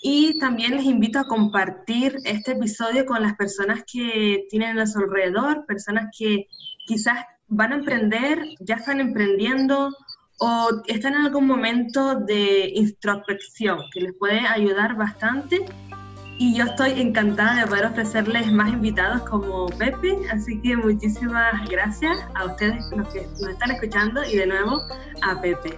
Y 0.02 0.40
también 0.40 0.76
les 0.76 0.86
invito 0.86 1.20
a 1.20 1.28
compartir 1.28 2.18
este 2.26 2.54
episodio 2.54 3.06
con 3.06 3.22
las 3.22 3.36
personas 3.36 3.84
que 3.92 4.46
tienen 4.50 4.80
a 4.80 4.88
su 4.88 5.00
alrededor, 5.00 5.66
personas 5.66 6.10
que 6.18 6.48
quizás 6.86 7.20
van 7.48 7.72
a 7.72 7.76
emprender, 7.76 8.44
ya 8.60 8.76
están 8.76 9.00
emprendiendo 9.00 9.96
o 10.40 10.70
están 10.88 11.16
en 11.16 11.22
algún 11.22 11.48
momento 11.48 12.16
de 12.16 12.72
introspección 12.76 13.80
que 13.92 14.02
les 14.02 14.14
puede 14.18 14.40
ayudar 14.40 14.96
bastante 14.96 15.66
y 16.40 16.56
yo 16.56 16.66
estoy 16.66 17.00
encantada 17.02 17.62
de 17.62 17.68
poder 17.68 17.86
ofrecerles 17.88 18.52
más 18.52 18.70
invitados 18.70 19.22
como 19.24 19.68
Pepe, 19.68 20.18
así 20.32 20.60
que 20.62 20.78
muchísimas 20.78 21.68
gracias 21.70 22.18
a 22.36 22.46
ustedes 22.46 22.86
los 22.96 23.08
que 23.10 23.22
nos 23.22 23.50
están 23.50 23.72
escuchando 23.72 24.24
y 24.24 24.38
de 24.38 24.48
nuevo 24.48 24.82
a 25.24 25.42
Pepe. 25.42 25.74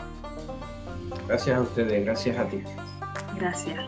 Gracias 1.27 1.57
a 1.57 1.61
ustedes, 1.61 2.06
gracias 2.06 2.38
a 2.38 2.48
ti. 2.48 2.64
Gracias. 3.38 3.80